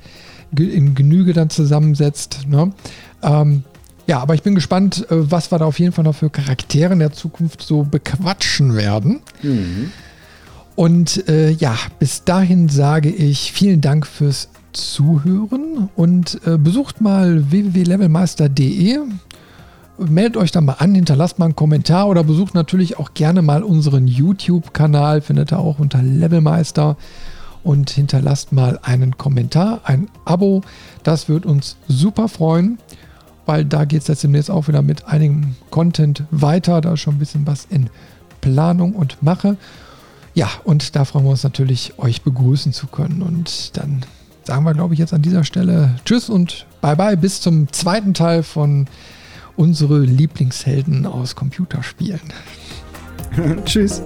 [0.55, 2.47] in Genüge dann zusammensetzt.
[2.47, 2.71] Ne?
[3.21, 3.63] Ähm,
[4.09, 6.93] ja, aber ich bin gespannt, äh, was wir da auf jeden Fall noch für Charaktere
[6.93, 9.19] in der Zukunft so bequatschen werden.
[9.43, 9.91] Mhm.
[10.75, 17.51] Und äh, ja, bis dahin sage ich vielen Dank fürs Zuhören und äh, besucht mal
[17.51, 18.97] www.levelmeister.de.
[19.99, 23.61] Meldet euch da mal an, hinterlasst mal einen Kommentar oder besucht natürlich auch gerne mal
[23.61, 26.97] unseren YouTube-Kanal, findet ihr auch unter Levelmeister
[27.63, 30.61] und hinterlasst mal einen Kommentar, ein Abo.
[31.03, 32.79] Das wird uns super freuen
[33.49, 36.81] weil da geht es jetzt demnächst auch wieder mit einigem Content weiter.
[36.81, 37.89] Da ist schon ein bisschen was in
[38.41, 39.57] Planung und Mache.
[40.35, 43.23] Ja, und da freuen wir uns natürlich, euch begrüßen zu können.
[43.23, 44.03] Und dann
[44.43, 48.13] sagen wir, glaube ich, jetzt an dieser Stelle Tschüss und Bye bye bis zum zweiten
[48.13, 48.85] Teil von
[49.55, 52.21] unsere Lieblingshelden aus Computerspielen.
[53.65, 54.03] Tschüss.